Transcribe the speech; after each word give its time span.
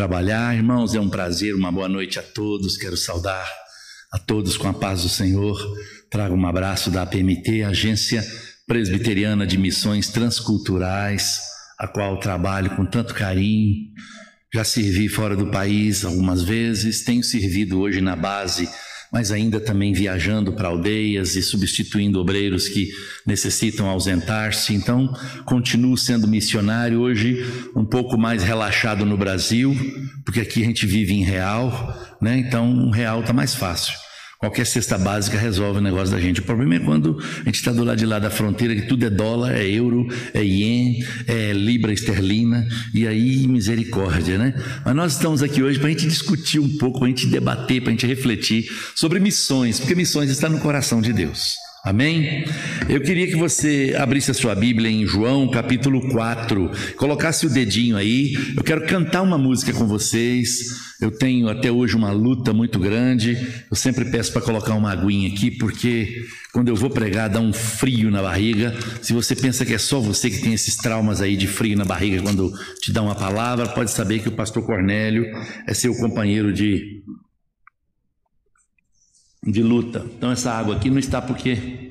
trabalhar. 0.00 0.56
Irmãos, 0.56 0.94
é 0.94 1.00
um 1.00 1.10
prazer, 1.10 1.54
uma 1.54 1.70
boa 1.70 1.86
noite 1.86 2.18
a 2.18 2.22
todos. 2.22 2.78
Quero 2.78 2.96
saudar 2.96 3.46
a 4.10 4.18
todos 4.18 4.56
com 4.56 4.66
a 4.66 4.72
paz 4.72 5.02
do 5.02 5.10
Senhor. 5.10 5.60
Trago 6.10 6.34
um 6.34 6.46
abraço 6.46 6.90
da 6.90 7.02
APMT, 7.02 7.62
Agência 7.64 8.26
Presbiteriana 8.66 9.46
de 9.46 9.58
Missões 9.58 10.08
Transculturais, 10.08 11.38
a 11.78 11.86
qual 11.86 12.18
trabalho 12.18 12.74
com 12.76 12.86
tanto 12.86 13.12
carinho. 13.12 13.76
Já 14.54 14.64
servi 14.64 15.06
fora 15.06 15.36
do 15.36 15.50
país 15.50 16.02
algumas 16.02 16.42
vezes, 16.42 17.04
tenho 17.04 17.22
servido 17.22 17.78
hoje 17.78 18.00
na 18.00 18.16
base 18.16 18.70
mas 19.12 19.32
ainda 19.32 19.58
também 19.58 19.92
viajando 19.92 20.52
para 20.52 20.68
aldeias 20.68 21.36
e 21.36 21.42
substituindo 21.42 22.20
obreiros 22.20 22.68
que 22.68 22.90
necessitam 23.26 23.88
ausentar-se. 23.88 24.74
Então, 24.74 25.12
continuo 25.44 25.96
sendo 25.96 26.28
missionário 26.28 27.00
hoje, 27.00 27.44
um 27.74 27.84
pouco 27.84 28.16
mais 28.16 28.42
relaxado 28.42 29.04
no 29.04 29.16
Brasil, 29.16 29.76
porque 30.24 30.40
aqui 30.40 30.62
a 30.62 30.66
gente 30.66 30.86
vive 30.86 31.14
em 31.14 31.24
real, 31.24 32.16
né? 32.20 32.38
Então, 32.38 32.70
um 32.70 32.90
real 32.90 33.20
está 33.20 33.32
mais 33.32 33.54
fácil. 33.54 34.09
Qualquer 34.40 34.64
cesta 34.64 34.96
básica 34.96 35.36
resolve 35.36 35.80
o 35.80 35.82
negócio 35.82 36.14
da 36.14 36.18
gente. 36.18 36.40
O 36.40 36.42
problema 36.42 36.76
é 36.76 36.78
quando 36.78 37.18
a 37.20 37.44
gente 37.44 37.56
está 37.56 37.72
do 37.72 37.84
lado 37.84 37.98
de 37.98 38.06
lá 38.06 38.18
da 38.18 38.30
fronteira, 38.30 38.74
que 38.74 38.86
tudo 38.88 39.04
é 39.04 39.10
dólar, 39.10 39.54
é 39.54 39.68
euro, 39.68 40.08
é 40.32 40.42
ien, 40.42 41.04
é 41.26 41.52
libra 41.52 41.92
esterlina, 41.92 42.66
e 42.94 43.06
aí 43.06 43.46
misericórdia, 43.46 44.38
né? 44.38 44.54
Mas 44.82 44.96
nós 44.96 45.12
estamos 45.12 45.42
aqui 45.42 45.62
hoje 45.62 45.78
para 45.78 45.88
a 45.88 45.90
gente 45.90 46.06
discutir 46.06 46.58
um 46.58 46.78
pouco, 46.78 47.00
para 47.00 47.08
a 47.08 47.10
gente 47.10 47.26
debater, 47.26 47.82
para 47.82 47.90
a 47.90 47.92
gente 47.92 48.06
refletir 48.06 48.64
sobre 48.94 49.20
missões, 49.20 49.78
porque 49.78 49.94
missões 49.94 50.30
está 50.30 50.48
no 50.48 50.58
coração 50.58 51.02
de 51.02 51.12
Deus. 51.12 51.58
Amém? 51.82 52.44
Eu 52.90 53.00
queria 53.00 53.26
que 53.26 53.36
você 53.36 53.96
abrisse 53.98 54.30
a 54.30 54.34
sua 54.34 54.54
Bíblia 54.54 54.90
em 54.90 55.06
João 55.06 55.48
capítulo 55.48 56.10
4, 56.10 56.70
colocasse 56.96 57.46
o 57.46 57.50
dedinho 57.50 57.96
aí. 57.96 58.34
Eu 58.54 58.62
quero 58.62 58.84
cantar 58.86 59.22
uma 59.22 59.38
música 59.38 59.72
com 59.72 59.86
vocês. 59.86 60.58
Eu 61.00 61.10
tenho 61.10 61.48
até 61.48 61.72
hoje 61.72 61.96
uma 61.96 62.12
luta 62.12 62.52
muito 62.52 62.78
grande. 62.78 63.64
Eu 63.70 63.74
sempre 63.74 64.04
peço 64.04 64.30
para 64.30 64.42
colocar 64.42 64.74
uma 64.74 64.92
aguinha 64.92 65.32
aqui, 65.32 65.50
porque 65.50 66.22
quando 66.52 66.68
eu 66.68 66.76
vou 66.76 66.90
pregar 66.90 67.30
dá 67.30 67.40
um 67.40 67.52
frio 67.52 68.10
na 68.10 68.20
barriga. 68.20 68.76
Se 69.00 69.14
você 69.14 69.34
pensa 69.34 69.64
que 69.64 69.72
é 69.72 69.78
só 69.78 70.00
você 70.00 70.28
que 70.28 70.42
tem 70.42 70.52
esses 70.52 70.76
traumas 70.76 71.22
aí 71.22 71.34
de 71.34 71.46
frio 71.46 71.78
na 71.78 71.86
barriga 71.86 72.20
quando 72.20 72.52
te 72.82 72.92
dá 72.92 73.00
uma 73.00 73.14
palavra, 73.14 73.66
pode 73.66 73.90
saber 73.90 74.18
que 74.18 74.28
o 74.28 74.32
pastor 74.32 74.66
Cornélio 74.66 75.24
é 75.66 75.72
seu 75.72 75.94
companheiro 75.94 76.52
de 76.52 77.02
de 79.44 79.62
luta. 79.62 80.06
Então 80.16 80.30
essa 80.30 80.52
água 80.52 80.76
aqui 80.76 80.90
não 80.90 80.98
está 80.98 81.20
porque 81.20 81.88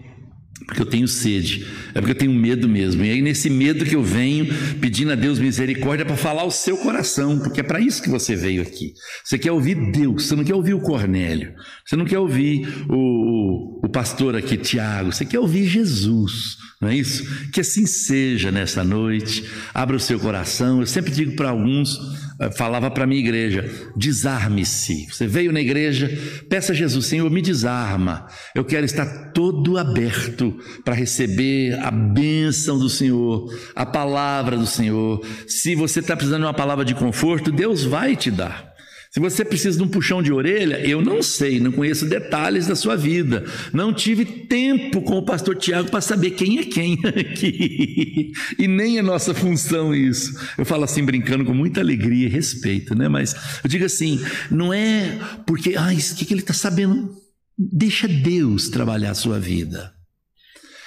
porque 0.65 0.83
eu 0.83 0.85
tenho 0.85 1.07
sede, 1.07 1.65
é 1.95 1.99
porque 1.99 2.11
eu 2.11 2.17
tenho 2.17 2.31
medo 2.31 2.69
mesmo. 2.69 3.03
E 3.03 3.09
aí 3.09 3.21
nesse 3.23 3.49
medo 3.49 3.83
que 3.85 3.95
eu 3.95 4.03
venho 4.03 4.45
pedindo 4.79 5.11
a 5.11 5.15
Deus 5.15 5.39
misericórdia 5.39 6.05
para 6.05 6.15
falar 6.15 6.43
o 6.43 6.51
seu 6.51 6.77
coração, 6.77 7.39
porque 7.39 7.61
é 7.61 7.63
para 7.63 7.79
isso 7.79 8.03
que 8.03 8.09
você 8.09 8.35
veio 8.35 8.61
aqui. 8.61 8.93
Você 9.23 9.39
quer 9.39 9.51
ouvir 9.51 9.73
Deus, 9.91 10.27
você 10.27 10.35
não 10.35 10.43
quer 10.43 10.53
ouvir 10.53 10.75
o 10.75 10.79
Cornélio, 10.79 11.53
você 11.83 11.95
não 11.95 12.05
quer 12.05 12.19
ouvir 12.19 12.67
o, 12.87 12.93
o, 12.93 13.85
o 13.85 13.89
pastor 13.89 14.35
aqui 14.35 14.57
Tiago, 14.57 15.11
você 15.11 15.25
quer 15.25 15.39
ouvir 15.39 15.65
Jesus. 15.65 16.57
Não 16.81 16.87
é 16.87 16.95
isso? 16.95 17.25
Que 17.51 17.59
assim 17.59 17.85
seja 17.85 18.51
nessa 18.51 18.85
noite. 18.85 19.43
Abra 19.73 19.97
o 19.97 19.99
seu 19.99 20.17
coração. 20.17 20.79
Eu 20.79 20.87
sempre 20.87 21.11
digo 21.11 21.35
para 21.35 21.49
alguns, 21.49 21.99
eh, 22.39 22.49
falava 22.51 22.89
para 22.89 23.05
minha 23.05 23.19
igreja: 23.19 23.69
desarme-se. 23.97 25.05
Você 25.11 25.27
veio 25.27 25.51
na 25.51 25.59
igreja, 25.59 26.09
peça 26.49 26.71
a 26.71 26.75
Jesus, 26.75 27.05
Senhor, 27.05 27.29
me 27.29 27.41
desarma. 27.41 28.27
Eu 28.55 28.63
quero 28.63 28.85
estar 28.85 29.31
todo 29.33 29.77
aberto 29.77 30.57
para 30.85 30.95
receber 30.95 31.77
a 31.81 31.91
bênção 31.91 32.79
do 32.79 32.89
Senhor, 32.89 33.53
a 33.75 33.85
palavra 33.85 34.57
do 34.57 34.65
Senhor. 34.65 35.21
Se 35.47 35.75
você 35.75 35.99
está 35.99 36.15
precisando 36.15 36.43
de 36.43 36.47
uma 36.47 36.53
palavra 36.53 36.85
de 36.85 36.95
conforto, 36.95 37.51
Deus 37.51 37.83
vai 37.83 38.15
te 38.15 38.31
dar. 38.31 38.68
Se 39.11 39.19
você 39.19 39.43
precisa 39.43 39.75
de 39.75 39.83
um 39.83 39.87
puxão 39.87 40.21
de 40.21 40.31
orelha, 40.31 40.79
eu 40.87 41.01
não 41.01 41.23
sei, 41.23 41.59
não 41.59 41.71
conheço 41.71 42.05
detalhes 42.05 42.67
da 42.67 42.75
sua 42.75 42.95
vida. 42.95 43.43
Não 43.73 43.91
tive 43.91 44.23
tempo 44.23 45.01
com 45.01 45.17
o 45.17 45.25
pastor 45.25 45.55
Tiago 45.55 45.89
para 45.89 45.99
saber 45.99 46.31
quem 46.31 46.59
é 46.59 46.63
quem 46.63 46.95
aqui. 47.03 48.31
E 48.59 48.67
nem 48.67 48.99
é 48.99 49.01
nossa 49.01 49.33
função 49.33 49.95
isso. 49.95 50.39
Eu 50.55 50.65
falo 50.65 50.83
assim 50.83 51.03
brincando 51.03 51.43
com 51.43 51.55
muita 51.55 51.79
alegria 51.79 52.27
e 52.27 52.29
respeito, 52.29 52.93
né? 52.93 53.09
Mas 53.09 53.35
eu 53.63 53.69
digo 53.69 53.83
assim, 53.83 54.23
não 54.51 54.71
é 54.71 55.17
porque, 55.47 55.75
ai, 55.75 55.95
o 55.95 56.15
que, 56.15 56.25
que 56.25 56.33
ele 56.33 56.41
está 56.41 56.53
sabendo? 56.53 57.11
Deixa 57.57 58.07
Deus 58.07 58.69
trabalhar 58.69 59.11
a 59.11 59.15
sua 59.15 59.39
vida. 59.39 59.91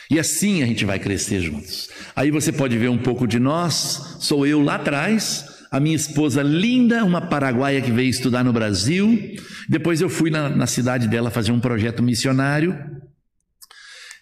E 0.09 0.21
assim 0.21 0.63
a 0.63 0.67
gente 0.67 0.85
vai 0.85 1.01
crescer 1.01 1.41
juntos. 1.41 1.89
Aí 2.15 2.31
você 2.31 2.53
pode 2.53 2.79
ver 2.79 2.89
um 2.89 2.99
pouco 2.99 3.27
de 3.27 3.41
nós, 3.41 4.19
sou 4.21 4.47
eu 4.47 4.63
lá 4.63 4.77
atrás, 4.77 5.45
a 5.73 5.81
minha 5.81 5.97
esposa 5.97 6.43
linda, 6.43 7.03
uma 7.03 7.23
paraguaia 7.23 7.81
que 7.81 7.91
veio 7.91 8.11
estudar 8.11 8.45
no 8.45 8.53
Brasil. 8.53 9.19
Depois 9.67 10.03
eu 10.03 10.11
fui 10.11 10.31
na, 10.31 10.51
na 10.51 10.67
cidade 10.67 11.09
dela 11.09 11.31
fazer 11.31 11.51
um 11.51 11.59
projeto 11.59 12.03
missionário. 12.03 12.79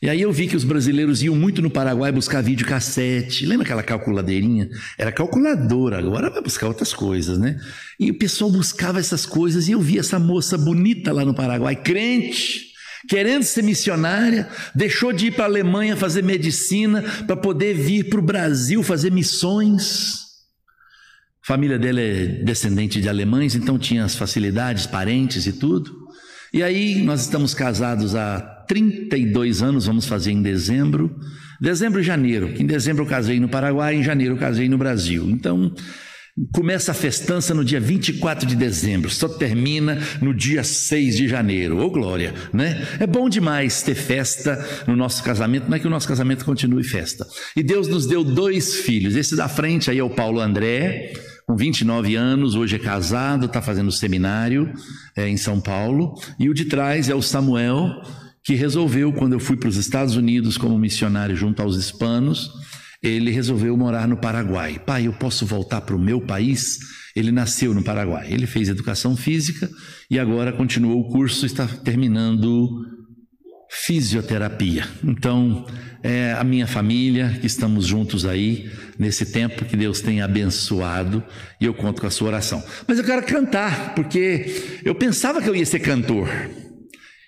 E 0.01 0.09
aí 0.09 0.23
eu 0.23 0.33
vi 0.33 0.47
que 0.47 0.55
os 0.57 0.63
brasileiros 0.63 1.23
iam 1.23 1.35
muito 1.35 1.61
no 1.61 1.69
Paraguai 1.69 2.13
buscar 2.13 2.41
videocassete. 2.41 3.45
Lembra 3.45 3.65
aquela 3.65 3.83
calculadeirinha? 3.83 4.69
Era 4.97 5.11
calculadora, 5.11 5.99
agora 5.99 6.31
vai 6.31 6.41
buscar 6.41 6.69
outras 6.69 6.95
coisas, 6.95 7.37
né? 7.37 7.59
E 7.99 8.13
o 8.13 8.17
pessoal 8.17 8.49
buscava 8.49 9.01
essas 9.01 9.27
coisas 9.27 9.67
e 9.67 9.73
eu 9.73 9.81
vi 9.81 9.99
essa 9.99 10.21
moça 10.21 10.57
bonita 10.57 11.13
lá 11.13 11.25
no 11.25 11.35
Paraguai, 11.35 11.75
crente, 11.75 12.69
querendo 13.09 13.43
ser 13.43 13.63
missionária, 13.63 14.49
deixou 14.73 15.13
de 15.13 15.27
ir 15.27 15.33
para 15.33 15.45
a 15.45 15.49
Alemanha 15.49 15.97
fazer 15.97 16.23
medicina 16.23 17.03
para 17.27 17.37
poder 17.37 17.75
vir 17.75 18.09
para 18.09 18.21
o 18.21 18.23
Brasil 18.23 18.85
fazer 18.85 19.11
missões. 19.11 20.30
Família 21.51 21.81
dele 21.81 22.01
é 22.01 22.27
descendente 22.45 23.01
de 23.01 23.09
alemães, 23.09 23.57
então 23.57 23.77
tinha 23.77 24.05
as 24.05 24.15
facilidades, 24.15 24.87
parentes 24.87 25.49
e 25.49 25.53
tudo. 25.53 25.91
E 26.55 26.63
aí 26.63 27.03
nós 27.03 27.23
estamos 27.23 27.55
casados 27.55 28.15
há 28.15 28.39
32 28.69 29.61
anos, 29.61 29.87
vamos 29.87 30.07
fazer 30.07 30.31
em 30.31 30.41
dezembro. 30.41 31.13
Dezembro 31.61 31.99
e 31.99 32.05
janeiro. 32.05 32.55
Em 32.57 32.65
dezembro 32.65 33.03
eu 33.03 33.09
casei 33.09 33.41
no 33.41 33.49
Paraguai, 33.49 33.97
em 33.97 34.03
janeiro 34.05 34.35
eu 34.35 34.39
casei 34.39 34.69
no 34.69 34.79
Brasil. 34.79 35.29
Então, 35.29 35.75
Começa 36.55 36.93
a 36.93 36.95
festança 36.95 37.53
no 37.53 37.65
dia 37.65 37.81
24 37.81 38.47
de 38.47 38.57
dezembro, 38.57 39.11
só 39.11 39.29
termina 39.29 39.99
no 40.23 40.33
dia 40.33 40.65
6 40.65 41.17
de 41.17 41.29
janeiro. 41.29 41.79
Ô 41.79 41.85
oh, 41.85 41.91
glória, 41.91 42.33
né? 42.53 42.87
É 42.99 43.07
bom 43.07 43.29
demais 43.29 43.83
ter 43.83 43.95
festa 43.95 44.65
no 44.87 44.97
nosso 44.97 45.23
casamento, 45.23 45.67
mas 45.69 45.83
que 45.83 45.87
o 45.87 45.91
nosso 45.91 46.09
casamento 46.09 46.45
continue 46.45 46.85
festa. 46.85 47.27
E 47.55 47.63
Deus 47.63 47.89
nos 47.89 48.07
deu 48.07 48.25
dois 48.25 48.77
filhos. 48.77 49.17
Esse 49.17 49.37
da 49.37 49.49
frente 49.49 49.91
aí 49.91 49.99
é 49.99 50.05
o 50.05 50.09
Paulo 50.09 50.41
André, 50.41 51.13
com 51.51 51.57
29 51.57 52.15
anos, 52.15 52.55
hoje 52.55 52.77
é 52.77 52.79
casado, 52.79 53.47
está 53.47 53.61
fazendo 53.61 53.91
seminário 53.91 54.73
é, 55.17 55.29
em 55.29 55.37
São 55.37 55.61
Paulo. 55.61 56.15
E 56.39 56.49
o 56.49 56.55
de 56.55 56.67
trás 56.67 57.09
é 57.09 57.15
o 57.15 57.21
Samuel, 57.21 57.91
que 58.45 58.55
resolveu, 58.55 59.13
quando 59.13 59.33
eu 59.33 59.41
fui 59.41 59.57
para 59.57 59.69
os 59.69 59.77
Estados 59.77 60.15
Unidos 60.15 60.57
como 60.57 60.79
missionário 60.79 61.35
junto 61.35 61.61
aos 61.61 61.77
hispanos, 61.77 62.53
ele 63.03 63.33
resolveu 63.33 63.77
morar 63.77 64.07
no 64.07 64.17
Paraguai. 64.17 64.79
Pai, 64.79 65.09
eu 65.09 65.13
posso 65.13 65.45
voltar 65.45 65.81
para 65.81 65.97
o 65.97 65.99
meu 65.99 66.21
país? 66.21 66.79
Ele 67.17 67.33
nasceu 67.33 67.75
no 67.75 67.83
Paraguai. 67.83 68.29
Ele 68.31 68.47
fez 68.47 68.69
educação 68.69 69.17
física 69.17 69.69
e 70.09 70.21
agora 70.21 70.53
continuou 70.53 71.01
o 71.01 71.09
curso, 71.09 71.47
está 71.47 71.67
terminando 71.67 72.87
fisioterapia. 73.71 74.85
Então, 75.05 75.65
é 76.03 76.33
a 76.33 76.43
minha 76.43 76.67
família, 76.67 77.39
que 77.41 77.47
estamos 77.47 77.87
juntos 77.87 78.27
aí 78.27 78.69
nesse 78.99 79.27
tempo 79.27 79.65
que 79.65 79.77
Deus 79.77 80.01
tem 80.01 80.21
abençoado 80.21 81.23
e 81.61 81.67
eu 81.67 81.73
conto 81.73 82.01
com 82.01 82.07
a 82.07 82.11
sua 82.11 82.29
oração. 82.29 82.63
Mas 82.87 82.99
eu 82.99 83.05
quero 83.05 83.25
cantar, 83.25 83.95
porque 83.95 84.81
eu 84.85 84.95
pensava 84.95 85.41
que 85.41 85.49
eu 85.49 85.55
ia 85.55 85.65
ser 85.65 85.79
cantor. 85.79 86.29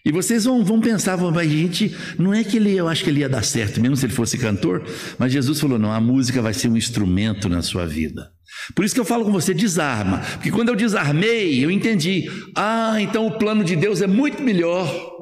E 0.05 0.11
vocês 0.11 0.45
vão, 0.45 0.65
vão 0.65 0.81
pensar, 0.81 1.15
vão, 1.15 1.37
a 1.39 1.45
gente, 1.45 1.97
não 2.19 2.35
é 2.35 2.43
que 2.43 2.57
ele, 2.57 2.75
eu 2.75 2.89
acho 2.89 3.05
que 3.05 3.11
ele 3.11 3.21
ia 3.21 3.29
dar 3.29 3.45
certo, 3.45 3.81
mesmo 3.81 3.97
se 3.97 4.05
ele 4.05 4.13
fosse 4.13 4.37
cantor, 4.37 4.85
mas 5.17 5.33
Jesus 5.33 5.61
falou: 5.61 5.79
não, 5.79 5.93
a 5.93 6.01
música 6.01 6.43
vai 6.43 6.53
ser 6.53 6.67
um 6.67 6.77
instrumento 6.77 7.49
na 7.49 7.63
sua 7.63 7.87
vida. 7.87 8.33
Por 8.75 8.85
isso 8.85 8.95
que 8.95 9.01
eu 9.01 9.05
falo 9.05 9.25
com 9.25 9.31
você, 9.31 9.55
desarma. 9.55 10.19
Porque 10.19 10.51
quando 10.51 10.71
eu 10.71 10.77
desarmei, 10.77 11.65
eu 11.65 11.71
entendi. 11.71 12.29
Ah, 12.57 12.97
então 12.99 13.29
o 13.29 13.39
plano 13.39 13.63
de 13.63 13.77
Deus 13.77 14.03
é 14.03 14.07
muito 14.09 14.43
melhor. 14.43 15.13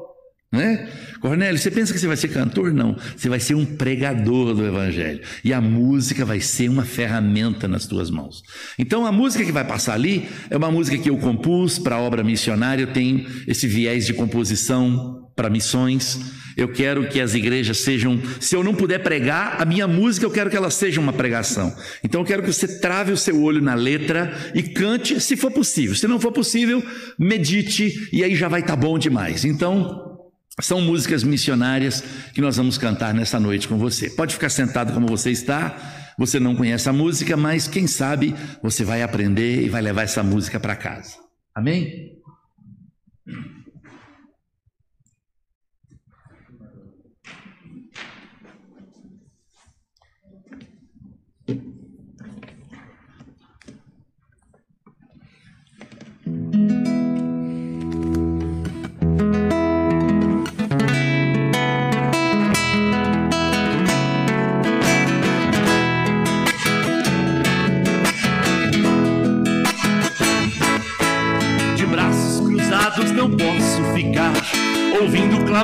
Né? 0.52 0.90
Cornélio, 1.20 1.58
você 1.58 1.70
pensa 1.70 1.92
que 1.92 1.98
você 1.98 2.06
vai 2.06 2.16
ser 2.16 2.28
cantor? 2.28 2.72
Não. 2.72 2.96
Você 3.16 3.28
vai 3.28 3.38
ser 3.38 3.54
um 3.54 3.64
pregador 3.64 4.54
do 4.54 4.66
Evangelho. 4.66 5.20
E 5.44 5.52
a 5.52 5.60
música 5.60 6.24
vai 6.24 6.40
ser 6.40 6.68
uma 6.68 6.84
ferramenta 6.84 7.68
nas 7.68 7.86
tuas 7.86 8.10
mãos. 8.10 8.42
Então, 8.78 9.04
a 9.04 9.12
música 9.12 9.44
que 9.44 9.52
vai 9.52 9.64
passar 9.64 9.94
ali 9.94 10.28
é 10.48 10.56
uma 10.56 10.70
música 10.70 10.96
que 10.96 11.10
eu 11.10 11.18
compus 11.18 11.78
para 11.78 11.96
a 11.96 12.00
obra 12.00 12.24
missionária. 12.24 12.82
Eu 12.82 12.92
tenho 12.92 13.26
esse 13.46 13.66
viés 13.66 14.06
de 14.06 14.14
composição 14.14 15.28
para 15.36 15.50
missões. 15.50 16.18
Eu 16.56 16.68
quero 16.68 17.08
que 17.08 17.20
as 17.20 17.34
igrejas 17.34 17.78
sejam. 17.78 18.20
Se 18.40 18.54
eu 18.54 18.64
não 18.64 18.74
puder 18.74 19.02
pregar, 19.02 19.60
a 19.60 19.64
minha 19.64 19.86
música 19.86 20.26
eu 20.26 20.30
quero 20.30 20.50
que 20.50 20.56
ela 20.56 20.70
seja 20.70 21.00
uma 21.00 21.12
pregação. 21.12 21.74
Então 22.02 22.20
eu 22.20 22.26
quero 22.26 22.42
que 22.42 22.52
você 22.52 22.80
trave 22.80 23.12
o 23.12 23.16
seu 23.16 23.42
olho 23.42 23.62
na 23.62 23.74
letra 23.74 24.32
e 24.54 24.62
cante, 24.62 25.20
se 25.20 25.36
for 25.36 25.50
possível. 25.50 25.94
Se 25.94 26.06
não 26.08 26.20
for 26.20 26.32
possível, 26.32 26.82
medite 27.18 28.08
e 28.12 28.24
aí 28.24 28.34
já 28.34 28.48
vai 28.48 28.60
estar 28.60 28.76
tá 28.76 28.80
bom 28.80 28.98
demais. 28.98 29.44
Então, 29.44 30.09
são 30.58 30.80
músicas 30.80 31.22
missionárias 31.22 32.02
que 32.34 32.40
nós 32.40 32.56
vamos 32.56 32.76
cantar 32.76 33.14
nessa 33.14 33.38
noite 33.38 33.68
com 33.68 33.78
você. 33.78 34.10
Pode 34.10 34.34
ficar 34.34 34.48
sentado 34.48 34.92
como 34.92 35.06
você 35.06 35.30
está. 35.30 35.76
Você 36.18 36.38
não 36.38 36.54
conhece 36.54 36.88
a 36.88 36.92
música, 36.92 37.36
mas 37.36 37.66
quem 37.66 37.86
sabe 37.86 38.34
você 38.62 38.84
vai 38.84 39.02
aprender 39.02 39.62
e 39.62 39.68
vai 39.68 39.80
levar 39.80 40.02
essa 40.02 40.22
música 40.22 40.60
para 40.60 40.76
casa. 40.76 41.16
Amém? 41.54 42.19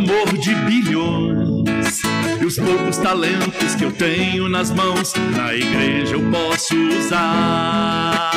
Clamor 0.06 0.38
de 0.38 0.54
bilhões. 0.54 2.00
E 2.40 2.44
os 2.44 2.56
poucos 2.56 2.96
talentos 2.98 3.74
que 3.74 3.84
eu 3.84 3.92
tenho 3.92 4.48
nas 4.48 4.70
mãos, 4.70 5.12
na 5.36 5.52
igreja 5.52 6.14
eu 6.14 6.22
posso 6.30 6.74
usar. 6.76 8.30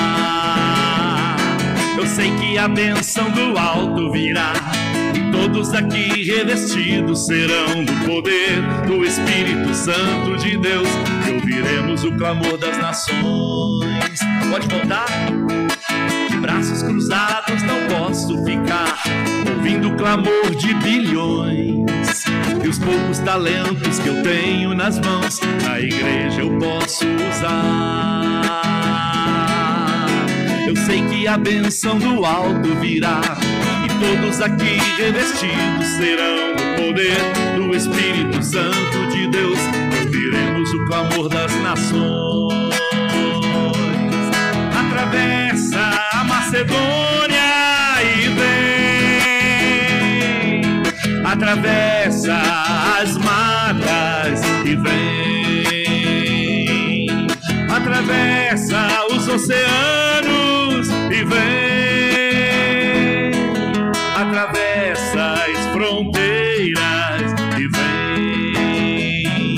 Eu 1.98 2.07
sei 2.07 2.31
que 2.38 2.57
a 2.57 2.68
benção 2.68 3.30
do 3.31 3.57
alto 3.57 4.12
virá. 4.12 4.54
E 5.13 5.31
todos 5.31 5.74
aqui 5.74 6.24
revestidos 6.24 7.25
serão 7.27 7.86
do 7.86 7.94
poder 8.06 8.62
do 8.88 9.06
Espírito 9.06 9.74
Santo 9.74 10.38
de 10.38 10.57
Deus. 10.57 10.89
E 11.27 11.33
ouviremos 11.33 12.04
o 12.04 12.12
clamor 12.13 12.57
das 12.57 12.77
nações. 12.77 14.19
Pode 14.50 14.68
voltar? 14.68 15.07
braços 16.39 16.81
cruzados 16.81 17.62
não 17.63 17.88
posso 17.88 18.44
ficar, 18.44 18.88
ouvindo 19.69 19.89
o 19.89 19.95
clamor 19.95 20.56
de 20.56 20.74
bilhões. 20.75 22.25
E 22.63 22.68
os 22.68 22.80
poucos 22.80 23.19
talentos 23.19 24.00
que 24.00 24.07
eu 24.07 24.24
tenho 24.24 24.74
nas 24.74 25.00
mãos, 25.00 25.39
na 25.63 25.80
igreja 25.80 26.42
eu 26.42 26.57
posso 26.57 27.06
usar. 27.30 28.42
Eu 30.68 30.75
sei 30.75 31.04
que 31.07 31.27
a 31.27 31.38
benção 31.38 32.00
do 32.00 32.25
alto 32.25 32.75
virá, 32.80 33.21
e 33.86 33.89
todos 34.00 34.42
aqui 34.42 34.80
revestidos 34.98 35.88
serão 35.98 36.56
do 36.56 36.63
poder 36.81 37.19
do 37.56 37.75
Espírito 37.75 38.44
Santo 38.44 39.07
de 39.12 39.27
Deus. 39.27 39.60
Ouviremos 40.04 40.74
o 40.74 40.86
clamor 40.88 41.30
das 41.30 41.54
nações. 41.62 42.74
Atravessa 44.74 46.24
Macedônia 46.25 47.49
atravessa 51.39 52.36
as 53.01 53.15
matas 53.15 54.41
e 54.65 54.75
vem, 54.75 56.27
atravessa 57.74 59.06
os 59.09 59.25
oceanos 59.25 60.89
e 61.09 61.24
vem, 61.24 61.39
atravessa 64.18 65.45
as 65.45 65.57
fronteiras 65.71 67.31
e 67.57 67.68
vem. 67.69 69.56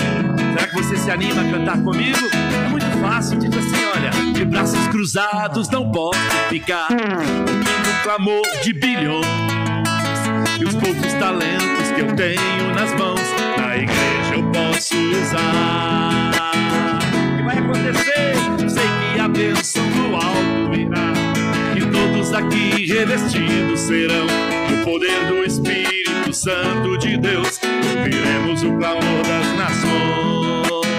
Será 0.54 0.68
que 0.68 0.75
você 0.75 0.95
se 0.98 1.10
anima 1.10 1.42
a 1.42 1.45
cantar 1.51 1.81
comigo? 1.81 2.30
É 2.63 2.69
muito 2.69 2.86
fácil, 3.01 3.39
diz 3.39 3.57
assim, 3.57 3.86
olha, 3.95 4.12
de 4.33 4.45
braços 4.45 4.88
cruzados 4.89 5.68
não 5.72 5.92
posso 5.92 6.19
ficar, 6.48 6.89
o 6.92 8.04
clamor 8.04 8.44
de 8.62 8.72
bilhões 8.72 9.61
e 10.62 10.63
os 10.63 10.75
poucos 10.75 11.13
talentos 11.13 11.92
que 11.96 12.02
eu 12.02 12.16
tenho 12.16 12.74
nas 12.75 12.94
mãos, 12.94 13.19
na 13.58 13.78
igreja 13.78 14.36
eu 14.36 14.44
posso 14.52 14.96
usar. 14.96 16.31
O 17.34 17.38
que 17.38 17.44
vai 17.44 17.58
acontecer? 17.58 18.36
Sei 18.69 18.88
que 19.13 19.19
a 19.19 19.28
bênção 19.28 19.84
do 19.90 20.16
alto 20.16 20.72
virá, 20.72 21.13
e 21.75 21.81
todos 21.92 22.31
aqui 22.31 22.86
revestidos 22.86 23.80
serão 23.80 24.28
do 24.28 24.86
poder 24.86 25.25
do 25.25 25.44
Espírito 25.44 26.31
Santo 26.31 26.96
de 27.00 27.18
Deus. 27.18 27.60
Ouviremos 27.98 28.62
o 28.62 28.78
clamor 28.78 29.24
das 29.25 29.57
nações. 29.57 30.91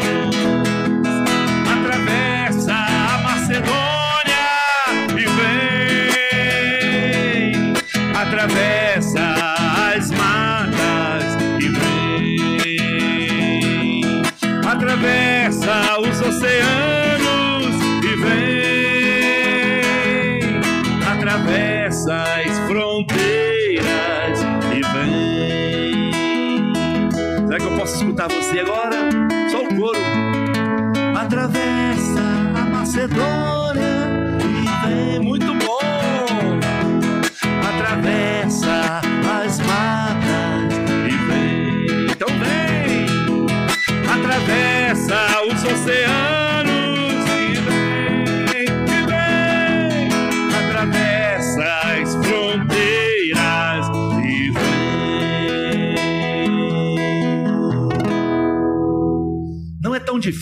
Escutar 28.23 28.29
você 28.29 28.61
agora? 28.61 29.02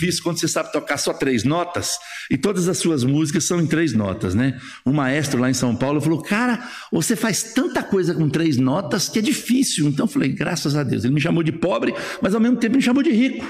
Difícil 0.00 0.22
quando 0.22 0.40
você 0.40 0.48
sabe 0.48 0.72
tocar 0.72 0.96
só 0.96 1.12
três 1.12 1.44
notas 1.44 1.98
e 2.30 2.38
todas 2.38 2.68
as 2.68 2.78
suas 2.78 3.04
músicas 3.04 3.44
são 3.44 3.60
em 3.60 3.66
três 3.66 3.92
notas, 3.92 4.34
né? 4.34 4.58
Um 4.86 4.92
maestro 4.92 5.38
lá 5.38 5.50
em 5.50 5.54
São 5.54 5.76
Paulo 5.76 6.00
falou: 6.00 6.22
Cara, 6.22 6.66
você 6.90 7.14
faz 7.14 7.52
tanta 7.52 7.82
coisa 7.82 8.14
com 8.14 8.28
três 8.28 8.56
notas 8.56 9.08
que 9.08 9.18
é 9.18 9.22
difícil. 9.22 9.86
Então 9.88 10.04
eu 10.06 10.10
falei: 10.10 10.30
Graças 10.30 10.74
a 10.74 10.82
Deus. 10.82 11.04
Ele 11.04 11.14
me 11.14 11.20
chamou 11.20 11.42
de 11.42 11.52
pobre, 11.52 11.94
mas 12.22 12.34
ao 12.34 12.40
mesmo 12.40 12.56
tempo 12.56 12.76
me 12.76 12.82
chamou 12.82 13.02
de 13.02 13.10
rico. 13.10 13.44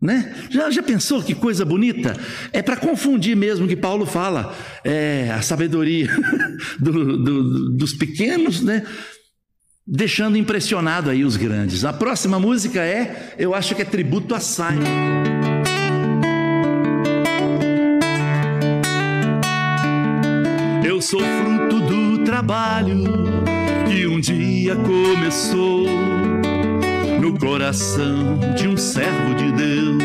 Né? 0.00 0.32
Já, 0.48 0.70
já 0.70 0.80
pensou 0.80 1.20
que 1.20 1.34
coisa 1.34 1.64
bonita? 1.64 2.16
É 2.52 2.62
para 2.62 2.76
confundir 2.76 3.36
mesmo 3.36 3.66
que 3.66 3.74
Paulo 3.74 4.06
fala, 4.06 4.56
é, 4.84 5.28
a 5.32 5.42
sabedoria 5.42 6.08
do, 6.78 7.18
do, 7.18 7.76
dos 7.76 7.94
pequenos, 7.94 8.60
né? 8.62 8.84
deixando 9.84 10.36
impressionado 10.36 11.10
aí 11.10 11.24
os 11.24 11.36
grandes. 11.36 11.84
A 11.84 11.92
próxima 11.92 12.38
música 12.38 12.84
é, 12.84 13.34
eu 13.38 13.54
acho 13.54 13.74
que 13.74 13.82
é 13.82 13.86
tributo 13.86 14.34
a 14.34 14.40
Simon. 14.40 15.27
Sou 21.10 21.20
fruto 21.20 21.80
do 21.80 22.22
trabalho 22.22 23.02
que 23.88 24.06
um 24.06 24.20
dia 24.20 24.76
começou 24.76 25.86
no 27.18 27.38
coração 27.38 28.38
de 28.54 28.68
um 28.68 28.76
servo 28.76 29.34
de 29.34 29.50
Deus 29.52 30.02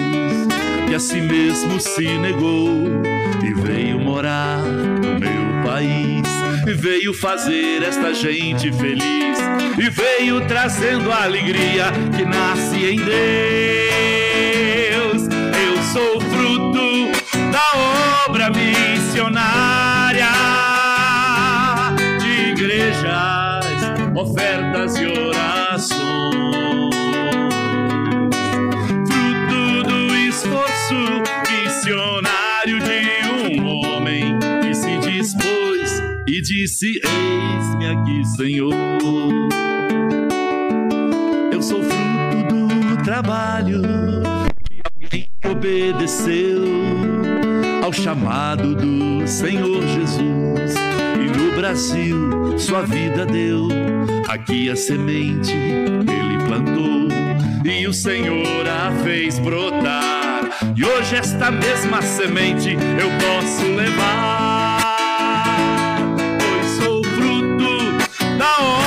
que 0.87 0.95
a 0.95 0.99
si 0.99 1.19
mesmo 1.19 1.77
se 1.77 2.07
negou 2.19 2.87
e 3.43 3.53
veio 3.53 3.99
morar 3.99 4.59
no 4.59 5.19
meu 5.19 5.61
país 5.65 6.23
e 6.65 6.73
veio 6.73 7.13
fazer 7.13 7.83
esta 7.83 8.13
gente 8.13 8.71
feliz 8.71 9.39
e 9.77 9.89
veio 9.89 10.47
trazendo 10.47 11.11
a 11.11 11.23
alegria 11.23 11.91
que 12.15 12.23
nasce 12.23 12.77
em 12.77 12.95
Deus. 12.95 13.13
Eu 15.27 15.83
sou 15.91 16.21
fruto 16.21 17.11
da 17.51 18.25
obra 18.25 18.49
missionária 18.49 19.92
ofertas 24.15 24.95
e 24.97 25.05
orações, 25.05 25.99
fruto 29.07 29.83
do 29.87 30.15
esforço 30.15 30.95
missionário 31.49 32.79
de 32.79 33.59
um 33.59 33.67
homem 33.67 34.37
que 34.61 34.73
se 34.73 34.97
dispôs 34.99 36.01
e 36.27 36.41
disse: 36.41 36.99
Eis-me 37.03 37.87
aqui, 37.87 38.25
Senhor. 38.25 38.73
Eu 41.51 41.61
sou 41.61 41.83
fruto 41.83 42.67
do 42.67 43.03
trabalho 43.03 43.81
de 43.81 44.81
alguém 45.01 45.29
obedeceu 45.49 46.63
ao 47.83 47.91
chamado 47.91 48.75
do 48.75 49.27
Senhor 49.27 49.81
Jesus 49.87 50.73
Brasil 51.63 52.59
sua 52.59 52.81
vida 52.81 53.25
deu. 53.25 53.69
Aqui 54.27 54.69
a 54.69 54.75
semente 54.75 55.53
ele 55.53 56.37
plantou 56.45 57.07
e 57.63 57.87
o 57.87 57.93
Senhor 57.93 58.67
a 58.67 58.91
fez 59.01 59.39
brotar. 59.39 60.41
E 60.75 60.83
hoje 60.83 61.15
esta 61.15 61.49
mesma 61.49 62.01
semente 62.01 62.73
eu 62.73 63.09
posso 63.17 63.63
levar. 63.77 64.77
Pois 66.37 66.67
sou 66.83 67.01
fruto 67.01 67.93
da 68.37 68.59
obra 68.59 68.82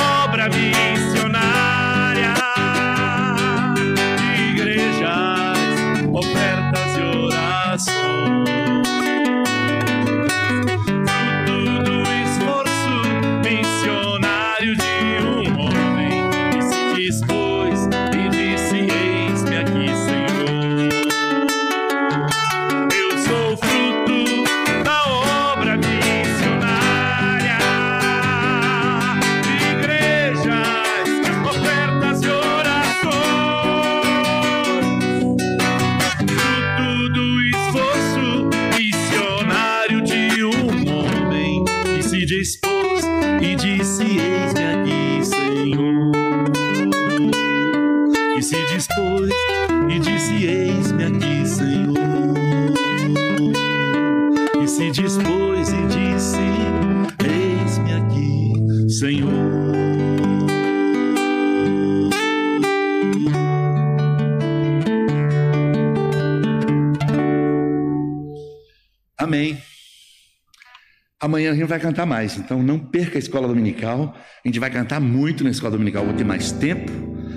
Gente 71.67 71.71
vai 71.71 71.79
cantar 71.81 72.05
mais, 72.05 72.37
então 72.37 72.63
não 72.63 72.79
perca 72.79 73.17
a 73.17 73.19
escola 73.19 73.45
dominical. 73.45 74.15
A 74.15 74.47
gente 74.47 74.57
vai 74.57 74.69
cantar 74.69 75.01
muito 75.01 75.43
na 75.43 75.49
escola 75.49 75.71
dominical, 75.71 76.05
vou 76.05 76.13
ter 76.13 76.23
mais 76.23 76.49
tempo. 76.49 76.89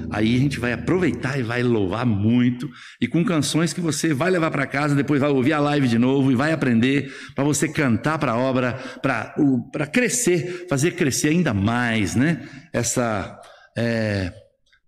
Aí 0.09 0.37
a 0.37 0.39
gente 0.39 0.61
vai 0.61 0.73
aproveitar 0.73 1.37
e 1.37 1.43
vai 1.43 1.65
louvar 1.65 2.07
muito 2.07 2.71
e 3.01 3.09
com 3.09 3.25
canções 3.25 3.73
que 3.73 3.81
você 3.81 4.15
vai 4.15 4.31
levar 4.31 4.53
para 4.53 4.69
casa, 4.69 4.95
depois 4.95 5.21
vai 5.21 5.31
ouvir 5.31 5.53
a 5.53 5.59
live 5.59 5.89
de 5.89 5.99
novo 5.99 6.31
e 6.31 6.37
vai 6.37 6.53
aprender 6.53 7.13
para 7.35 7.43
você 7.43 7.69
cantar 7.69 8.21
para 8.21 8.31
a 8.31 8.37
obra, 8.37 8.75
para 9.03 9.87
crescer, 9.89 10.67
fazer 10.69 10.93
crescer 10.93 11.31
ainda 11.31 11.53
mais, 11.53 12.15
né? 12.15 12.49
Essa 12.73 13.37
é, 13.77 14.33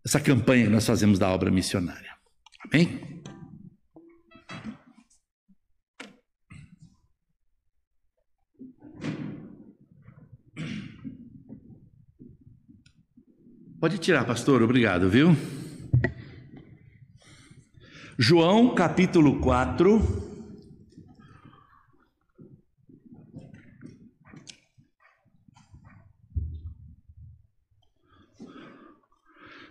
essa 0.06 0.20
campanha 0.20 0.66
que 0.66 0.70
nós 0.70 0.86
fazemos 0.86 1.18
da 1.18 1.28
obra 1.28 1.50
missionária. 1.50 2.12
Amém? 2.64 3.11
Pode 13.82 13.98
tirar, 13.98 14.24
pastor, 14.24 14.62
obrigado, 14.62 15.10
viu? 15.10 15.36
João 18.16 18.76
capítulo 18.76 19.40
4. 19.40 19.98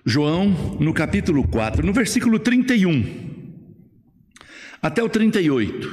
João, 0.06 0.50
no 0.78 0.94
capítulo 0.94 1.48
4, 1.48 1.86
no 1.86 1.94
versículo 1.94 2.38
31 2.38 3.66
até 4.82 5.02
o 5.02 5.08
38. 5.08 5.88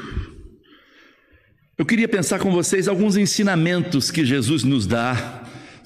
Eu 1.79 1.87
queria 1.87 2.09
pensar 2.09 2.41
com 2.41 2.51
vocês 2.51 2.89
alguns 2.89 3.17
ensinamentos 3.17 4.11
que 4.11 4.25
Jesus 4.25 4.65
nos 4.65 4.89
dá 4.89 5.38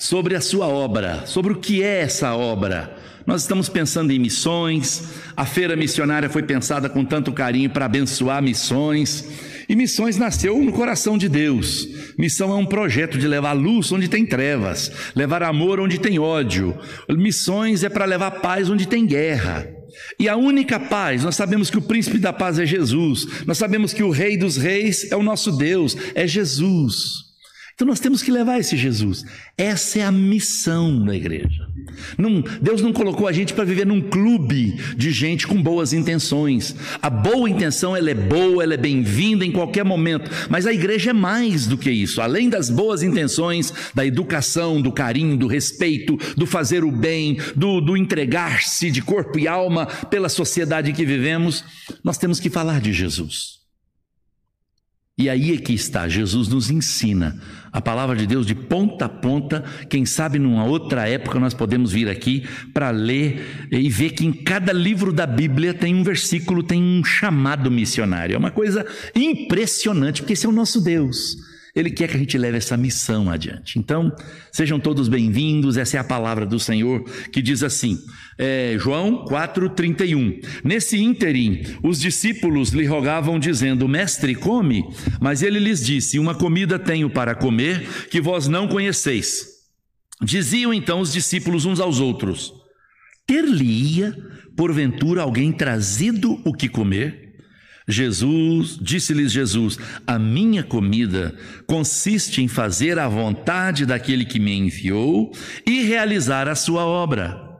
sobre 0.02 0.34
a 0.34 0.40
sua 0.40 0.66
obra, 0.66 1.22
sobre 1.26 1.52
o 1.52 1.56
que 1.60 1.80
é 1.80 2.00
essa 2.00 2.34
obra. 2.34 2.92
Nós 3.24 3.42
estamos 3.42 3.68
pensando 3.68 4.10
em 4.10 4.18
missões, 4.18 5.04
a 5.36 5.46
feira 5.46 5.76
missionária 5.76 6.28
foi 6.28 6.42
pensada 6.42 6.88
com 6.88 7.04
tanto 7.04 7.30
carinho 7.30 7.70
para 7.70 7.84
abençoar 7.84 8.42
missões, 8.42 9.24
e 9.68 9.76
missões 9.76 10.16
nasceu 10.16 10.58
no 10.58 10.72
coração 10.72 11.16
de 11.16 11.28
Deus. 11.28 11.86
Missão 12.18 12.50
é 12.50 12.56
um 12.56 12.66
projeto 12.66 13.16
de 13.16 13.28
levar 13.28 13.52
luz 13.52 13.92
onde 13.92 14.08
tem 14.08 14.26
trevas, 14.26 14.90
levar 15.14 15.44
amor 15.44 15.78
onde 15.78 16.00
tem 16.00 16.18
ódio. 16.18 16.76
Missões 17.08 17.84
é 17.84 17.88
para 17.88 18.04
levar 18.04 18.32
paz 18.32 18.68
onde 18.68 18.88
tem 18.88 19.06
guerra. 19.06 19.68
E 20.18 20.28
a 20.28 20.34
única 20.34 20.80
paz, 20.80 21.22
nós 21.22 21.36
sabemos 21.36 21.70
que 21.70 21.78
o 21.78 21.82
príncipe 21.82 22.18
da 22.18 22.32
paz 22.32 22.58
é 22.58 22.66
Jesus, 22.66 23.44
nós 23.46 23.56
sabemos 23.56 23.92
que 23.92 24.02
o 24.02 24.10
rei 24.10 24.36
dos 24.36 24.56
reis 24.56 25.12
é 25.12 25.16
o 25.16 25.22
nosso 25.22 25.52
Deus, 25.52 25.96
é 26.12 26.26
Jesus. 26.26 27.31
Então 27.74 27.86
nós 27.86 28.00
temos 28.00 28.22
que 28.22 28.30
levar 28.30 28.58
esse 28.58 28.76
Jesus. 28.76 29.24
Essa 29.56 30.00
é 30.00 30.02
a 30.02 30.12
missão 30.12 31.04
da 31.04 31.14
igreja. 31.14 31.66
Deus 32.60 32.82
não 32.82 32.92
colocou 32.92 33.26
a 33.26 33.32
gente 33.32 33.54
para 33.54 33.64
viver 33.64 33.86
num 33.86 34.00
clube 34.00 34.76
de 34.96 35.10
gente 35.10 35.46
com 35.46 35.60
boas 35.60 35.92
intenções. 35.92 36.74
A 37.00 37.10
boa 37.10 37.48
intenção 37.48 37.96
ela 37.96 38.10
é 38.10 38.14
boa, 38.14 38.62
ela 38.62 38.74
é 38.74 38.76
bem-vinda 38.76 39.44
em 39.44 39.52
qualquer 39.52 39.84
momento. 39.84 40.30
Mas 40.48 40.66
a 40.66 40.72
igreja 40.72 41.10
é 41.10 41.14
mais 41.14 41.66
do 41.66 41.78
que 41.78 41.90
isso. 41.90 42.20
Além 42.20 42.48
das 42.48 42.70
boas 42.70 43.02
intenções, 43.02 43.72
da 43.94 44.04
educação, 44.06 44.80
do 44.80 44.92
carinho, 44.92 45.36
do 45.36 45.46
respeito, 45.46 46.18
do 46.36 46.46
fazer 46.46 46.84
o 46.84 46.92
bem, 46.92 47.38
do, 47.56 47.80
do 47.80 47.96
entregar-se 47.96 48.90
de 48.90 49.02
corpo 49.02 49.38
e 49.38 49.48
alma 49.48 49.86
pela 49.86 50.28
sociedade 50.28 50.90
em 50.90 50.94
que 50.94 51.04
vivemos, 51.04 51.64
nós 52.04 52.18
temos 52.18 52.38
que 52.38 52.50
falar 52.50 52.80
de 52.80 52.92
Jesus. 52.92 53.61
E 55.18 55.28
aí 55.28 55.52
é 55.52 55.58
que 55.58 55.74
está, 55.74 56.08
Jesus 56.08 56.48
nos 56.48 56.70
ensina 56.70 57.38
a 57.70 57.82
palavra 57.82 58.16
de 58.16 58.26
Deus 58.26 58.46
de 58.46 58.54
ponta 58.54 59.04
a 59.04 59.08
ponta. 59.08 59.62
Quem 59.88 60.06
sabe 60.06 60.38
numa 60.38 60.64
outra 60.64 61.06
época 61.06 61.38
nós 61.38 61.52
podemos 61.52 61.92
vir 61.92 62.08
aqui 62.08 62.46
para 62.72 62.90
ler 62.90 63.68
e 63.70 63.90
ver 63.90 64.10
que 64.10 64.24
em 64.24 64.32
cada 64.32 64.72
livro 64.72 65.12
da 65.12 65.26
Bíblia 65.26 65.74
tem 65.74 65.94
um 65.94 66.02
versículo, 66.02 66.62
tem 66.62 66.82
um 66.82 67.04
chamado 67.04 67.70
missionário. 67.70 68.34
É 68.34 68.38
uma 68.38 68.50
coisa 68.50 68.86
impressionante, 69.14 70.22
porque 70.22 70.32
esse 70.32 70.46
é 70.46 70.48
o 70.48 70.52
nosso 70.52 70.80
Deus. 70.80 71.36
Ele 71.74 71.90
quer 71.90 72.06
que 72.06 72.16
a 72.16 72.18
gente 72.18 72.36
leve 72.36 72.58
essa 72.58 72.76
missão 72.76 73.30
adiante. 73.30 73.78
Então, 73.78 74.14
sejam 74.52 74.78
todos 74.78 75.08
bem-vindos. 75.08 75.78
Essa 75.78 75.96
é 75.96 76.00
a 76.00 76.04
palavra 76.04 76.44
do 76.44 76.58
Senhor 76.58 77.02
que 77.32 77.40
diz 77.40 77.62
assim, 77.62 77.98
é, 78.38 78.76
João 78.78 79.24
4,31. 79.24 80.44
Nesse 80.62 80.98
ínterim, 80.98 81.62
os 81.82 81.98
discípulos 81.98 82.70
lhe 82.70 82.84
rogavam, 82.84 83.38
dizendo: 83.38 83.88
Mestre, 83.88 84.34
come. 84.34 84.84
Mas 85.18 85.42
ele 85.42 85.58
lhes 85.58 85.82
disse: 85.82 86.18
Uma 86.18 86.34
comida 86.34 86.78
tenho 86.78 87.08
para 87.08 87.34
comer 87.34 87.88
que 88.10 88.20
vós 88.20 88.48
não 88.48 88.68
conheceis. 88.68 89.46
Diziam 90.22 90.74
então 90.74 91.00
os 91.00 91.10
discípulos 91.10 91.64
uns 91.64 91.80
aos 91.80 92.00
outros: 92.00 92.52
Ter-lhe-ia, 93.26 94.14
porventura, 94.54 95.22
alguém 95.22 95.50
trazido 95.50 96.38
o 96.44 96.52
que 96.52 96.68
comer? 96.68 97.21
Jesus, 97.92 98.78
disse-lhes 98.80 99.30
Jesus: 99.30 99.78
A 100.06 100.18
minha 100.18 100.62
comida 100.62 101.34
consiste 101.66 102.42
em 102.42 102.48
fazer 102.48 102.98
a 102.98 103.08
vontade 103.08 103.86
daquele 103.86 104.24
que 104.24 104.40
me 104.40 104.52
enviou 104.52 105.32
e 105.66 105.82
realizar 105.82 106.48
a 106.48 106.54
sua 106.54 106.84
obra. 106.84 107.52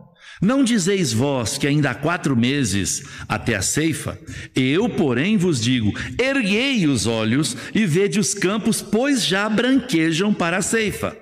Não 0.43 0.65
dizeis 0.65 1.13
vós 1.13 1.57
que 1.57 1.69
ainda 1.69 1.91
há 1.91 1.95
quatro 1.95 2.37
meses 2.37 3.05
até 3.29 3.55
a 3.55 3.63
ceifa? 3.63 4.19
Eu, 4.57 4.89
porém, 4.89 5.37
vos 5.37 5.61
digo: 5.61 5.97
erguei 6.21 6.89
os 6.89 7.07
olhos 7.07 7.57
e 7.73 7.87
vede 7.87 8.19
os 8.19 8.35
campos, 8.35 8.83
pois 8.83 9.25
já 9.25 9.49
branquejam 9.49 10.35
para 10.35 10.57
a 10.57 10.63
ceifa. 10.63 11.17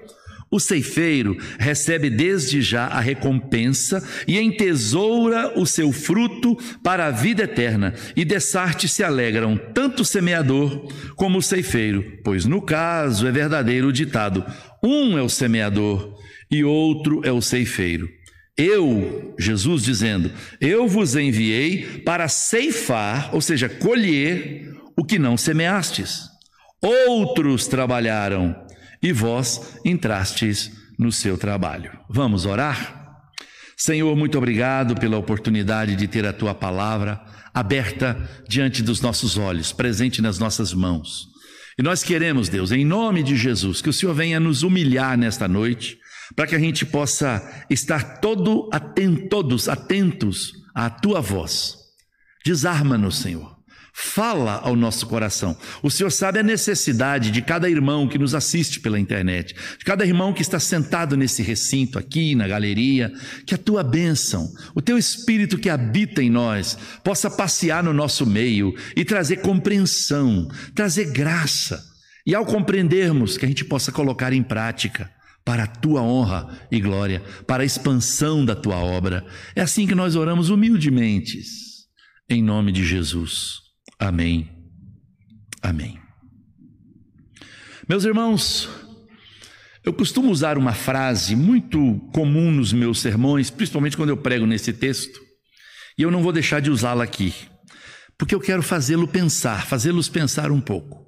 O 0.51 0.59
ceifeiro 0.59 1.37
recebe 1.59 2.11
desde 2.11 2.61
já 2.61 2.87
a 2.87 2.99
recompensa 2.99 4.03
e 4.27 4.39
entesoura 4.39 5.57
o 5.57 5.65
seu 5.65 5.93
fruto 5.93 6.57
para 6.83 7.07
a 7.07 7.11
vida 7.13 7.45
eterna, 7.45 7.95
e 8.17 8.25
dessarte 8.25 8.89
se 8.89 9.05
alegram 9.05 9.57
tanto 9.73 10.03
o 10.03 10.05
semeador 10.05 10.89
como 11.15 11.39
o 11.39 11.43
ceifeiro, 11.43 12.19
pois 12.25 12.45
no 12.45 12.61
caso 12.61 13.29
é 13.29 13.31
verdadeiro 13.31 13.89
o 13.89 13.93
ditado: 13.93 14.45
um 14.83 15.17
é 15.17 15.23
o 15.23 15.29
semeador 15.29 16.17
e 16.51 16.65
outro 16.65 17.21
é 17.25 17.31
o 17.31 17.41
ceifeiro. 17.41 18.09
Eu, 18.57 19.35
Jesus 19.39 19.85
dizendo, 19.85 20.33
eu 20.61 20.89
vos 20.89 21.15
enviei 21.15 22.03
para 22.05 22.29
ceifar, 22.29 23.31
ou 23.33 23.41
seja, 23.41 23.69
colher 23.69 24.69
o 24.97 25.05
que 25.05 25.19
não 25.19 25.37
semeastes. 25.37 26.29
Outros 26.83 27.67
trabalharam 27.67 28.55
e 29.03 29.13
vós 29.13 29.79
entrastes 29.85 30.71
no 30.99 31.11
seu 31.11 31.39
trabalho. 31.39 31.91
Vamos 32.09 32.45
orar? 32.45 33.01
Senhor, 33.77 34.15
muito 34.15 34.37
obrigado 34.37 34.95
pela 34.95 35.17
oportunidade 35.17 35.97
de 35.97 36.07
ter 36.07 36.27
a 36.27 36.33
tua 36.33 36.55
palavra 36.55 37.19
aberta 37.55 38.29
diante 38.47 38.83
dos 38.83 39.01
nossos 39.01 39.39
olhos, 39.39 39.73
presente 39.73 40.21
nas 40.21 40.39
nossas 40.39 40.75
mãos. 40.75 41.29
E 41.79 41.83
nós 41.83 42.03
queremos, 42.03 42.51
Deus, 42.51 42.73
em 42.73 42.85
nome 42.85 43.23
de 43.23 43.37
Jesus, 43.37 43.81
que 43.81 43.89
o 43.89 43.93
Senhor 43.93 44.15
venha 44.15 44.39
nos 44.39 44.63
humilhar 44.63 45.17
nesta 45.17 45.49
noite, 45.49 45.99
para 46.37 46.47
que 46.47 46.55
a 46.55 46.59
gente 46.59 46.85
possa 46.85 47.65
estar 47.71 48.21
todo 48.21 48.69
atento, 48.71 49.29
todos 49.31 49.69
atentos 49.69 50.53
à 50.75 50.91
tua 50.91 51.23
voz. 51.23 51.75
Desarma-nos, 52.45 53.17
Senhor. 53.17 53.60
Fala 53.93 54.61
ao 54.63 54.77
nosso 54.77 55.07
coração. 55.07 55.57
O 55.83 55.91
Senhor 55.91 56.11
sabe 56.11 56.39
a 56.39 56.43
necessidade 56.43 57.31
de 57.31 57.43
cada 57.43 57.69
irmão 57.69 58.07
que 58.07 58.19
nos 58.19 58.35
assiste 58.35 58.81
pela 58.81 59.01
internet, 59.01 59.55
de 59.79 59.85
cada 59.85 60.05
irmão 60.07 60.33
que 60.33 60.43
está 60.43 60.61
sentado 60.61 61.17
nesse 61.17 61.43
recinto 61.43 61.99
aqui, 61.99 62.35
na 62.35 62.47
galeria, 62.47 63.13
que 63.47 63.55
a 63.55 63.59
tua 63.59 63.83
bênção, 63.83 64.49
o 64.75 64.81
teu 64.81 64.97
espírito 64.97 65.59
que 65.59 65.69
habita 65.69 66.23
em 66.23 66.31
nós, 66.31 66.79
possa 67.05 67.31
passear 67.31 67.83
no 67.83 67.93
nosso 67.93 68.25
meio 68.25 68.75
e 68.97 69.05
trazer 69.05 69.39
compreensão, 69.39 70.49
trazer 70.75 71.13
graça. 71.13 71.83
E 72.27 72.35
ao 72.35 72.47
compreendermos, 72.47 73.37
que 73.37 73.45
a 73.45 73.49
gente 73.49 73.65
possa 73.65 73.91
colocar 73.91 74.33
em 74.33 74.43
prática 74.43 75.11
para 75.45 75.65
a 75.65 75.67
tua 75.67 76.03
honra 76.03 76.49
e 76.71 76.79
glória, 76.81 77.23
para 77.47 77.63
a 77.63 77.67
expansão 77.67 78.45
da 78.45 78.55
tua 78.55 78.77
obra. 78.77 79.27
É 79.57 79.63
assim 79.63 79.87
que 79.87 79.95
nós 79.95 80.15
oramos 80.15 80.51
humildemente, 80.51 81.41
em 82.29 82.43
nome 82.43 82.71
de 82.71 82.85
Jesus. 82.85 83.70
Amém. 84.01 84.49
Amém. 85.63 86.01
Meus 87.87 88.05
irmãos, 88.05 88.67
eu 89.85 89.93
costumo 89.93 90.31
usar 90.31 90.57
uma 90.57 90.73
frase 90.73 91.37
muito 91.37 92.01
comum 92.15 92.51
nos 92.51 92.73
meus 92.73 92.99
sermões, 92.99 93.51
principalmente 93.51 93.99
quando 93.99 94.09
eu 94.09 94.17
prego 94.17 94.47
nesse 94.47 94.73
texto, 94.73 95.21
e 95.99 96.03
eu 96.03 96.11
não 96.11 96.23
vou 96.23 96.33
deixar 96.33 96.61
de 96.61 96.71
usá-la 96.71 97.05
aqui, 97.05 97.35
porque 98.17 98.35
eu 98.35 98.41
quero 98.41 98.63
fazê-lo 98.63 99.07
pensar, 99.07 99.67
fazê-los 99.67 100.09
pensar 100.09 100.51
um 100.51 100.63
pouco. 100.63 101.07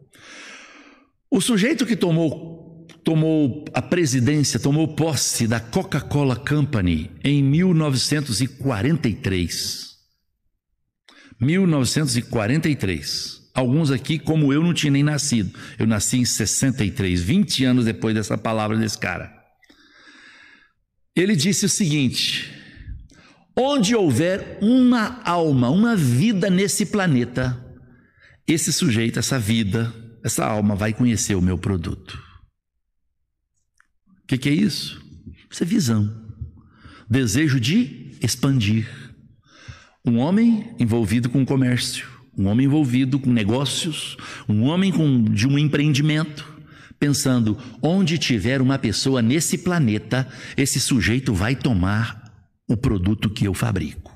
O 1.31 1.41
sujeito 1.41 1.87
que 1.87 1.97
tomou, 1.97 2.87
tomou 3.03 3.65
a 3.73 3.81
presidência, 3.81 4.61
tomou 4.61 4.95
posse 4.95 5.47
da 5.47 5.61
Coca-Cola 5.61 6.37
Company 6.37 7.11
em 7.25 7.43
1943. 7.43 9.92
1943. 11.43 13.43
Alguns 13.53 13.91
aqui, 13.91 14.19
como 14.19 14.51
eu, 14.53 14.63
não 14.63 14.73
tinham 14.73 14.93
nem 14.93 15.03
nascido. 15.03 15.59
Eu 15.79 15.87
nasci 15.87 16.19
em 16.19 16.25
63, 16.25 17.21
20 17.21 17.65
anos 17.65 17.85
depois 17.85 18.15
dessa 18.15 18.39
palavra 18.39 18.79
desse 18.79 18.97
cara. 18.97 19.31
Ele 21.15 21.37
disse 21.37 21.67
o 21.67 21.69
seguinte: 21.69 22.51
onde 23.57 23.95
houver 23.95 24.59
uma 24.63 25.21
alma, 25.25 25.69
uma 25.69 25.95
vida 25.95 26.49
nesse 26.49 26.87
planeta, 26.87 27.63
esse 28.47 28.73
sujeito, 28.73 29.19
essa 29.19 29.39
vida, 29.39 29.93
essa 30.25 30.47
alma 30.47 30.75
vai 30.75 30.95
conhecer 30.95 31.35
o 31.35 31.43
meu 31.43 31.59
produto. 31.59 32.19
O 34.23 34.27
que, 34.27 34.39
que 34.39 34.49
é 34.49 34.53
isso? 34.53 35.03
Isso 35.51 35.63
é 35.63 35.67
visão, 35.67 36.11
desejo 37.11 37.61
de 37.61 38.17
expandir 38.23 39.02
um 40.05 40.19
homem 40.19 40.75
envolvido 40.79 41.31
com 41.31 41.45
comércio, 41.45 42.09
um 42.37 42.47
homem 42.47 42.67
envolvido 42.67 43.19
com 43.19 43.31
negócios, 43.31 44.17
um 44.49 44.65
homem 44.65 44.91
com, 44.91 45.23
de 45.25 45.47
um 45.47 45.59
empreendimento, 45.59 46.47
pensando: 46.99 47.59
onde 47.83 48.19
tiver 48.19 48.61
uma 48.61 48.79
pessoa 48.79 49.23
nesse 49.23 49.59
planeta, 49.59 50.27
esse 50.57 50.81
sujeito 50.81 51.33
vai 51.33 51.55
tomar 51.55 52.33
o 52.69 52.77
produto 52.77 53.31
que 53.31 53.47
eu 53.47 53.55
fabrico. 53.55 54.13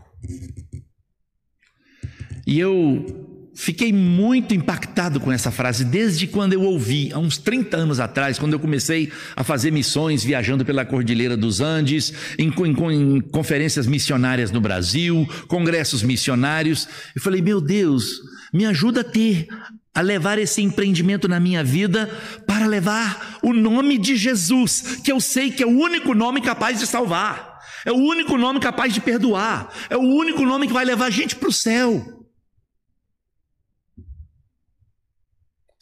E 2.47 2.59
eu 2.59 3.26
Fiquei 3.59 3.91
muito 3.91 4.55
impactado 4.55 5.19
com 5.19 5.33
essa 5.33 5.51
frase 5.51 5.83
desde 5.83 6.27
quando 6.27 6.53
eu 6.53 6.61
ouvi, 6.61 7.11
há 7.11 7.19
uns 7.19 7.39
30 7.39 7.75
anos 7.75 7.99
atrás, 7.99 8.39
quando 8.39 8.53
eu 8.53 8.61
comecei 8.61 9.11
a 9.35 9.43
fazer 9.43 9.71
missões 9.71 10.23
viajando 10.23 10.63
pela 10.63 10.85
Cordilheira 10.85 11.39
dos 11.39 11.63
Andes, 11.63 12.13
em, 12.39 12.51
em, 12.51 12.93
em 12.93 13.21
conferências 13.23 13.87
missionárias 13.87 14.51
no 14.51 14.61
Brasil, 14.61 15.27
congressos 15.49 16.03
missionários. 16.03 16.87
Eu 17.15 17.23
falei, 17.23 17.41
meu 17.41 17.59
Deus, 17.59 18.21
me 18.53 18.67
ajuda 18.67 19.01
a 19.01 19.05
ter, 19.05 19.49
a 19.95 20.03
levar 20.03 20.39
esse 20.39 20.61
empreendimento 20.61 21.27
na 21.27 21.41
minha 21.41 21.65
vida 21.65 22.11
para 22.47 22.67
levar 22.67 23.39
o 23.43 23.55
nome 23.55 23.97
de 23.97 24.17
Jesus, 24.17 25.01
que 25.03 25.11
eu 25.11 25.19
sei 25.19 25.51
que 25.51 25.63
é 25.63 25.67
o 25.67 25.81
único 25.81 26.13
nome 26.13 26.43
capaz 26.43 26.79
de 26.79 26.87
salvar, 26.87 27.59
é 27.87 27.91
o 27.91 27.97
único 27.97 28.37
nome 28.37 28.61
capaz 28.61 28.93
de 28.93 29.01
perdoar, 29.01 29.73
é 29.89 29.97
o 29.97 30.03
único 30.03 30.45
nome 30.45 30.67
que 30.67 30.75
vai 30.75 30.85
levar 30.85 31.07
a 31.07 31.11
gente 31.11 31.35
para 31.35 31.49
o 31.49 31.53
céu. 31.53 32.16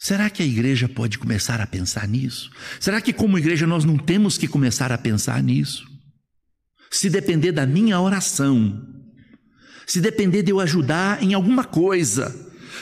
Será 0.05 0.29
que 0.29 0.43
a 0.43 0.45
igreja 0.45 0.87
pode 0.87 1.17
começar 1.17 1.59
a 1.59 1.65
pensar 1.65 2.07
nisso? 2.07 2.51
Será 2.79 3.01
que, 3.01 3.11
como 3.11 3.39
igreja, 3.39 3.65
nós 3.65 3.83
não 3.83 3.97
temos 3.97 4.37
que 4.37 4.47
começar 4.47 4.91
a 4.91 4.99
pensar 4.99 5.41
nisso? 5.41 5.83
Se 6.91 7.09
depender 7.09 7.51
da 7.51 7.65
minha 7.65 7.99
oração, 7.99 8.85
se 9.87 9.99
depender 9.99 10.43
de 10.43 10.51
eu 10.51 10.59
ajudar 10.59 11.23
em 11.23 11.33
alguma 11.33 11.63
coisa, 11.63 12.31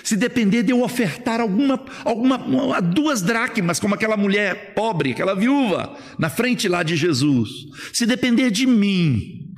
se 0.03 0.17
depender 0.17 0.63
de 0.63 0.73
eu 0.73 0.83
ofertar 0.83 1.39
alguma, 1.39 1.85
alguma 2.03 2.81
duas 2.81 3.21
dracmas, 3.21 3.79
como 3.79 3.95
aquela 3.95 4.17
mulher 4.17 4.73
pobre, 4.73 5.11
aquela 5.11 5.33
viúva, 5.33 5.97
na 6.19 6.29
frente 6.29 6.67
lá 6.67 6.83
de 6.83 6.97
Jesus, 6.97 7.49
se 7.93 8.05
depender 8.05 8.51
de 8.51 8.67
mim, 8.67 9.55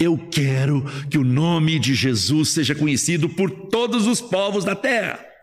eu 0.00 0.18
quero 0.32 0.84
que 1.08 1.16
o 1.16 1.22
nome 1.22 1.78
de 1.78 1.94
Jesus 1.94 2.48
seja 2.48 2.74
conhecido 2.74 3.28
por 3.28 3.52
todos 3.70 4.08
os 4.08 4.20
povos 4.20 4.64
da 4.64 4.74
terra. 4.74 5.33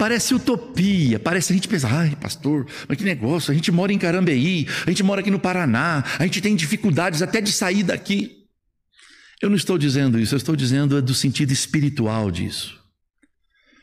Parece 0.00 0.32
utopia, 0.32 1.20
parece 1.20 1.52
a 1.52 1.54
gente 1.54 1.68
pensar, 1.68 1.92
ai 1.92 2.16
pastor, 2.16 2.66
mas 2.88 2.96
que 2.96 3.04
negócio, 3.04 3.52
a 3.52 3.54
gente 3.54 3.70
mora 3.70 3.92
em 3.92 3.98
Carambeí, 3.98 4.66
a 4.86 4.88
gente 4.88 5.02
mora 5.02 5.20
aqui 5.20 5.30
no 5.30 5.38
Paraná, 5.38 6.02
a 6.18 6.22
gente 6.22 6.40
tem 6.40 6.56
dificuldades 6.56 7.20
até 7.20 7.38
de 7.38 7.52
sair 7.52 7.82
daqui. 7.82 8.46
Eu 9.42 9.50
não 9.50 9.56
estou 9.56 9.76
dizendo 9.76 10.18
isso, 10.18 10.34
eu 10.34 10.38
estou 10.38 10.56
dizendo 10.56 10.96
é 10.96 11.02
do 11.02 11.12
sentido 11.12 11.52
espiritual 11.52 12.30
disso. 12.30 12.80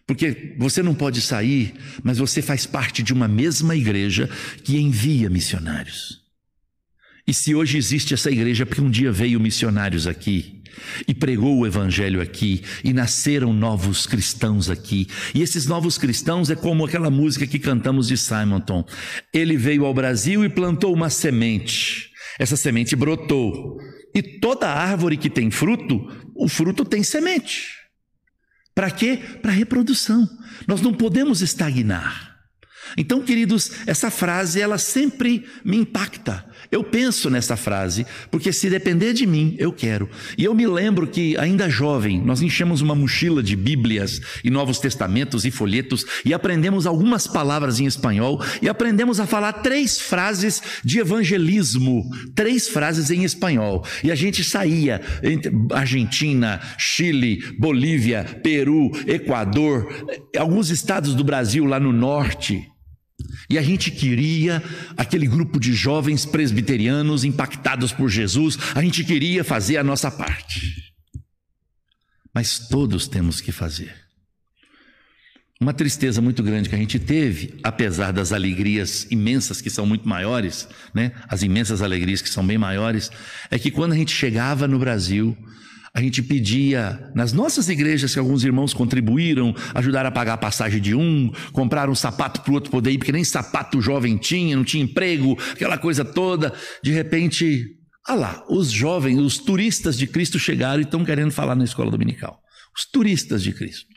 Porque 0.08 0.56
você 0.58 0.82
não 0.82 0.96
pode 0.96 1.22
sair, 1.22 1.76
mas 2.02 2.18
você 2.18 2.42
faz 2.42 2.66
parte 2.66 3.04
de 3.04 3.14
uma 3.14 3.28
mesma 3.28 3.76
igreja 3.76 4.28
que 4.64 4.76
envia 4.76 5.30
missionários. 5.30 6.24
E 7.28 7.34
se 7.34 7.54
hoje 7.54 7.78
existe 7.78 8.16
essa 8.16 8.32
igreja, 8.32 8.66
porque 8.66 8.82
um 8.82 8.90
dia 8.90 9.12
veio 9.12 9.40
missionários 9.40 10.08
aqui, 10.08 10.57
e 11.08 11.14
pregou 11.14 11.58
o 11.58 11.68
evangelho 11.68 12.22
aqui, 12.22 12.64
e 12.84 12.94
nasceram 12.94 13.54
novos 13.54 14.06
cristãos 14.06 14.70
aqui. 14.70 15.08
E 15.34 15.42
esses 15.42 15.66
novos 15.66 15.98
cristãos 15.98 16.50
é 16.50 16.56
como 16.56 16.86
aquela 16.86 17.10
música 17.10 17.48
que 17.48 17.60
cantamos 17.60 18.08
de 18.08 18.18
Simonton. 18.18 18.86
Ele 19.34 19.58
veio 19.58 19.86
ao 19.86 19.94
Brasil 19.94 20.44
e 20.44 20.50
plantou 20.50 20.94
uma 20.94 21.10
semente. 21.10 22.10
Essa 22.40 22.56
semente 22.56 22.96
brotou. 22.96 23.78
E 24.14 24.22
toda 24.22 24.68
árvore 24.68 25.18
que 25.18 25.30
tem 25.30 25.52
fruto, 25.52 26.08
o 26.36 26.48
fruto 26.48 26.84
tem 26.86 27.04
semente. 27.04 27.76
Para 28.74 28.92
quê? 28.92 29.20
Para 29.42 29.52
reprodução. 29.52 30.28
Nós 30.68 30.82
não 30.82 30.94
podemos 30.94 31.42
estagnar. 31.42 32.36
Então, 32.96 33.22
queridos, 33.22 33.72
essa 33.86 34.10
frase 34.10 34.62
ela 34.62 34.78
sempre 34.78 35.46
me 35.66 35.78
impacta. 35.78 36.47
Eu 36.72 36.84
penso 36.84 37.30
nessa 37.30 37.56
frase, 37.56 38.06
porque 38.30 38.52
se 38.52 38.70
depender 38.70 39.14
de 39.14 39.26
mim, 39.26 39.56
eu 39.58 39.72
quero. 39.72 40.10
E 40.38 40.44
eu 40.44 40.54
me 40.54 40.68
lembro 40.68 41.08
que, 41.08 41.38
ainda 41.38 41.70
jovem, 41.70 42.22
nós 42.22 42.42
enchemos 42.42 42.82
uma 42.82 42.96
mochila 42.96 43.42
de 43.42 43.56
Bíblias 43.56 44.22
e 44.44 44.50
Novos 44.50 44.80
Testamentos 44.80 45.46
e 45.46 45.52
folhetos 45.52 46.06
e 46.26 46.34
aprendemos 46.34 46.86
algumas 46.86 47.28
palavras 47.28 47.80
em 47.80 47.86
espanhol 47.86 48.42
e 48.62 48.68
aprendemos 48.68 49.20
a 49.20 49.26
falar 49.26 49.54
três 49.54 50.00
frases 50.00 50.62
de 50.84 51.00
evangelismo, 51.00 52.10
três 52.36 52.68
frases 52.68 53.10
em 53.12 53.24
espanhol. 53.24 53.86
E 54.04 54.12
a 54.12 54.16
gente 54.16 54.44
saía 54.44 55.02
entre 55.24 55.52
Argentina, 55.72 56.60
Chile, 56.78 57.44
Bolívia, 57.58 58.24
Peru, 58.44 58.92
Equador, 59.08 59.88
alguns 60.38 60.70
estados 60.70 61.14
do 61.16 61.24
Brasil 61.24 61.66
lá 61.66 61.80
no 61.80 61.92
norte. 61.92 62.68
E 63.50 63.58
a 63.58 63.62
gente 63.62 63.92
queria 63.92 64.62
aquele 64.98 65.26
grupo 65.26 65.60
de 65.60 65.74
jovens 65.74 66.26
presbiterianos 66.26 67.24
impactados 67.24 67.94
por 67.94 68.10
Jesus, 68.10 68.58
a 68.76 68.82
gente 68.82 69.04
queria 69.04 69.44
fazer 69.44 69.78
a 69.78 69.84
nossa 69.84 70.12
parte. 70.12 70.94
Mas 72.34 72.68
todos 72.68 73.08
temos 73.08 73.40
que 73.40 73.52
fazer. 73.52 74.08
Uma 75.60 75.74
tristeza 75.74 76.22
muito 76.22 76.44
grande 76.44 76.70
que 76.70 76.76
a 76.76 76.78
gente 76.78 77.00
teve, 77.00 77.56
apesar 77.64 78.12
das 78.12 78.32
alegrias 78.32 79.08
imensas 79.10 79.60
que 79.60 79.72
são 79.72 79.88
muito 79.88 80.08
maiores, 80.08 80.68
né? 80.94 81.14
As 81.28 81.42
imensas 81.42 81.82
alegrias 81.82 82.22
que 82.22 82.30
são 82.30 82.46
bem 82.46 82.60
maiores, 82.60 83.10
é 83.50 83.58
que 83.58 83.72
quando 83.72 83.94
a 83.94 83.96
gente 83.96 84.12
chegava 84.12 84.68
no 84.68 84.78
Brasil, 84.78 85.36
a 85.98 86.00
gente 86.00 86.22
pedia 86.22 87.12
nas 87.16 87.34
nossas 87.34 87.70
igrejas 87.70 88.14
que 88.14 88.20
alguns 88.20 88.44
irmãos 88.44 88.72
contribuíram, 88.72 89.56
ajudaram 89.74 90.10
a 90.10 90.12
pagar 90.12 90.34
a 90.34 90.38
passagem 90.38 90.80
de 90.80 90.94
um, 90.94 91.32
compraram 91.52 91.92
um 91.92 91.96
sapato 91.96 92.42
para 92.42 92.52
o 92.52 92.54
outro 92.54 92.70
poder 92.70 92.92
ir, 92.92 93.00
porque 93.00 93.12
nem 93.12 93.24
sapato 93.24 93.82
jovem 93.82 94.16
tinha, 94.16 94.56
não 94.56 94.64
tinha 94.64 94.84
emprego, 94.84 95.36
aquela 95.52 95.76
coisa 95.76 96.06
toda. 96.06 96.54
De 96.84 96.92
repente, 96.92 97.66
ah 98.08 98.14
lá, 98.14 98.46
os 98.48 98.70
jovens, 98.70 99.18
os 99.18 99.40
turistas 99.40 99.98
de 99.98 100.06
Cristo 100.06 100.38
chegaram 100.38 100.82
e 100.82 100.84
estão 100.84 101.04
querendo 101.04 101.32
falar 101.32 101.56
na 101.56 101.64
escola 101.64 101.90
dominical. 101.90 102.40
Os 102.78 102.86
turistas 102.86 103.42
de 103.42 103.52
Cristo. 103.52 103.88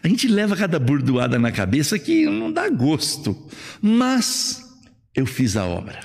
A 0.00 0.06
gente 0.06 0.28
leva 0.28 0.54
cada 0.54 0.78
burdoada 0.78 1.40
na 1.40 1.50
cabeça 1.50 1.98
que 1.98 2.24
não 2.26 2.52
dá 2.52 2.68
gosto, 2.68 3.36
mas 3.80 4.62
eu 5.12 5.26
fiz 5.26 5.56
a 5.56 5.64
obra. 5.64 5.98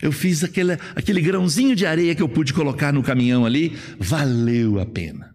Eu 0.00 0.12
fiz 0.12 0.44
aquele, 0.44 0.78
aquele 0.94 1.20
grãozinho 1.20 1.74
de 1.74 1.86
areia 1.86 2.14
que 2.14 2.22
eu 2.22 2.28
pude 2.28 2.52
colocar 2.52 2.92
no 2.92 3.02
caminhão 3.02 3.44
ali, 3.44 3.76
valeu 3.98 4.80
a 4.80 4.86
pena. 4.86 5.34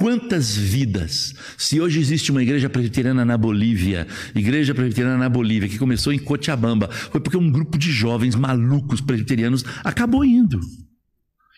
Quantas 0.00 0.56
vidas, 0.56 1.34
se 1.58 1.78
hoje 1.78 2.00
existe 2.00 2.30
uma 2.30 2.42
igreja 2.42 2.70
presbiteriana 2.70 3.22
na 3.22 3.36
Bolívia, 3.36 4.06
igreja 4.34 4.74
presbiteriana 4.74 5.18
na 5.18 5.28
Bolívia, 5.28 5.68
que 5.68 5.78
começou 5.78 6.10
em 6.10 6.18
Cochabamba, 6.18 6.88
foi 6.88 7.20
porque 7.20 7.36
um 7.36 7.50
grupo 7.50 7.76
de 7.76 7.92
jovens 7.92 8.34
malucos 8.34 9.02
presbiterianos 9.02 9.62
acabou 9.84 10.24
indo. 10.24 10.58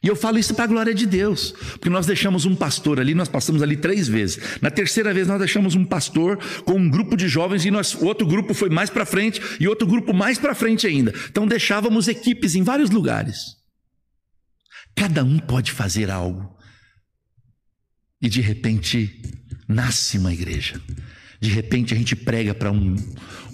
E 0.02 0.08
eu 0.08 0.16
falo 0.16 0.38
isso 0.38 0.52
para 0.54 0.64
a 0.64 0.66
glória 0.66 0.92
de 0.92 1.06
Deus, 1.06 1.52
porque 1.52 1.88
nós 1.88 2.06
deixamos 2.06 2.44
um 2.44 2.56
pastor 2.56 2.98
ali, 2.98 3.14
nós 3.14 3.28
passamos 3.28 3.62
ali 3.62 3.76
três 3.76 4.08
vezes. 4.08 4.58
Na 4.60 4.68
terceira 4.68 5.14
vez 5.14 5.28
nós 5.28 5.38
deixamos 5.38 5.76
um 5.76 5.84
pastor 5.84 6.38
com 6.64 6.72
um 6.72 6.90
grupo 6.90 7.16
de 7.16 7.28
jovens 7.28 7.64
e 7.64 7.70
nós, 7.70 7.94
outro 7.94 8.26
grupo 8.26 8.52
foi 8.52 8.68
mais 8.68 8.90
para 8.90 9.06
frente 9.06 9.40
e 9.60 9.68
outro 9.68 9.86
grupo 9.86 10.12
mais 10.12 10.38
para 10.38 10.56
frente 10.56 10.88
ainda. 10.88 11.14
Então 11.30 11.46
deixávamos 11.46 12.08
equipes 12.08 12.56
em 12.56 12.64
vários 12.64 12.90
lugares. 12.90 13.56
Cada 14.96 15.22
um 15.22 15.38
pode 15.38 15.70
fazer 15.70 16.10
algo. 16.10 16.52
E 18.20 18.28
de 18.28 18.40
repente 18.40 19.22
nasce 19.68 20.18
uma 20.18 20.32
igreja. 20.32 20.80
De 21.42 21.50
repente 21.50 21.92
a 21.92 21.96
gente 21.96 22.14
prega 22.14 22.54
para 22.54 22.70
um, 22.70 22.94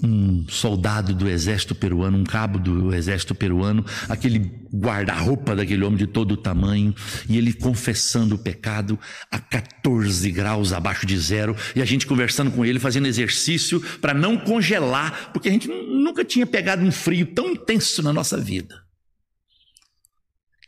um 0.03 0.45
soldado 0.47 1.15
do 1.15 1.27
exército 1.27 1.75
peruano, 1.75 2.19
um 2.19 2.23
cabo 2.23 2.59
do 2.59 2.95
exército 2.95 3.35
peruano, 3.35 3.83
aquele 4.11 4.53
guarda-roupa 4.71 5.57
daquele 5.57 5.83
homem 5.83 5.97
de 5.97 6.07
todo 6.07 6.37
tamanho, 6.37 6.95
e 7.27 7.39
ele 7.39 7.51
confessando 7.55 8.35
o 8.35 8.39
pecado 8.39 8.99
a 9.31 9.39
14 9.39 10.31
graus 10.31 10.75
abaixo 10.75 11.07
de 11.07 11.19
zero, 11.19 11.57
e 11.75 11.81
a 11.81 11.85
gente 11.87 12.07
conversando 12.07 12.51
com 12.51 12.63
ele, 12.63 12.79
fazendo 12.79 13.09
exercício 13.09 13.81
para 14.03 14.13
não 14.13 14.37
congelar, 14.37 15.31
porque 15.33 15.49
a 15.49 15.53
gente 15.53 15.69
nunca 15.69 16.23
tinha 16.23 16.47
pegado 16.47 16.85
um 16.85 16.93
frio 16.93 17.25
tão 17.25 17.53
intenso 17.53 18.03
na 18.03 18.13
nossa 18.13 18.37
vida. 18.37 18.88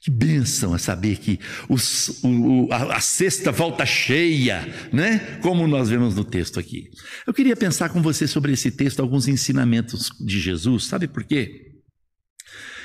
Que 0.02 0.10
bênção 0.10 0.74
é 0.74 0.78
saber 0.78 1.18
que 1.18 1.38
os, 1.68 2.22
o, 2.24 2.68
a, 2.72 2.96
a 2.96 3.00
cesta 3.00 3.52
volta 3.52 3.84
cheia, 3.84 4.66
né? 4.90 5.38
Como 5.42 5.66
nós 5.66 5.90
vemos 5.90 6.16
no 6.16 6.24
texto 6.24 6.58
aqui. 6.58 6.88
Eu 7.26 7.34
queria 7.34 7.54
pensar 7.54 7.90
com 7.90 8.00
você 8.00 8.26
sobre 8.26 8.52
esse 8.52 8.70
texto, 8.70 9.00
alguns 9.00 9.28
ensinamentos 9.28 10.10
de 10.18 10.40
Jesus, 10.40 10.84
sabe 10.84 11.06
por 11.06 11.22
quê? 11.22 11.66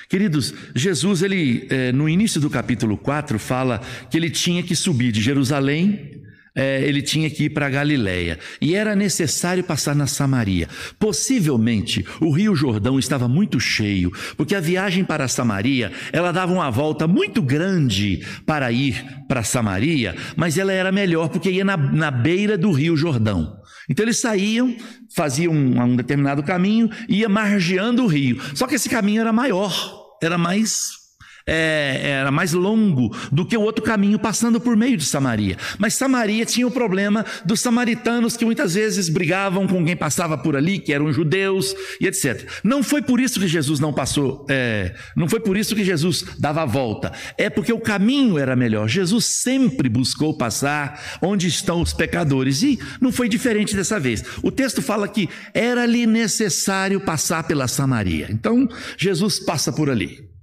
Queridos, 0.09 0.53
Jesus, 0.75 1.23
ele, 1.23 1.65
é, 1.69 1.91
no 1.93 2.07
início 2.09 2.41
do 2.41 2.49
capítulo 2.49 2.97
4, 2.97 3.39
fala 3.39 3.79
que 4.11 4.17
ele 4.17 4.29
tinha 4.29 4.61
que 4.61 4.75
subir 4.75 5.11
de 5.11 5.21
Jerusalém 5.21 6.24
é, 6.55 6.81
ele 6.81 7.01
tinha 7.01 7.29
que 7.29 7.45
ir 7.45 7.49
para 7.49 7.69
Galiléia 7.69 8.39
e 8.61 8.75
era 8.75 8.95
necessário 8.95 9.63
passar 9.63 9.95
na 9.95 10.07
Samaria. 10.07 10.69
Possivelmente 10.97 12.05
o 12.21 12.31
Rio 12.31 12.55
Jordão 12.55 12.97
estava 12.97 13.27
muito 13.27 13.59
cheio, 13.59 14.11
porque 14.37 14.55
a 14.55 14.61
viagem 14.61 15.03
para 15.03 15.27
Samaria 15.27 15.91
ela 16.13 16.31
dava 16.31 16.53
uma 16.53 16.71
volta 16.71 17.07
muito 17.07 17.41
grande 17.41 18.25
para 18.45 18.71
ir 18.71 19.05
para 19.27 19.43
Samaria, 19.43 20.15
mas 20.35 20.57
ela 20.57 20.71
era 20.71 20.91
melhor 20.91 21.29
porque 21.29 21.51
ia 21.51 21.65
na, 21.65 21.75
na 21.75 22.09
beira 22.09 22.57
do 22.57 22.71
Rio 22.71 22.95
Jordão. 22.95 23.57
Então 23.89 24.03
eles 24.03 24.17
saíam, 24.17 24.75
faziam 25.15 25.53
um, 25.53 25.81
um 25.81 25.95
determinado 25.95 26.41
caminho, 26.41 26.89
ia 27.07 27.29
margeando 27.29 28.03
o 28.03 28.07
rio. 28.07 28.41
Só 28.55 28.65
que 28.65 28.75
esse 28.75 28.89
caminho 28.89 29.21
era 29.21 29.31
maior, 29.31 29.73
era 30.21 30.37
mais 30.37 31.04
é, 31.47 32.01
era 32.03 32.31
mais 32.31 32.53
longo 32.53 33.15
do 33.31 33.45
que 33.45 33.55
o 33.55 33.61
outro 33.61 33.83
caminho 33.83 34.17
passando 34.17 34.59
por 34.59 34.75
meio 34.75 34.97
de 34.97 35.05
Samaria. 35.05 35.57
Mas 35.77 35.93
Samaria 35.93 36.45
tinha 36.45 36.67
o 36.67 36.71
problema 36.71 37.25
dos 37.45 37.59
samaritanos 37.59 38.35
que 38.35 38.45
muitas 38.45 38.73
vezes 38.73 39.09
brigavam 39.09 39.67
com 39.67 39.85
quem 39.85 39.95
passava 39.95 40.37
por 40.37 40.55
ali, 40.55 40.79
que 40.79 40.93
eram 40.93 41.11
judeus 41.13 41.75
e 41.99 42.07
etc. 42.07 42.47
Não 42.63 42.81
foi 42.81 43.01
por 43.01 43.19
isso 43.19 43.39
que 43.39 43.47
Jesus 43.47 43.79
não 43.79 43.93
passou, 43.93 44.45
é, 44.49 44.95
não 45.15 45.27
foi 45.27 45.39
por 45.39 45.55
isso 45.55 45.75
que 45.75 45.83
Jesus 45.83 46.25
dava 46.39 46.63
a 46.63 46.65
volta. 46.65 47.11
É 47.37 47.49
porque 47.49 47.71
o 47.71 47.79
caminho 47.79 48.37
era 48.37 48.55
melhor. 48.55 48.87
Jesus 48.87 49.25
sempre 49.25 49.87
buscou 49.87 50.37
passar 50.37 51.19
onde 51.21 51.47
estão 51.47 51.81
os 51.81 51.93
pecadores 51.93 52.63
e 52.63 52.79
não 52.99 53.11
foi 53.11 53.29
diferente 53.29 53.75
dessa 53.75 53.99
vez. 53.99 54.23
O 54.41 54.51
texto 54.51 54.81
fala 54.81 55.07
que 55.07 55.29
era-lhe 55.53 56.05
necessário 56.05 56.99
passar 56.99 57.43
pela 57.43 57.67
Samaria. 57.67 58.27
Então 58.31 58.67
Jesus 58.97 59.39
passa 59.39 59.71
por 59.71 59.89
ali. 59.89 60.34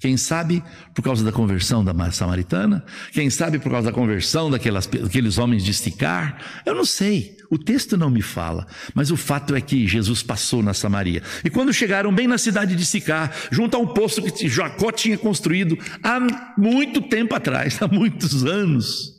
Quem 0.00 0.16
sabe 0.16 0.62
por 0.94 1.02
causa 1.02 1.24
da 1.24 1.32
conversão 1.32 1.84
da 1.84 2.10
samaritana? 2.10 2.84
Quem 3.12 3.28
sabe 3.28 3.58
por 3.58 3.70
causa 3.70 3.88
da 3.88 3.92
conversão 3.92 4.50
daquelas, 4.50 4.86
daqueles 4.86 5.38
homens 5.38 5.64
de 5.64 5.74
Sicar? 5.74 6.62
Eu 6.64 6.74
não 6.74 6.84
sei. 6.84 7.36
O 7.50 7.58
texto 7.58 7.96
não 7.96 8.10
me 8.10 8.22
fala. 8.22 8.66
Mas 8.94 9.10
o 9.10 9.16
fato 9.16 9.56
é 9.56 9.60
que 9.60 9.88
Jesus 9.88 10.22
passou 10.22 10.62
na 10.62 10.74
Samaria. 10.74 11.22
E 11.44 11.50
quando 11.50 11.72
chegaram 11.72 12.14
bem 12.14 12.28
na 12.28 12.38
cidade 12.38 12.76
de 12.76 12.84
Sicar, 12.84 13.34
junto 13.50 13.76
a 13.76 13.80
um 13.80 13.86
poço 13.86 14.22
que 14.22 14.48
Jacó 14.48 14.92
tinha 14.92 15.18
construído 15.18 15.76
há 16.02 16.20
muito 16.56 17.00
tempo 17.02 17.34
atrás, 17.34 17.80
há 17.82 17.88
muitos 17.88 18.44
anos, 18.44 19.14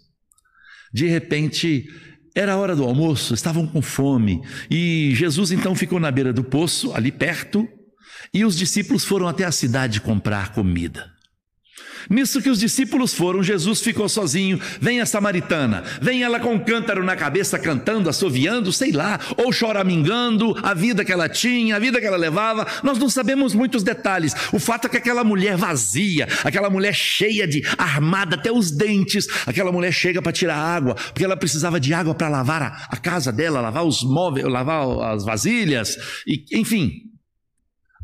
de 0.94 1.08
repente 1.08 1.90
era 2.36 2.54
a 2.54 2.58
hora 2.58 2.76
do 2.76 2.84
almoço, 2.84 3.34
estavam 3.34 3.68
com 3.68 3.82
fome. 3.82 4.42
E 4.70 5.12
Jesus 5.16 5.52
então 5.52 5.76
ficou 5.76 6.00
na 6.00 6.12
beira 6.12 6.32
do 6.32 6.44
poço, 6.44 6.94
ali 6.94 7.12
perto, 7.12 7.68
e 8.34 8.46
os 8.46 8.58
discípulos 8.58 9.06
foram 9.06 9.28
até 9.28 9.46
a 9.46 9.52
cidade 9.52 10.02
comprar 10.02 10.54
comida. 10.54 11.20
Nisso 12.10 12.42
que 12.42 12.50
os 12.50 12.60
discípulos 12.60 13.14
foram, 13.14 13.44
Jesus 13.44 13.82
ficou 13.82 14.08
sozinho. 14.08 14.60
Vem 14.80 15.02
a 15.02 15.06
samaritana, 15.06 15.84
vem 16.02 16.24
ela 16.24 16.40
com 16.40 16.54
um 16.54 16.60
cântaro 16.60 17.04
na 17.04 17.16
cabeça, 17.16 17.58
cantando, 17.58 18.10
assoviando, 18.10 18.72
sei 18.72 18.92
lá, 18.92 19.20
ou 19.38 19.52
choramingando, 19.52 20.56
a 20.62 20.74
vida 20.74 21.04
que 21.04 21.12
ela 21.12 21.28
tinha, 21.28 21.76
a 21.76 21.80
vida 21.80 22.00
que 22.00 22.06
ela 22.06 22.18
levava. 22.18 22.66
Nós 22.84 22.98
não 22.98 23.10
sabemos 23.10 23.54
muitos 23.54 23.84
detalhes. 23.84 24.34
O 24.54 24.60
fato 24.60 24.86
é 24.86 24.90
que 24.90 24.98
aquela 24.98 25.24
mulher 25.24 25.58
vazia, 25.58 26.28
aquela 26.44 26.70
mulher 26.70 26.94
cheia 26.94 27.48
de, 27.48 27.64
armada 27.78 28.36
até 28.36 28.52
os 28.52 28.72
dentes, 28.72 29.28
aquela 29.46 29.72
mulher 29.72 29.92
chega 29.92 30.22
para 30.22 30.32
tirar 30.32 30.58
água, 30.58 30.96
porque 30.96 31.24
ela 31.24 31.38
precisava 31.38 31.80
de 31.80 31.94
água 31.94 32.14
para 32.14 32.30
lavar 32.30 32.62
a, 32.62 32.88
a, 32.90 32.98
casa 32.98 33.32
dela, 33.32 33.62
lavar 33.62 33.86
os 33.86 34.04
móveis, 34.04 34.46
lavar 34.46 35.14
as 35.14 35.24
vasilhas, 35.24 35.98
e, 36.26 36.44
enfim, 36.54 37.09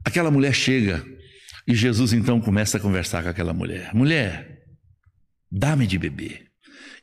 Aquela 0.06 0.30
mulher 0.30 0.54
chega 0.54 1.04
e 1.68 1.74
Jesus 1.74 2.14
então 2.14 2.40
começa 2.40 2.78
a 2.78 2.80
conversar 2.80 3.24
com 3.24 3.30
aquela 3.30 3.54
mulher: 3.54 3.94
Mulher, 3.94 4.60
dá-me 5.52 5.88
de 5.88 5.98
beber. 5.98 6.46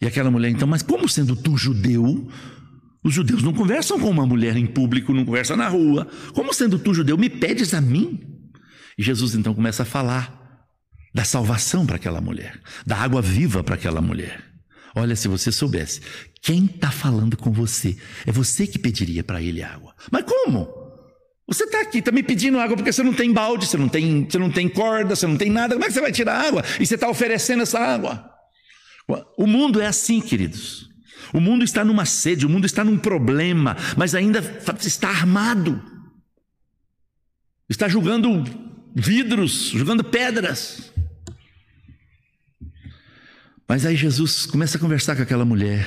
E 0.01 0.07
aquela 0.07 0.31
mulher 0.31 0.51
então, 0.51 0.69
mas 0.69 0.83
como 0.83 1.09
sendo 1.09 1.35
tu 1.35 1.57
judeu, 1.57 2.29
os 3.05 3.13
judeus 3.13 3.43
não 3.43 3.53
conversam 3.53 3.99
com 3.99 4.09
uma 4.09 4.27
mulher 4.27 4.57
em 4.57 4.67
público, 4.67 5.13
não 5.13 5.25
conversam 5.25 5.57
na 5.57 5.69
rua. 5.69 6.09
Como 6.33 6.55
sendo 6.55 6.79
tu 6.79 6.95
judeu, 6.95 7.19
me 7.19 7.29
pedes 7.29 7.75
a 7.75 7.81
mim? 7.81 8.21
E 8.97 9.03
Jesus 9.03 9.35
então 9.35 9.55
começa 9.55 9.83
a 9.83 9.87
falar 9.87 10.41
da 11.15 11.25
salvação 11.25 11.85
para 11.85 11.97
aquela 11.97 12.21
mulher, 12.21 12.59
da 12.87 12.97
água 12.97 13.21
viva 13.21 13.63
para 13.63 13.75
aquela 13.75 14.01
mulher. 14.01 14.43
Olha, 14.95 15.17
se 15.17 15.27
você 15.27 15.51
soubesse, 15.51 16.01
quem 16.43 16.67
está 16.67 16.91
falando 16.91 17.37
com 17.37 17.51
você, 17.51 17.97
é 18.27 18.33
você 18.33 18.67
que 18.67 18.79
pediria 18.79 19.25
para 19.25 19.41
ele 19.43 19.63
água. 19.63 19.95
Mas 20.11 20.25
como? 20.25 20.82
Você 21.47 21.65
está 21.65 21.81
aqui, 21.81 21.99
está 21.99 22.13
me 22.13 22.23
pedindo 22.23 22.59
água 22.59 22.77
porque 22.77 22.93
você 22.93 23.03
não 23.03 23.13
tem 23.13 23.33
balde, 23.33 23.67
você 23.67 23.77
não 23.77 23.89
tem, 23.89 24.25
você 24.25 24.39
não 24.39 24.51
tem 24.51 24.69
corda, 24.69 25.17
você 25.17 25.27
não 25.27 25.37
tem 25.37 25.51
nada. 25.51 25.75
Como 25.75 25.85
é 25.85 25.89
que 25.89 25.95
você 25.95 26.01
vai 26.01 26.13
tirar 26.13 26.41
água? 26.41 26.63
E 26.81 26.87
você 26.87 26.95
está 26.95 27.09
oferecendo 27.09 27.63
essa 27.63 27.79
água. 27.79 28.31
O 29.37 29.47
mundo 29.47 29.81
é 29.81 29.87
assim, 29.87 30.21
queridos. 30.21 30.89
O 31.33 31.41
mundo 31.41 31.65
está 31.65 31.85
numa 31.85 32.05
sede, 32.05 32.47
o 32.47 32.49
mundo 32.49 32.67
está 32.67 32.85
num 32.85 32.99
problema, 32.99 33.77
mas 33.97 34.15
ainda 34.15 34.39
está 34.81 35.09
armado. 35.09 35.83
Está 37.69 37.89
jogando 37.89 38.45
vidros, 38.95 39.71
jogando 39.71 40.05
pedras. 40.05 40.93
Mas 43.67 43.87
aí 43.87 43.97
Jesus 43.97 44.47
começa 44.47 44.77
a 44.77 44.81
conversar 44.81 45.17
com 45.17 45.23
aquela 45.23 45.45
mulher. 45.45 45.87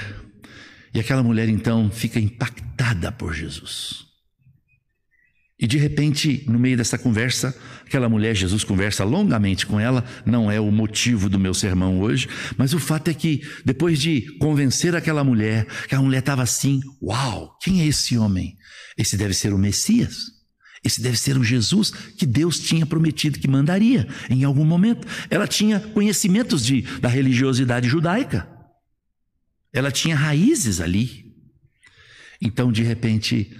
E 0.93 0.99
aquela 0.99 1.21
mulher 1.21 1.49
então 1.49 1.91
fica 1.91 2.19
impactada 2.19 3.11
por 3.11 3.33
Jesus. 3.33 4.04
E 5.57 5.65
de 5.67 5.77
repente, 5.77 6.43
no 6.47 6.59
meio 6.59 6.75
dessa 6.75 6.97
conversa, 6.97 7.57
aquela 7.85 8.09
mulher, 8.09 8.35
Jesus 8.35 8.63
conversa 8.63 9.05
longamente 9.05 9.65
com 9.65 9.79
ela, 9.79 10.03
não 10.25 10.51
é 10.51 10.59
o 10.59 10.69
motivo 10.69 11.29
do 11.29 11.39
meu 11.39 11.53
sermão 11.53 12.01
hoje, 12.01 12.27
mas 12.57 12.73
o 12.73 12.79
fato 12.79 13.07
é 13.07 13.13
que 13.13 13.41
depois 13.63 13.99
de 13.99 14.37
convencer 14.37 14.93
aquela 14.95 15.23
mulher, 15.23 15.65
que 15.87 15.95
a 15.95 16.01
mulher 16.01 16.19
estava 16.19 16.43
assim: 16.43 16.81
Uau, 17.01 17.57
quem 17.61 17.81
é 17.81 17.87
esse 17.87 18.17
homem? 18.17 18.57
Esse 18.97 19.15
deve 19.15 19.33
ser 19.33 19.53
o 19.53 19.57
Messias. 19.57 20.35
Esse 20.83 21.01
deve 21.01 21.17
ser 21.17 21.37
o 21.37 21.43
Jesus 21.43 21.89
que 21.89 22.25
Deus 22.27 22.59
tinha 22.59 22.85
prometido 22.85 23.39
que 23.39 23.47
mandaria 23.47 24.07
em 24.29 24.43
algum 24.43 24.63
momento. 24.63 25.07
Ela 25.31 25.47
tinha 25.47 25.79
conhecimentos 25.79 26.63
de, 26.63 26.81
da 26.99 27.09
religiosidade 27.09 27.87
judaica. 27.87 28.47
Ela 29.73 29.91
tinha 29.91 30.15
raízes 30.15 30.79
ali. 30.79 31.33
Então, 32.39 32.71
de 32.71 32.83
repente, 32.83 33.57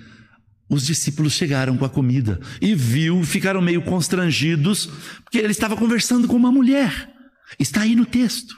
os 0.69 0.85
discípulos 0.85 1.33
chegaram 1.33 1.77
com 1.77 1.85
a 1.85 1.89
comida 1.89 2.39
e 2.61 2.73
viu, 2.73 3.23
ficaram 3.23 3.61
meio 3.61 3.83
constrangidos, 3.83 4.87
porque 5.23 5.37
ele 5.37 5.51
estava 5.51 5.77
conversando 5.77 6.27
com 6.27 6.35
uma 6.35 6.51
mulher. 6.51 7.13
Está 7.59 7.81
aí 7.81 7.95
no 7.95 8.05
texto. 8.05 8.55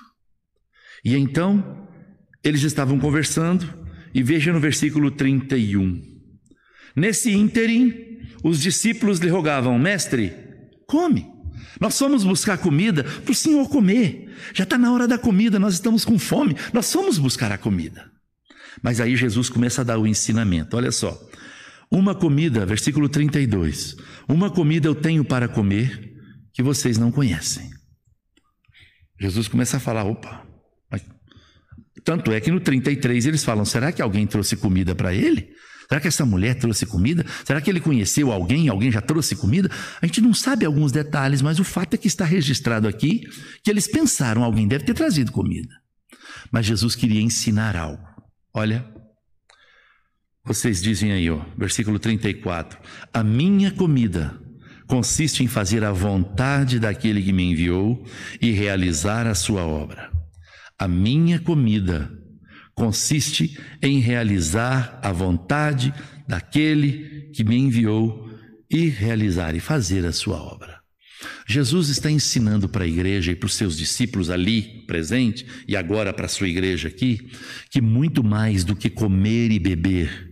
E 1.03 1.15
então, 1.15 1.87
eles 2.43 2.63
estavam 2.63 2.97
conversando, 2.99 3.67
e 4.13 4.23
veja 4.23 4.53
no 4.53 4.59
versículo 4.59 5.11
31. 5.11 6.01
Nesse 6.95 7.31
ínterim, 7.31 7.93
os 8.43 8.61
discípulos 8.61 9.19
lhe 9.19 9.29
rogavam: 9.29 9.77
Mestre, 9.77 10.33
come. 10.87 11.27
Nós 11.79 11.97
fomos 11.97 12.23
buscar 12.23 12.57
comida 12.57 13.03
para 13.03 13.31
o 13.31 13.35
Senhor 13.35 13.69
comer. 13.69 14.33
Já 14.53 14.63
está 14.63 14.77
na 14.77 14.91
hora 14.91 15.07
da 15.07 15.17
comida, 15.17 15.59
nós 15.59 15.75
estamos 15.75 16.03
com 16.03 16.17
fome. 16.17 16.55
Nós 16.73 16.91
fomos 16.91 17.17
buscar 17.17 17.51
a 17.51 17.57
comida. 17.57 18.09
Mas 18.81 18.99
aí 18.99 19.15
Jesus 19.15 19.49
começa 19.49 19.81
a 19.81 19.83
dar 19.83 19.99
o 19.99 20.07
ensinamento. 20.07 20.77
Olha 20.77 20.91
só. 20.91 21.26
Uma 21.91 22.13
comida, 22.13 22.65
versículo 22.65 23.07
32. 23.07 23.95
Uma 24.27 24.49
comida 24.49 24.87
eu 24.87 24.95
tenho 24.95 25.23
para 25.23 25.47
comer 25.47 26.13
que 26.53 26.61
vocês 26.61 26.97
não 26.97 27.11
conhecem. 27.11 27.69
Jesus 29.19 29.47
começa 29.47 29.77
a 29.77 29.79
falar: 29.79 30.03
opa. 30.03 30.45
Tanto 32.03 32.31
é 32.31 32.39
que 32.39 32.51
no 32.51 32.59
33 32.59 33.25
eles 33.25 33.43
falam: 33.43 33.65
será 33.65 33.91
que 33.91 34.01
alguém 34.01 34.25
trouxe 34.25 34.55
comida 34.55 34.95
para 34.95 35.13
ele? 35.13 35.49
Será 35.87 36.01
que 36.01 36.07
essa 36.07 36.25
mulher 36.25 36.55
trouxe 36.55 36.85
comida? 36.85 37.25
Será 37.45 37.61
que 37.61 37.69
ele 37.69 37.79
conheceu 37.79 38.31
alguém? 38.31 38.67
Alguém 38.67 38.91
já 38.91 39.01
trouxe 39.01 39.35
comida? 39.35 39.69
A 40.01 40.05
gente 40.05 40.19
não 40.19 40.33
sabe 40.33 40.65
alguns 40.65 40.91
detalhes, 40.91 41.41
mas 41.41 41.59
o 41.59 41.63
fato 41.63 41.93
é 41.93 41.97
que 41.97 42.07
está 42.07 42.25
registrado 42.25 42.87
aqui 42.87 43.21
que 43.63 43.71
eles 43.71 43.87
pensaram: 43.87 44.43
alguém 44.43 44.67
deve 44.67 44.85
ter 44.85 44.93
trazido 44.93 45.31
comida. 45.31 45.73
Mas 46.51 46.65
Jesus 46.65 46.95
queria 46.95 47.21
ensinar 47.21 47.75
algo. 47.75 48.03
Olha, 48.53 48.85
vocês 50.47 50.81
dizem 50.81 51.11
aí, 51.11 51.29
ó, 51.29 51.41
versículo 51.57 51.99
34: 51.99 52.79
A 53.13 53.21
minha 53.21 53.69
comida 53.69 54.39
consiste 54.87 55.43
em 55.43 55.47
fazer 55.47 55.83
a 55.83 55.91
vontade 55.91 56.79
daquele 56.79 57.21
que 57.21 57.33
me 57.33 57.43
enviou 57.43 58.05
e 58.41 58.51
realizar 58.51 59.27
a 59.27 59.35
sua 59.35 59.63
obra. 59.63 60.09
A 60.79 60.87
minha 60.87 61.37
comida 61.37 62.09
consiste 62.73 63.59
em 63.81 63.99
realizar 63.99 64.99
a 65.03 65.11
vontade 65.11 65.93
daquele 66.25 67.29
que 67.33 67.43
me 67.43 67.57
enviou 67.57 68.29
e 68.71 68.87
realizar 68.87 69.53
e 69.53 69.59
fazer 69.59 70.05
a 70.05 70.13
sua 70.13 70.37
obra. 70.37 70.77
Jesus 71.45 71.89
está 71.89 72.09
ensinando 72.09 72.69
para 72.69 72.83
a 72.83 72.87
igreja 72.87 73.31
e 73.31 73.35
para 73.35 73.47
os 73.47 73.55
seus 73.55 73.75
discípulos 73.75 74.29
ali 74.29 74.83
presente 74.85 75.45
e 75.67 75.75
agora 75.75 76.13
para 76.13 76.25
a 76.25 76.29
sua 76.29 76.47
igreja 76.47 76.87
aqui 76.87 77.31
que 77.69 77.81
muito 77.81 78.23
mais 78.23 78.63
do 78.63 78.75
que 78.75 78.89
comer 78.89 79.51
e 79.51 79.57
beber 79.57 80.26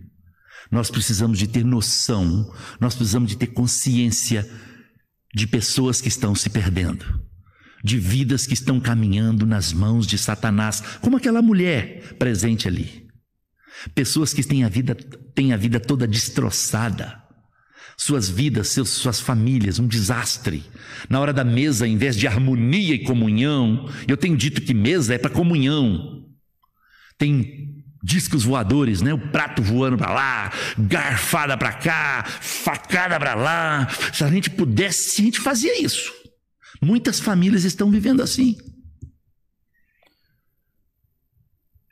nós 0.70 0.90
precisamos 0.90 1.38
de 1.38 1.46
ter 1.46 1.64
noção, 1.64 2.52
nós 2.80 2.94
precisamos 2.94 3.30
de 3.30 3.36
ter 3.36 3.48
consciência 3.48 4.48
de 5.34 5.46
pessoas 5.46 6.00
que 6.00 6.08
estão 6.08 6.34
se 6.34 6.48
perdendo, 6.48 7.04
de 7.84 7.98
vidas 7.98 8.46
que 8.46 8.54
estão 8.54 8.80
caminhando 8.80 9.46
nas 9.46 9.72
mãos 9.72 10.06
de 10.06 10.16
Satanás, 10.16 10.82
como 11.00 11.16
aquela 11.16 11.42
mulher 11.42 12.14
presente 12.18 12.66
ali. 12.66 13.06
Pessoas 13.94 14.32
que 14.32 14.42
têm 14.42 14.64
a 14.64 14.68
vida, 14.68 14.94
têm 15.34 15.52
a 15.52 15.56
vida 15.56 15.78
toda 15.78 16.06
destroçada, 16.06 17.22
suas 17.96 18.28
vidas, 18.28 18.68
seus, 18.68 18.90
suas 18.90 19.20
famílias, 19.20 19.78
um 19.78 19.86
desastre. 19.86 20.64
Na 21.08 21.20
hora 21.20 21.32
da 21.32 21.44
mesa, 21.44 21.86
em 21.86 21.96
vez 21.96 22.16
de 22.16 22.26
harmonia 22.26 22.94
e 22.94 23.04
comunhão, 23.04 23.90
eu 24.06 24.16
tenho 24.16 24.36
dito 24.36 24.60
que 24.60 24.74
mesa 24.74 25.14
é 25.14 25.18
para 25.18 25.30
comunhão. 25.30 26.24
Tem 27.18 27.75
discos 28.06 28.44
voadores, 28.44 29.02
né? 29.02 29.12
O 29.12 29.18
prato 29.18 29.60
voando 29.60 29.98
para 29.98 30.14
lá, 30.14 30.52
garfada 30.78 31.58
para 31.58 31.72
cá, 31.72 32.24
facada 32.24 33.18
para 33.18 33.34
lá. 33.34 33.88
Se 34.12 34.22
a 34.22 34.30
gente 34.30 34.48
pudesse, 34.48 35.20
a 35.20 35.24
gente 35.24 35.40
fazia 35.40 35.82
isso. 35.82 36.12
Muitas 36.80 37.18
famílias 37.18 37.64
estão 37.64 37.90
vivendo 37.90 38.22
assim. 38.22 38.56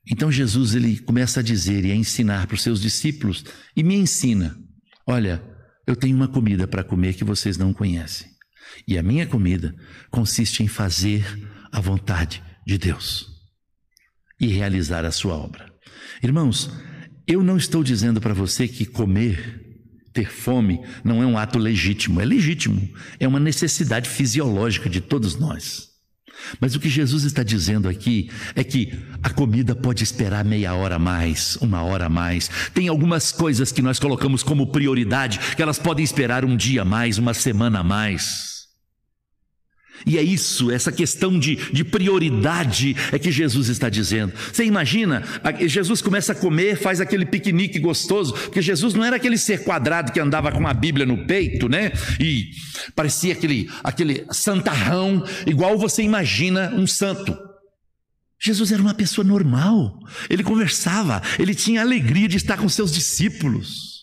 Então 0.08 0.30
Jesus 0.30 0.74
ele 0.74 0.98
começa 1.00 1.40
a 1.40 1.42
dizer 1.42 1.84
e 1.84 1.90
a 1.90 1.96
ensinar 1.96 2.46
para 2.46 2.54
os 2.54 2.62
seus 2.62 2.80
discípulos 2.80 3.44
e 3.74 3.82
me 3.82 3.96
ensina: 3.96 4.56
olha, 5.04 5.42
eu 5.84 5.96
tenho 5.96 6.14
uma 6.14 6.28
comida 6.28 6.68
para 6.68 6.84
comer 6.84 7.14
que 7.14 7.24
vocês 7.24 7.56
não 7.56 7.72
conhecem. 7.72 8.30
E 8.86 8.96
a 8.96 9.02
minha 9.02 9.26
comida 9.26 9.74
consiste 10.10 10.62
em 10.62 10.68
fazer 10.68 11.24
a 11.72 11.80
vontade 11.80 12.40
de 12.64 12.78
Deus 12.78 13.26
e 14.38 14.46
realizar 14.46 15.04
a 15.04 15.10
sua 15.10 15.34
obra. 15.34 15.73
Irmãos, 16.24 16.70
eu 17.26 17.44
não 17.44 17.58
estou 17.58 17.84
dizendo 17.84 18.18
para 18.18 18.32
você 18.32 18.66
que 18.66 18.86
comer, 18.86 19.60
ter 20.10 20.30
fome, 20.30 20.80
não 21.04 21.22
é 21.22 21.26
um 21.26 21.36
ato 21.36 21.58
legítimo. 21.58 22.18
É 22.18 22.24
legítimo, 22.24 22.88
é 23.20 23.28
uma 23.28 23.38
necessidade 23.38 24.08
fisiológica 24.08 24.88
de 24.88 25.02
todos 25.02 25.38
nós. 25.38 25.90
Mas 26.58 26.74
o 26.74 26.80
que 26.80 26.88
Jesus 26.88 27.24
está 27.24 27.42
dizendo 27.42 27.90
aqui 27.90 28.30
é 28.54 28.64
que 28.64 28.98
a 29.22 29.28
comida 29.28 29.74
pode 29.74 30.02
esperar 30.02 30.46
meia 30.46 30.74
hora 30.74 30.96
a 30.96 30.98
mais, 30.98 31.56
uma 31.56 31.82
hora 31.82 32.06
a 32.06 32.10
mais. 32.10 32.50
Tem 32.72 32.88
algumas 32.88 33.30
coisas 33.30 33.70
que 33.70 33.82
nós 33.82 33.98
colocamos 33.98 34.42
como 34.42 34.68
prioridade 34.68 35.38
que 35.54 35.62
elas 35.62 35.78
podem 35.78 36.02
esperar 36.02 36.42
um 36.42 36.56
dia 36.56 36.82
a 36.82 36.86
mais, 36.86 37.18
uma 37.18 37.34
semana 37.34 37.80
a 37.80 37.84
mais. 37.84 38.53
E 40.06 40.18
é 40.18 40.22
isso, 40.22 40.70
essa 40.70 40.92
questão 40.92 41.38
de, 41.38 41.56
de 41.72 41.84
prioridade 41.84 42.94
é 43.10 43.18
que 43.18 43.32
Jesus 43.32 43.68
está 43.68 43.88
dizendo. 43.88 44.32
Você 44.52 44.64
imagina, 44.64 45.22
Jesus 45.66 46.02
começa 46.02 46.32
a 46.32 46.34
comer, 46.34 46.76
faz 46.76 47.00
aquele 47.00 47.24
piquenique 47.24 47.78
gostoso, 47.78 48.34
porque 48.34 48.60
Jesus 48.60 48.92
não 48.92 49.04
era 49.04 49.16
aquele 49.16 49.38
ser 49.38 49.64
quadrado 49.64 50.12
que 50.12 50.20
andava 50.20 50.52
com 50.52 50.66
a 50.66 50.74
Bíblia 50.74 51.06
no 51.06 51.26
peito, 51.26 51.68
né? 51.68 51.92
E 52.20 52.50
parecia 52.94 53.32
aquele, 53.32 53.70
aquele 53.82 54.26
santarrão, 54.30 55.24
igual 55.46 55.78
você 55.78 56.02
imagina 56.02 56.74
um 56.74 56.86
santo. 56.86 57.36
Jesus 58.40 58.72
era 58.72 58.82
uma 58.82 58.94
pessoa 58.94 59.24
normal, 59.26 59.98
ele 60.28 60.42
conversava, 60.42 61.22
ele 61.38 61.54
tinha 61.54 61.80
alegria 61.80 62.28
de 62.28 62.36
estar 62.36 62.58
com 62.58 62.68
seus 62.68 62.92
discípulos. 62.92 63.93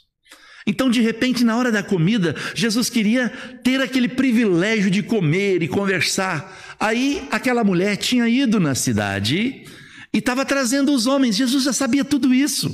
Então, 0.65 0.89
de 0.89 1.01
repente, 1.01 1.43
na 1.43 1.57
hora 1.57 1.71
da 1.71 1.81
comida, 1.81 2.35
Jesus 2.53 2.89
queria 2.89 3.29
ter 3.63 3.81
aquele 3.81 4.07
privilégio 4.07 4.91
de 4.91 5.01
comer 5.01 5.63
e 5.63 5.67
conversar. 5.67 6.75
Aí, 6.79 7.27
aquela 7.31 7.63
mulher 7.63 7.97
tinha 7.97 8.27
ido 8.29 8.59
na 8.59 8.75
cidade 8.75 9.65
e 10.13 10.17
estava 10.17 10.45
trazendo 10.45 10.93
os 10.93 11.07
homens. 11.07 11.35
Jesus 11.35 11.63
já 11.63 11.73
sabia 11.73 12.05
tudo 12.05 12.33
isso. 12.33 12.69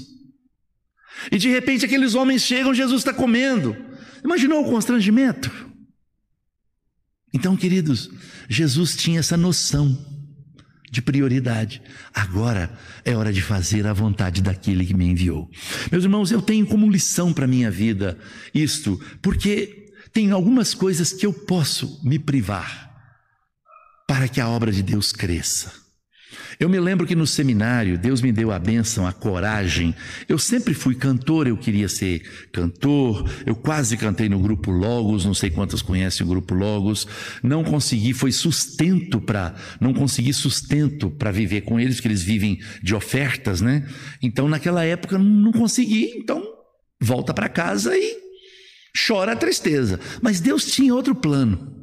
E 1.31 1.37
de 1.37 1.49
repente, 1.49 1.85
aqueles 1.85 2.13
homens 2.13 2.41
chegam, 2.41 2.73
Jesus 2.73 3.01
está 3.01 3.13
comendo. 3.13 3.75
Imaginou 4.23 4.61
o 4.65 4.69
constrangimento? 4.69 5.49
Então, 7.33 7.55
queridos, 7.55 8.09
Jesus 8.49 8.95
tinha 8.95 9.19
essa 9.19 9.37
noção 9.37 10.06
de 10.89 11.01
prioridade. 11.01 11.81
Agora 12.13 12.71
é 13.03 13.15
hora 13.15 13.31
de 13.33 13.41
fazer 13.41 13.85
a 13.85 13.93
vontade 13.93 14.41
daquele 14.41 14.85
que 14.85 14.93
me 14.93 15.05
enviou. 15.05 15.49
Meus 15.91 16.03
irmãos, 16.03 16.31
eu 16.31 16.41
tenho 16.41 16.65
como 16.65 16.89
lição 16.89 17.33
para 17.33 17.45
a 17.45 17.47
minha 17.47 17.69
vida 17.69 18.17
isto, 18.53 18.99
porque 19.21 19.93
tem 20.13 20.31
algumas 20.31 20.73
coisas 20.73 21.13
que 21.13 21.25
eu 21.25 21.33
posso 21.33 21.99
me 22.03 22.17
privar 22.17 22.87
para 24.07 24.27
que 24.27 24.39
a 24.39 24.47
obra 24.47 24.71
de 24.71 24.81
Deus 24.81 25.11
cresça. 25.11 25.86
Eu 26.59 26.67
me 26.67 26.79
lembro 26.79 27.05
que 27.05 27.15
no 27.15 27.27
seminário 27.27 27.97
Deus 27.97 28.21
me 28.21 28.31
deu 28.31 28.51
a 28.51 28.57
bênção, 28.57 29.05
a 29.05 29.13
coragem. 29.13 29.93
Eu 30.27 30.39
sempre 30.39 30.73
fui 30.73 30.95
cantor, 30.95 31.47
eu 31.47 31.55
queria 31.55 31.87
ser 31.87 32.21
cantor. 32.51 33.29
Eu 33.45 33.55
quase 33.55 33.95
cantei 33.95 34.27
no 34.27 34.39
grupo 34.39 34.71
Logos, 34.71 35.23
não 35.23 35.35
sei 35.35 35.51
quantos 35.51 35.83
conhecem 35.83 36.25
o 36.25 36.29
grupo 36.29 36.55
Logos. 36.55 37.07
Não 37.43 37.63
consegui, 37.63 38.13
foi 38.13 38.31
sustento 38.31 39.21
para, 39.21 39.55
não 39.79 39.93
consegui 39.93 40.33
sustento 40.33 41.11
para 41.11 41.31
viver 41.31 41.61
com 41.61 41.79
eles, 41.79 41.97
porque 41.97 42.07
eles 42.07 42.23
vivem 42.23 42.59
de 42.81 42.95
ofertas, 42.95 43.61
né? 43.61 43.87
Então 44.21 44.47
naquela 44.47 44.83
época 44.83 45.19
não 45.19 45.51
consegui, 45.51 46.13
então 46.17 46.43
volta 46.99 47.33
para 47.33 47.47
casa 47.47 47.95
e 47.95 48.17
chora 49.07 49.33
a 49.33 49.35
tristeza. 49.35 49.99
Mas 50.21 50.39
Deus 50.39 50.65
tinha 50.65 50.95
outro 50.95 51.13
plano. 51.13 51.76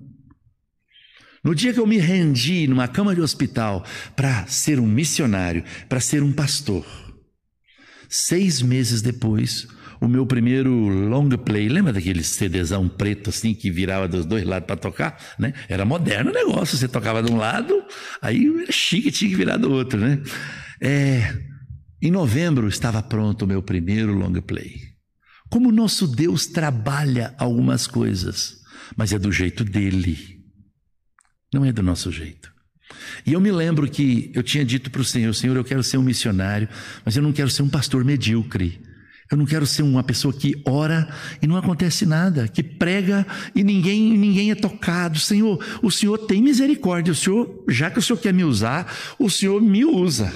No 1.45 1.55
dia 1.55 1.75
que 1.75 1.79
eu 1.79 1.87
me 1.87 1.99
rendi 1.99 2.67
numa 2.67 2.89
cama 2.89 3.15
de 3.15 3.21
hospital 3.21 3.85
para 4.17 4.47
ser 4.47 4.81
um 4.81 4.87
missionário, 4.87 5.63
para 5.91 6.01
ser 6.01 6.23
um 6.23 6.33
pastor, 6.33 6.87
seis 8.09 8.63
meses 8.63 9.03
depois, 9.03 9.69
o 10.01 10.09
meu 10.09 10.25
primeiro 10.27 10.71
long 10.71 11.29
play. 11.29 11.69
Lembra 11.69 11.93
daquele 11.93 12.23
CDzão 12.23 12.89
preto 12.89 13.29
assim 13.29 13.55
que 13.55 13.71
virava 13.71 14.09
dos 14.09 14.25
dois 14.25 14.45
lados 14.45 14.67
para 14.67 14.77
tocar? 14.77 15.19
Né? 15.39 15.53
Era 15.69 15.85
moderno 15.85 16.31
o 16.31 16.35
negócio. 16.35 16.79
Você 16.79 16.89
tocava 16.89 17.23
de 17.23 17.31
um 17.31 17.37
lado, 17.37 17.85
aí 18.23 18.47
era 18.63 18.73
chique, 18.73 19.11
tinha 19.11 19.31
que 19.31 19.37
virar 19.37 19.59
do 19.59 19.71
outro, 19.71 20.01
né? 20.01 20.23
É, 20.81 21.37
em 22.01 22.11
novembro 22.11 22.69
estava 22.69 23.03
pronto 23.03 23.43
o 23.43 23.49
meu 23.49 23.63
primeiro 23.63 24.15
long 24.15 24.33
play. 24.41 24.81
Como 25.51 25.71
nosso 25.71 26.07
Deus 26.07 26.47
trabalha 26.47 27.35
algumas 27.39 27.87
coisas, 27.87 28.57
mas 28.97 29.13
é 29.13 29.19
do 29.19 29.31
jeito 29.31 29.63
dele, 29.63 30.34
não 31.55 31.65
é 31.65 31.73
do 31.73 31.83
nosso 31.83 32.11
jeito. 32.11 32.53
E 33.25 33.33
eu 33.33 33.41
me 33.41 33.51
lembro 33.51 33.89
que 33.89 34.31
eu 34.35 34.43
tinha 34.43 34.65
dito 34.65 34.91
para 34.91 35.01
o 35.01 35.05
Senhor: 35.05 35.33
Senhor, 35.35 35.57
eu 35.57 35.65
quero 35.65 35.83
ser 35.83 35.97
um 35.97 36.03
missionário, 36.03 36.69
mas 37.05 37.17
eu 37.17 37.23
não 37.23 37.33
quero 37.33 37.49
ser 37.49 37.63
um 37.63 37.69
pastor 37.69 38.05
medíocre. 38.05 38.83
Eu 39.31 39.39
não 39.39 39.47
quero 39.47 39.67
ser 39.67 39.83
uma 39.83 40.03
pessoa 40.03 40.35
que 40.35 40.61
ora 40.67 41.09
e 41.41 41.47
não 41.47 41.57
acontece 41.57 42.05
nada, 42.05 42.47
que 42.47 42.63
prega 42.63 43.27
e 43.55 43.65
ninguém, 43.65 44.19
ninguém 44.19 44.51
é 44.51 44.55
tocado. 44.55 45.19
Senhor, 45.19 45.65
o 45.83 45.91
Senhor 45.91 46.19
tem 46.19 46.43
misericórdia. 46.43 47.13
O 47.13 47.17
Senhor, 47.17 47.65
já 47.69 47.91
que 47.91 47.99
o 47.99 48.03
Senhor 48.03 48.19
quer 48.19 48.35
me 48.35 48.45
usar, 48.45 48.95
o 49.19 49.31
Senhor 49.31 49.63
me 49.63 49.83
usa. 49.85 50.31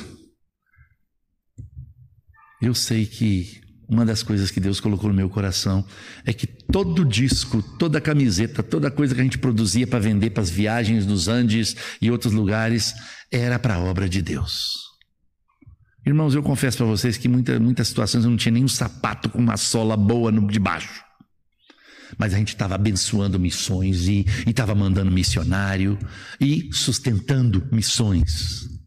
Eu 2.63 2.75
sei 2.75 3.05
que 3.05 3.61
uma 3.89 4.05
das 4.05 4.23
coisas 4.23 4.51
que 4.51 4.61
Deus 4.61 4.81
colocou 4.81 5.09
no 5.09 5.17
meu 5.17 5.31
coração 5.31 5.85
é 6.27 6.33
que 6.33 6.47
todo 6.47 7.05
disco, 7.07 7.63
toda 7.79 8.01
camiseta, 8.01 8.63
toda 8.63 8.91
coisa 8.91 9.15
que 9.15 9.21
a 9.21 9.25
gente 9.25 9.39
produzia 9.39 9.87
para 9.87 9.99
vender 9.99 10.31
para 10.31 10.43
as 10.43 10.51
viagens 10.51 11.07
nos 11.07 11.27
Andes 11.27 11.75
e 12.01 12.11
outros 12.11 12.33
lugares 12.35 12.95
era 13.33 13.59
para 13.59 13.77
a 13.77 13.81
obra 13.81 14.07
de 14.07 14.21
Deus. 14.21 14.89
Irmãos, 16.05 16.35
eu 16.35 16.43
confesso 16.43 16.79
para 16.79 16.87
vocês 16.87 17.17
que 17.17 17.29
muita, 17.29 17.59
muitas 17.59 17.89
situações 17.89 18.25
eu 18.25 18.31
não 18.31 18.37
tinha 18.37 18.53
nem 18.53 18.65
um 18.65 18.69
sapato 18.69 19.31
com 19.31 19.39
uma 19.39 19.57
sola 19.57 19.97
boa 19.97 20.31
no, 20.31 20.47
de 20.47 20.59
baixo. 20.59 21.03
Mas 22.17 22.33
a 22.35 22.39
gente 22.39 22.49
estava 22.49 22.75
abençoando 22.75 23.39
missões 23.39 24.07
e 24.07 24.27
estava 24.47 24.75
mandando 24.75 25.11
missionário 25.11 25.99
e 26.41 26.71
sustentando 26.73 27.67
missões. 27.73 28.78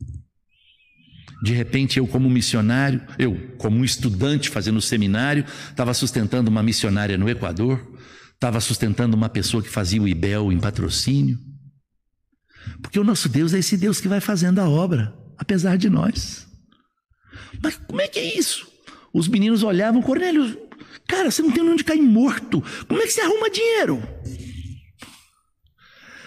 De 1.41 1.53
repente, 1.53 1.97
eu, 1.97 2.05
como 2.05 2.29
missionário, 2.29 3.01
eu, 3.17 3.35
como 3.57 3.83
estudante 3.83 4.49
fazendo 4.49 4.79
seminário, 4.79 5.43
estava 5.69 5.93
sustentando 5.93 6.51
uma 6.51 6.61
missionária 6.61 7.17
no 7.17 7.27
Equador, 7.27 7.97
estava 8.33 8.59
sustentando 8.59 9.15
uma 9.15 9.27
pessoa 9.27 9.63
que 9.63 9.69
fazia 9.69 10.01
o 10.01 10.07
IBEL 10.07 10.51
em 10.51 10.59
patrocínio. 10.59 11.39
Porque 12.81 12.99
o 12.99 13.03
nosso 13.03 13.27
Deus 13.27 13.53
é 13.53 13.59
esse 13.59 13.75
Deus 13.75 13.99
que 13.99 14.07
vai 14.07 14.21
fazendo 14.21 14.59
a 14.59 14.69
obra, 14.69 15.15
apesar 15.37 15.77
de 15.77 15.89
nós. 15.89 16.47
Mas 17.61 17.75
como 17.87 18.01
é 18.01 18.07
que 18.07 18.19
é 18.19 18.37
isso? 18.37 18.67
Os 19.11 19.27
meninos 19.27 19.63
olhavam, 19.63 20.01
Cornélio, 20.01 20.57
cara, 21.07 21.31
você 21.31 21.41
não 21.41 21.51
tem 21.51 21.63
onde 21.63 21.83
cair 21.83 22.01
morto. 22.01 22.63
Como 22.87 23.01
é 23.01 23.05
que 23.05 23.11
você 23.11 23.21
arruma 23.21 23.49
dinheiro? 23.49 24.01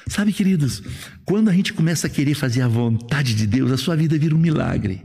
Sabe, 0.09 0.33
queridos, 0.33 0.83
quando 1.24 1.48
a 1.48 1.52
gente 1.52 1.72
começa 1.72 2.06
a 2.06 2.10
querer 2.10 2.34
fazer 2.34 2.62
a 2.62 2.68
vontade 2.68 3.34
de 3.34 3.46
Deus, 3.46 3.72
a 3.72 3.76
sua 3.76 3.96
vida 3.96 4.18
vira 4.18 4.34
um 4.34 4.38
milagre. 4.38 5.04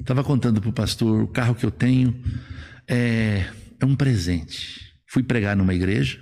Estava 0.00 0.24
contando 0.24 0.60
para 0.60 0.70
o 0.70 0.72
pastor: 0.72 1.22
o 1.22 1.28
carro 1.28 1.54
que 1.54 1.64
eu 1.64 1.70
tenho 1.70 2.14
é, 2.88 3.44
é 3.80 3.84
um 3.84 3.94
presente. 3.94 4.80
Fui 5.06 5.22
pregar 5.22 5.56
numa 5.56 5.74
igreja, 5.74 6.18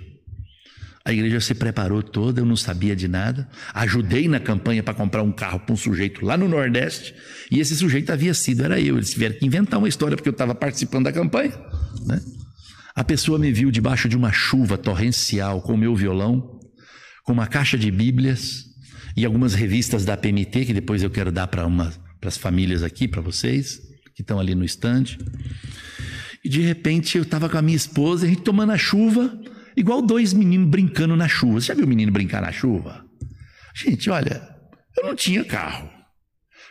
a 1.05 1.11
igreja 1.11 1.39
se 1.39 1.53
preparou 1.53 2.01
toda, 2.03 2.39
eu 2.39 2.45
não 2.45 2.55
sabia 2.55 2.95
de 2.95 3.07
nada. 3.07 3.49
Ajudei 3.73 4.27
na 4.27 4.39
campanha 4.39 4.83
para 4.83 4.93
comprar 4.93 5.23
um 5.23 5.31
carro 5.31 5.59
para 5.59 5.73
um 5.73 5.77
sujeito 5.77 6.25
lá 6.25 6.37
no 6.37 6.47
Nordeste, 6.47 7.15
e 7.49 7.59
esse 7.59 7.75
sujeito 7.75 8.11
havia 8.11 8.33
sido, 8.33 8.63
era 8.63 8.79
eu. 8.79 8.97
Eles 8.97 9.11
tiveram 9.11 9.35
que 9.37 9.45
inventar 9.45 9.79
uma 9.79 9.89
história 9.89 10.15
porque 10.15 10.29
eu 10.29 10.33
estava 10.33 10.53
participando 10.53 11.05
da 11.05 11.11
campanha. 11.11 11.53
Né? 12.05 12.21
A 12.95 13.03
pessoa 13.03 13.39
me 13.39 13.51
viu 13.51 13.71
debaixo 13.71 14.07
de 14.07 14.15
uma 14.15 14.31
chuva 14.31 14.77
torrencial 14.77 15.61
com 15.61 15.73
o 15.73 15.77
meu 15.77 15.95
violão, 15.95 16.59
com 17.23 17.33
uma 17.33 17.47
caixa 17.47 17.77
de 17.77 17.89
Bíblias 17.89 18.72
e 19.15 19.25
algumas 19.25 19.53
revistas 19.53 20.05
da 20.05 20.17
PMT, 20.17 20.65
que 20.65 20.73
depois 20.73 21.03
eu 21.03 21.09
quero 21.09 21.31
dar 21.31 21.47
para 21.47 21.67
as 22.25 22.37
famílias 22.37 22.83
aqui, 22.83 23.07
para 23.07 23.21
vocês, 23.21 23.79
que 24.15 24.21
estão 24.21 24.39
ali 24.39 24.55
no 24.55 24.65
estande. 24.65 25.17
E 26.43 26.49
de 26.49 26.61
repente 26.61 27.17
eu 27.17 27.23
estava 27.23 27.47
com 27.47 27.57
a 27.57 27.61
minha 27.61 27.77
esposa, 27.77 28.25
a 28.25 28.29
gente 28.29 28.41
tomando 28.41 28.71
a 28.71 28.77
chuva, 28.77 29.39
igual 29.77 30.01
dois 30.01 30.33
meninos 30.33 30.69
brincando 30.69 31.15
na 31.15 31.27
chuva. 31.27 31.61
Você 31.61 31.67
já 31.67 31.73
viu 31.73 31.85
o 31.85 31.87
menino 31.87 32.11
brincar 32.11 32.41
na 32.41 32.51
chuva? 32.51 33.05
Gente, 33.75 34.09
olha, 34.09 34.47
eu 34.97 35.05
não 35.05 35.15
tinha 35.15 35.43
carro. 35.45 35.89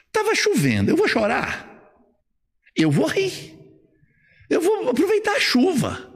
Estava 0.06 0.34
chovendo, 0.34 0.90
eu 0.90 0.96
vou 0.96 1.08
chorar? 1.08 1.68
Eu 2.76 2.90
vou 2.90 3.06
rir. 3.06 3.56
Eu 4.50 4.60
vou 4.60 4.90
aproveitar 4.90 5.36
a 5.36 5.40
chuva. 5.40 6.08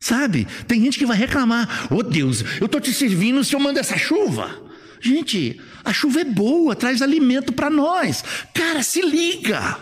Sabe? 0.00 0.46
Tem 0.66 0.80
gente 0.80 0.98
que 0.98 1.06
vai 1.06 1.16
reclamar: 1.16 1.88
"Oh 1.90 2.02
Deus, 2.02 2.44
eu 2.60 2.66
estou 2.66 2.80
te 2.80 2.92
servindo, 2.92 3.40
o 3.40 3.44
Senhor 3.44 3.60
manda 3.60 3.80
essa 3.80 3.98
chuva". 3.98 4.67
Gente, 5.00 5.60
a 5.84 5.92
chuva 5.92 6.20
é 6.20 6.24
boa, 6.24 6.74
traz 6.74 7.02
alimento 7.02 7.52
para 7.52 7.70
nós. 7.70 8.24
Cara, 8.54 8.82
se 8.82 9.00
liga. 9.02 9.78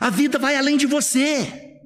A 0.00 0.10
vida 0.10 0.38
vai 0.38 0.56
além 0.56 0.76
de 0.76 0.86
você. 0.86 1.80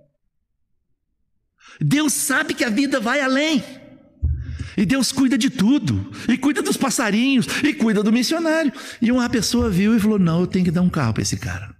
Deus 1.81 2.13
sabe 2.13 2.55
que 2.55 2.65
a 2.65 2.71
vida 2.71 2.99
vai 3.01 3.21
além. 3.21 3.63
E 4.77 4.85
Deus 4.85 5.11
cuida 5.11 5.39
de 5.39 5.49
tudo. 5.49 6.11
E 6.29 6.37
cuida 6.37 6.63
dos 6.63 6.77
passarinhos. 6.77 7.47
E 7.63 7.73
cuida 7.73 8.03
do 8.03 8.13
missionário. 8.13 8.73
E 9.01 9.11
uma 9.11 9.29
pessoa 9.29 9.71
viu 9.71 9.97
e 9.97 10.01
falou: 10.01 10.19
Não, 10.19 10.41
eu 10.41 10.47
tenho 10.47 10.65
que 10.65 10.71
dar 10.71 10.83
um 10.83 10.91
carro 10.91 11.15
para 11.15 11.23
esse 11.23 11.37
cara. 11.37 11.75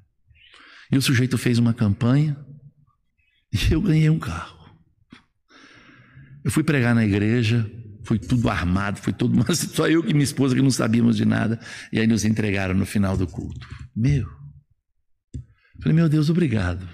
E 0.91 0.97
o 0.97 1.03
sujeito 1.03 1.37
fez 1.37 1.59
uma 1.59 1.75
campanha. 1.75 2.37
E 3.53 3.73
eu 3.73 3.81
ganhei 3.81 4.11
um 4.11 4.19
carro. 4.19 4.57
Eu 6.45 6.51
fui 6.51 6.63
pregar 6.63 6.95
na 6.95 7.05
igreja, 7.05 7.69
foi 8.07 8.21
tudo 8.21 8.49
armado, 8.49 9.01
foi 9.01 9.13
tudo, 9.13 9.37
mas 9.37 9.59
só 9.75 9.89
eu 9.89 10.05
e 10.09 10.13
minha 10.13 10.23
esposa 10.23 10.55
que 10.55 10.63
não 10.63 10.71
sabíamos 10.71 11.17
de 11.17 11.25
nada, 11.25 11.59
e 11.93 11.99
aí 11.99 12.07
nos 12.07 12.25
entregaram 12.25 12.73
no 12.73 12.87
final 12.87 13.17
do 13.17 13.27
culto. 13.27 13.67
Meu. 13.95 14.25
Falei, 15.81 15.95
meu 15.95 16.09
Deus, 16.09 16.31
obrigado. 16.31 16.89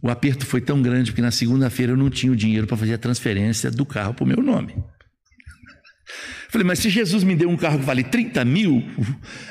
O 0.00 0.08
aperto 0.08 0.46
foi 0.46 0.60
tão 0.60 0.80
grande 0.80 1.12
que 1.12 1.20
na 1.20 1.32
segunda-feira 1.32 1.92
eu 1.92 1.96
não 1.96 2.08
tinha 2.08 2.32
o 2.32 2.36
dinheiro 2.36 2.66
para 2.66 2.76
fazer 2.76 2.94
a 2.94 2.98
transferência 2.98 3.70
do 3.70 3.84
carro 3.84 4.14
para 4.14 4.24
o 4.24 4.26
meu 4.26 4.40
nome. 4.40 4.72
Falei, 6.48 6.66
mas 6.66 6.78
se 6.78 6.88
Jesus 6.88 7.24
me 7.24 7.34
deu 7.34 7.50
um 7.50 7.56
carro 7.56 7.80
que 7.80 7.84
vale 7.84 8.04
30 8.04 8.44
mil, 8.44 8.82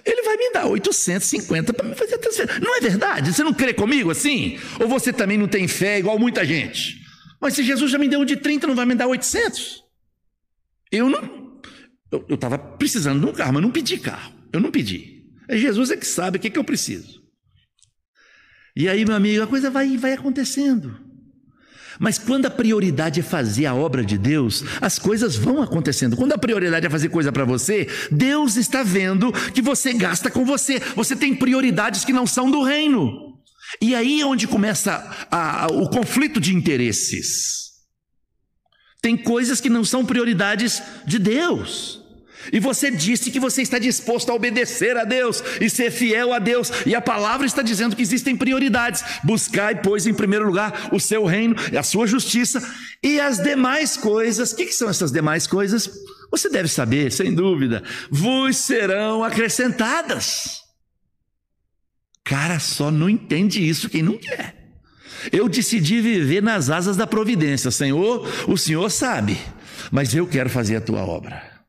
ele 0.06 0.24
vai 0.24 0.38
me 0.38 0.54
dar 0.54 0.66
850 0.66 1.74
para 1.74 1.88
me 1.88 1.94
fazer 1.94 2.16
a 2.16 2.20
transferência. 2.20 2.60
Não 2.62 2.78
é 2.78 2.82
verdade? 2.82 3.34
Você 3.34 3.44
não 3.44 3.54
crê 3.54 3.74
comigo 3.74 4.10
assim? 4.10 4.58
Ou 4.80 4.88
você 4.88 5.12
também 5.12 5.38
não 5.38 5.48
tem 5.48 5.68
fé 5.68 6.00
igual 6.00 6.18
muita 6.18 6.46
gente? 6.46 6.98
Mas 7.42 7.54
se 7.54 7.64
Jesus 7.64 7.92
já 7.92 7.98
me 7.98 8.08
deu 8.08 8.22
um 8.22 8.26
de 8.26 8.38
30, 8.38 8.66
não 8.66 8.76
vai 8.76 8.86
me 8.86 8.96
dar 8.96 9.08
800? 9.08 9.89
Eu 10.92 11.10
não. 11.10 11.60
Eu 12.12 12.36
estava 12.36 12.58
precisando 12.58 13.20
de 13.20 13.26
um 13.28 13.34
carro, 13.34 13.54
mas 13.54 13.62
não 13.62 13.72
pedi 13.72 13.98
carro. 13.98 14.34
Eu 14.52 14.60
não 14.60 14.72
pedi. 14.72 15.24
É 15.48 15.58
Jesus 15.58 15.92
é 15.92 15.98
que 15.98 16.06
sabe 16.06 16.38
o 16.38 16.42
que, 16.42 16.48
é 16.48 16.50
que 16.50 16.60
eu 16.60 16.64
preciso. 16.64 17.24
E 18.76 18.88
aí, 18.88 19.06
meu 19.06 19.16
amigo, 19.16 19.44
a 19.44 19.48
coisa 19.48 19.70
vai, 19.70 19.98
vai 19.98 20.14
acontecendo. 20.14 21.10
Mas 22.00 22.18
quando 22.18 22.46
a 22.46 22.50
prioridade 22.50 23.20
é 23.20 23.24
fazer 23.24 23.66
a 23.66 23.76
obra 23.76 24.06
de 24.06 24.18
Deus, 24.18 24.64
as 24.80 24.98
coisas 24.98 25.36
vão 25.36 25.62
acontecendo. 25.62 26.16
Quando 26.16 26.32
a 26.32 26.38
prioridade 26.38 26.86
é 26.86 26.90
fazer 26.90 27.10
coisa 27.10 27.32
para 27.32 27.44
você, 27.44 27.88
Deus 28.10 28.56
está 28.56 28.84
vendo 28.84 29.34
que 29.54 29.62
você 29.62 29.92
gasta 29.92 30.32
com 30.32 30.46
você. 30.46 30.80
Você 30.96 31.16
tem 31.16 31.36
prioridades 31.36 32.06
que 32.06 32.14
não 32.14 32.26
são 32.26 32.50
do 32.50 32.64
reino. 32.64 33.38
E 33.82 33.94
aí 33.94 34.22
é 34.22 34.26
onde 34.26 34.48
começa 34.48 35.28
a, 35.30 35.66
a, 35.66 35.68
o 35.68 35.90
conflito 35.90 36.40
de 36.40 36.56
interesses. 36.56 37.69
Tem 39.02 39.16
coisas 39.16 39.62
que 39.62 39.70
não 39.70 39.84
são 39.84 40.06
prioridades 40.06 40.82
de 41.06 41.18
Deus. 41.18 42.00
E 42.52 42.60
você 42.60 42.90
disse 42.90 43.32
que 43.32 43.40
você 43.40 43.62
está 43.62 43.78
disposto 43.78 44.30
a 44.30 44.34
obedecer 44.36 44.96
a 44.98 45.04
Deus 45.04 45.44
e 45.60 45.70
ser 45.70 45.92
fiel 45.92 46.34
a 46.34 46.40
Deus. 46.40 46.72
E 46.86 46.96
a 46.96 47.02
palavra 47.02 47.46
está 47.46 47.62
dizendo 47.62 47.96
que 47.96 48.02
existem 48.02 48.36
prioridades. 48.36 49.04
Buscai, 49.24 49.82
pois, 49.82 50.08
em 50.08 50.14
primeiro 50.14 50.46
lugar 50.46 50.90
o 50.92 51.00
seu 51.00 51.26
reino, 51.26 51.56
a 51.78 51.84
sua 51.84 52.08
justiça 52.08 52.62
e 53.04 53.20
as 53.20 53.40
demais 53.40 53.98
coisas. 53.98 54.52
O 54.52 54.56
que, 54.56 54.66
que 54.68 54.74
são 54.74 54.90
essas 54.90 55.12
demais 55.12 55.46
coisas? 55.46 55.90
Você 56.32 56.50
deve 56.50 56.70
saber, 56.70 57.12
sem 57.12 57.34
dúvida. 57.34 57.84
Vos 58.10 58.58
serão 58.58 59.24
acrescentadas. 59.24 60.62
Cara, 62.24 62.60
só 62.60 62.92
não 62.92 63.10
entende 63.10 63.68
isso 63.68 63.90
quem 63.90 64.04
não 64.04 64.18
quer. 64.18 64.59
Eu 65.32 65.50
decidi 65.50 66.02
viver 66.02 66.42
nas 66.42 66.70
asas 66.70 66.96
da 66.96 67.08
providência. 67.08 67.72
Senhor, 67.72 68.28
o 68.48 68.58
Senhor 68.58 68.90
sabe, 68.90 69.38
mas 69.92 70.14
eu 70.14 70.28
quero 70.28 70.50
fazer 70.50 70.78
a 70.78 70.82
tua 70.82 71.02
obra. 71.02 71.60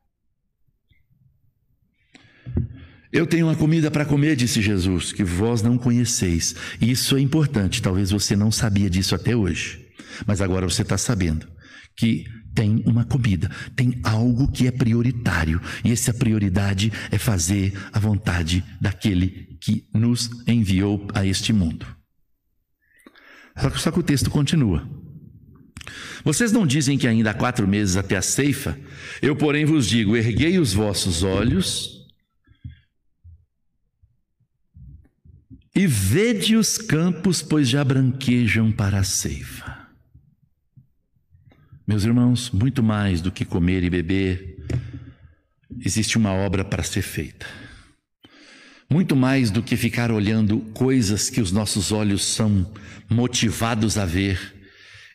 Eu 3.13 3.27
tenho 3.27 3.47
uma 3.47 3.57
comida 3.57 3.91
para 3.91 4.05
comer, 4.05 4.37
disse 4.37 4.63
Jesus, 4.63 5.13
que 5.13 5.25
vós 5.25 5.63
não 5.63 5.77
conheceis. 5.77 6.55
Isso 6.81 7.17
é 7.17 7.21
importante, 7.21 7.83
talvez 7.83 8.13
você 8.13 8.37
não 8.37 8.53
sabia 8.53 8.89
disso 8.89 9.17
até 9.17 9.35
hoje, 9.35 9.85
mas 10.25 10.41
agora 10.41 10.69
você 10.69 10.83
está 10.83 10.97
sabendo 10.97 11.49
que 11.97 12.25
tem 12.55 12.83
uma 12.87 13.05
comida, 13.05 13.51
tem 13.75 14.01
algo 14.05 14.51
que 14.51 14.67
é 14.67 14.71
prioritário, 14.71 15.61
e 15.85 15.91
essa 15.91 16.15
prioridade 16.15 16.93
é 17.11 17.19
fazer 17.19 17.73
a 17.93 17.99
vontade 17.99 18.65
daquele 18.81 19.59
que 19.61 19.85
nos 19.93 20.31
enviou 20.47 21.07
a 21.13 21.27
este 21.27 21.53
mundo. 21.53 21.87
Só 23.77 23.91
que, 23.91 23.99
o 23.99 24.03
texto 24.03 24.31
continua. 24.31 24.89
Vocês 26.25 26.53
não 26.53 26.67
dizem 26.67 26.99
que 26.99 27.07
ainda 27.07 27.31
há 27.31 27.35
quatro 27.35 27.67
meses 27.67 27.97
até 27.97 28.17
a 28.17 28.23
ceifa? 28.23 28.79
Eu, 29.21 29.35
porém, 29.37 29.65
vos 29.65 29.87
digo: 29.87 30.17
erguei 30.17 30.59
os 30.59 30.73
vossos 30.73 31.23
olhos 31.23 32.07
e 35.75 35.87
vede 35.87 36.57
os 36.57 36.77
campos, 36.77 37.43
pois 37.43 37.69
já 37.69 37.83
branquejam 37.85 38.71
para 38.71 38.99
a 38.99 39.05
ceifa. 39.05 39.79
Meus 41.87 42.05
irmãos, 42.05 42.51
muito 42.51 42.83
mais 42.83 43.21
do 43.21 43.33
que 43.33 43.45
comer 43.45 43.83
e 43.83 43.91
beber, 43.91 44.59
existe 45.81 46.17
uma 46.17 46.33
obra 46.33 46.65
para 46.65 46.83
ser 46.83 47.03
feita. 47.03 47.47
Muito 48.91 49.15
mais 49.15 49.53
do 49.53 49.63
que 49.63 49.77
ficar 49.77 50.11
olhando 50.11 50.59
coisas 50.75 51.31
que 51.31 51.41
os 51.41 51.53
nossos 51.53 51.93
olhos 51.93 52.25
são 52.25 52.69
motivados 53.09 53.97
a 53.97 54.05
ver, 54.05 54.39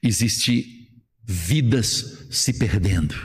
existe 0.01 0.87
vidas 1.27 2.25
se 2.31 2.53
perdendo. 2.53 3.15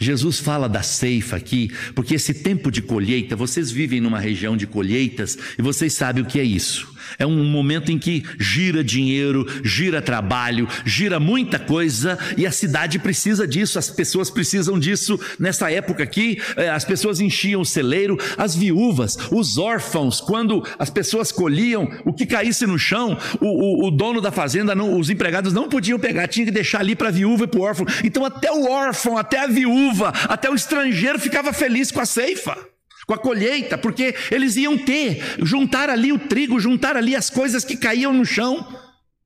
Jesus 0.00 0.40
fala 0.40 0.68
da 0.68 0.82
ceifa 0.82 1.36
aqui, 1.36 1.70
porque 1.94 2.16
esse 2.16 2.34
tempo 2.34 2.70
de 2.70 2.82
colheita, 2.82 3.36
vocês 3.36 3.70
vivem 3.70 4.00
numa 4.00 4.18
região 4.18 4.56
de 4.56 4.66
colheitas 4.66 5.38
e 5.56 5.62
vocês 5.62 5.92
sabem 5.92 6.24
o 6.24 6.26
que 6.26 6.40
é 6.40 6.44
isso. 6.44 6.92
É 7.18 7.26
um 7.26 7.44
momento 7.44 7.90
em 7.90 7.98
que 7.98 8.24
gira 8.38 8.82
dinheiro, 8.82 9.46
gira 9.62 10.02
trabalho, 10.02 10.68
gira 10.84 11.18
muita 11.20 11.58
coisa 11.58 12.18
e 12.36 12.46
a 12.46 12.50
cidade 12.50 12.98
precisa 12.98 13.46
disso, 13.46 13.78
as 13.78 13.90
pessoas 13.90 14.30
precisam 14.30 14.78
disso. 14.78 15.18
Nessa 15.38 15.70
época 15.70 16.02
aqui, 16.02 16.40
eh, 16.56 16.68
as 16.70 16.84
pessoas 16.84 17.20
enchiam 17.20 17.60
o 17.60 17.64
celeiro, 17.64 18.18
as 18.36 18.54
viúvas, 18.54 19.16
os 19.30 19.58
órfãos, 19.58 20.20
quando 20.20 20.64
as 20.78 20.90
pessoas 20.90 21.30
colhiam 21.32 21.90
o 22.04 22.12
que 22.12 22.26
caísse 22.26 22.66
no 22.66 22.78
chão, 22.78 23.18
o, 23.40 23.46
o, 23.46 23.88
o 23.88 23.90
dono 23.90 24.20
da 24.20 24.30
fazenda, 24.30 24.74
não, 24.74 24.98
os 24.98 25.10
empregados 25.10 25.52
não 25.52 25.68
podiam 25.68 25.98
pegar, 25.98 26.28
tinha 26.28 26.46
que 26.46 26.52
deixar 26.52 26.80
ali 26.80 26.94
para 26.94 27.08
a 27.08 27.12
viúva 27.12 27.44
e 27.44 27.46
para 27.46 27.60
o 27.60 27.62
órfão. 27.62 27.86
Então, 28.02 28.24
até 28.24 28.50
o 28.50 28.68
órfão, 28.70 29.16
até 29.16 29.40
a 29.40 29.46
viúva, 29.46 30.12
até 30.28 30.50
o 30.50 30.54
estrangeiro 30.54 31.18
ficava 31.18 31.52
feliz 31.52 31.90
com 31.90 32.00
a 32.00 32.06
ceifa 32.06 32.73
com 33.06 33.14
a 33.14 33.18
colheita, 33.18 33.76
porque 33.76 34.14
eles 34.30 34.56
iam 34.56 34.78
ter, 34.78 35.22
juntar 35.42 35.90
ali 35.90 36.12
o 36.12 36.18
trigo, 36.18 36.58
juntar 36.60 36.96
ali 36.96 37.14
as 37.14 37.30
coisas 37.30 37.64
que 37.64 37.76
caíam 37.76 38.12
no 38.12 38.24
chão 38.24 38.66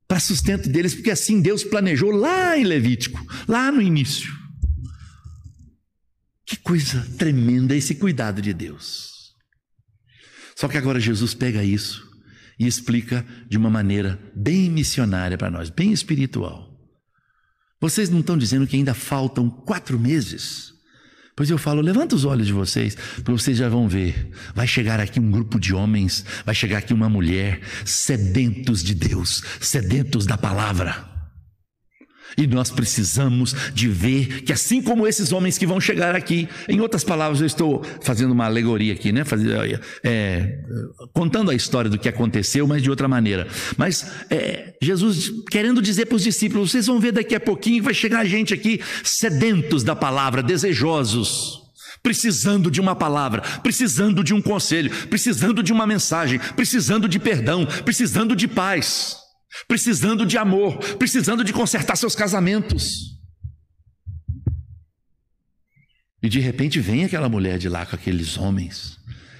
para 0.06 0.18
sustento 0.20 0.68
deles, 0.68 0.94
porque 0.94 1.10
assim 1.10 1.40
Deus 1.40 1.62
planejou 1.62 2.10
lá 2.10 2.56
em 2.56 2.64
Levítico, 2.64 3.20
lá 3.46 3.70
no 3.70 3.82
início. 3.82 4.32
Que 6.46 6.56
coisa 6.56 7.06
tremenda 7.18 7.76
esse 7.76 7.94
cuidado 7.94 8.40
de 8.40 8.54
Deus. 8.54 9.34
Só 10.56 10.66
que 10.66 10.78
agora 10.78 10.98
Jesus 10.98 11.34
pega 11.34 11.62
isso 11.62 12.08
e 12.58 12.66
explica 12.66 13.24
de 13.48 13.58
uma 13.58 13.68
maneira 13.68 14.18
bem 14.34 14.70
missionária 14.70 15.36
para 15.36 15.50
nós, 15.50 15.68
bem 15.68 15.92
espiritual. 15.92 16.68
Vocês 17.80 18.08
não 18.08 18.20
estão 18.20 18.36
dizendo 18.36 18.66
que 18.66 18.76
ainda 18.76 18.94
faltam 18.94 19.48
quatro 19.48 19.98
meses 19.98 20.72
Pois 21.38 21.50
eu 21.50 21.56
falo, 21.56 21.80
levanta 21.80 22.16
os 22.16 22.24
olhos 22.24 22.48
de 22.48 22.52
vocês, 22.52 22.96
para 23.22 23.32
vocês 23.32 23.56
já 23.56 23.68
vão 23.68 23.88
ver. 23.88 24.28
Vai 24.56 24.66
chegar 24.66 24.98
aqui 24.98 25.20
um 25.20 25.30
grupo 25.30 25.60
de 25.60 25.72
homens, 25.72 26.24
vai 26.44 26.52
chegar 26.52 26.78
aqui 26.78 26.92
uma 26.92 27.08
mulher, 27.08 27.60
sedentos 27.84 28.82
de 28.82 28.92
Deus, 28.92 29.44
sedentos 29.60 30.26
da 30.26 30.36
palavra. 30.36 31.07
E 32.38 32.46
nós 32.46 32.70
precisamos 32.70 33.52
de 33.74 33.88
ver 33.88 34.42
que, 34.42 34.52
assim 34.52 34.80
como 34.80 35.08
esses 35.08 35.32
homens 35.32 35.58
que 35.58 35.66
vão 35.66 35.80
chegar 35.80 36.14
aqui, 36.14 36.48
em 36.68 36.80
outras 36.80 37.02
palavras, 37.02 37.40
eu 37.40 37.46
estou 37.46 37.84
fazendo 38.00 38.30
uma 38.30 38.44
alegoria 38.44 38.92
aqui, 38.92 39.10
né? 39.10 39.24
É, 40.04 40.60
contando 41.12 41.50
a 41.50 41.54
história 41.54 41.90
do 41.90 41.98
que 41.98 42.08
aconteceu, 42.08 42.64
mas 42.64 42.80
de 42.80 42.90
outra 42.90 43.08
maneira. 43.08 43.48
Mas 43.76 44.08
é, 44.30 44.76
Jesus 44.80 45.32
querendo 45.50 45.82
dizer 45.82 46.06
para 46.06 46.14
os 46.14 46.22
discípulos: 46.22 46.70
vocês 46.70 46.86
vão 46.86 47.00
ver 47.00 47.10
daqui 47.10 47.34
a 47.34 47.40
pouquinho, 47.40 47.82
vai 47.82 47.92
chegar 47.92 48.24
gente 48.24 48.54
aqui 48.54 48.80
sedentos 49.02 49.82
da 49.82 49.96
palavra, 49.96 50.40
desejosos 50.40 51.66
precisando 52.00 52.70
de 52.70 52.80
uma 52.80 52.94
palavra, 52.94 53.42
precisando 53.60 54.22
de 54.22 54.32
um 54.32 54.40
conselho, 54.40 54.88
precisando 55.08 55.64
de 55.64 55.72
uma 55.72 55.84
mensagem, 55.84 56.38
precisando 56.54 57.08
de 57.08 57.18
perdão, 57.18 57.66
precisando 57.84 58.36
de 58.36 58.46
paz 58.46 59.16
precisando 59.66 60.26
de 60.26 60.36
amor, 60.36 60.78
precisando 60.96 61.44
de 61.44 61.52
consertar 61.52 61.96
seus 61.96 62.14
casamentos. 62.14 63.18
E 66.22 66.28
de 66.28 66.40
repente 66.40 66.80
vem 66.80 67.04
aquela 67.04 67.28
mulher 67.28 67.58
de 67.58 67.68
lá 67.68 67.86
com 67.86 67.94
aqueles 67.94 68.36
homens. 68.36 68.98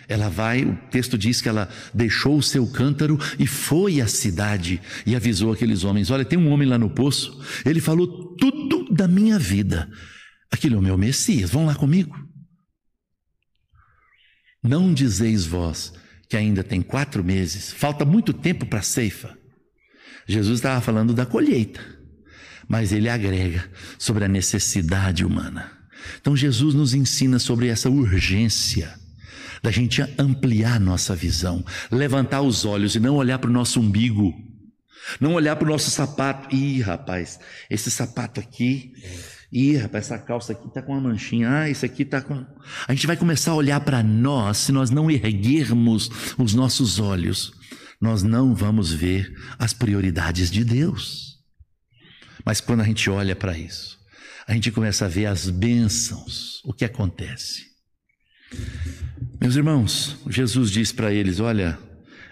Ela 0.08 0.30
vai, 0.30 0.64
o 0.64 0.74
texto 0.90 1.18
diz 1.18 1.42
que 1.42 1.48
ela 1.48 1.68
deixou 1.92 2.38
o 2.38 2.42
seu 2.42 2.66
cântaro 2.66 3.18
e 3.38 3.46
foi 3.46 4.00
à 4.00 4.08
cidade 4.08 4.80
e 5.04 5.14
avisou 5.14 5.52
aqueles 5.52 5.84
homens: 5.84 6.10
Olha, 6.10 6.24
tem 6.24 6.38
um 6.38 6.50
homem 6.50 6.66
lá 6.66 6.78
no 6.78 6.88
poço, 6.88 7.38
ele 7.64 7.80
falou 7.80 8.34
tudo 8.36 8.92
da 8.94 9.06
minha 9.06 9.38
vida. 9.38 9.88
Aquele 10.50 10.76
é 10.76 10.78
o 10.78 10.82
meu 10.82 10.96
Messias, 10.96 11.50
vão 11.50 11.66
lá 11.66 11.74
comigo. 11.74 12.16
Não 14.62 14.94
dizeis 14.94 15.44
vós 15.44 15.92
que 16.28 16.36
ainda 16.36 16.64
tem 16.64 16.80
quatro 16.80 17.22
meses, 17.22 17.72
falta 17.72 18.04
muito 18.04 18.32
tempo 18.32 18.66
para 18.66 18.80
a 18.80 18.82
ceifa. 18.82 19.37
Jesus 20.28 20.58
estava 20.58 20.80
falando 20.82 21.14
da 21.14 21.24
colheita, 21.24 21.80
mas 22.68 22.92
ele 22.92 23.08
agrega 23.08 23.64
sobre 23.98 24.26
a 24.26 24.28
necessidade 24.28 25.24
humana. 25.24 25.72
Então 26.20 26.36
Jesus 26.36 26.74
nos 26.74 26.92
ensina 26.92 27.38
sobre 27.38 27.68
essa 27.68 27.88
urgência 27.88 28.94
da 29.62 29.70
gente 29.70 30.02
ampliar 30.18 30.78
nossa 30.78 31.16
visão, 31.16 31.64
levantar 31.90 32.42
os 32.42 32.64
olhos 32.64 32.94
e 32.94 33.00
não 33.00 33.16
olhar 33.16 33.38
para 33.38 33.50
o 33.50 33.52
nosso 33.52 33.80
umbigo, 33.80 34.34
não 35.18 35.32
olhar 35.32 35.56
para 35.56 35.66
o 35.66 35.70
nosso 35.70 35.90
sapato. 35.90 36.54
Ih, 36.54 36.82
rapaz, 36.82 37.40
esse 37.70 37.90
sapato 37.90 38.38
aqui. 38.38 38.92
Ih, 39.50 39.78
rapaz, 39.78 40.04
essa 40.04 40.18
calça 40.18 40.52
aqui 40.52 40.68
está 40.68 40.82
com 40.82 40.92
uma 40.92 41.00
manchinha. 41.00 41.50
Ah, 41.50 41.70
isso 41.70 41.86
aqui 41.86 42.02
está 42.02 42.20
com. 42.20 42.44
A 42.86 42.94
gente 42.94 43.06
vai 43.06 43.16
começar 43.16 43.52
a 43.52 43.56
olhar 43.56 43.80
para 43.80 44.02
nós 44.02 44.58
se 44.58 44.72
nós 44.72 44.90
não 44.90 45.10
erguermos 45.10 46.10
os 46.36 46.54
nossos 46.54 46.98
olhos 46.98 47.57
nós 48.00 48.22
não 48.22 48.54
vamos 48.54 48.92
ver 48.92 49.32
as 49.58 49.72
prioridades 49.72 50.50
de 50.50 50.64
Deus. 50.64 51.38
Mas 52.44 52.60
quando 52.60 52.80
a 52.80 52.84
gente 52.84 53.10
olha 53.10 53.34
para 53.34 53.58
isso, 53.58 53.98
a 54.46 54.54
gente 54.54 54.70
começa 54.70 55.04
a 55.04 55.08
ver 55.08 55.26
as 55.26 55.50
bênçãos, 55.50 56.62
o 56.64 56.72
que 56.72 56.84
acontece. 56.84 57.66
Meus 59.40 59.56
irmãos, 59.56 60.16
Jesus 60.28 60.70
diz 60.70 60.92
para 60.92 61.12
eles: 61.12 61.40
Olha, 61.40 61.78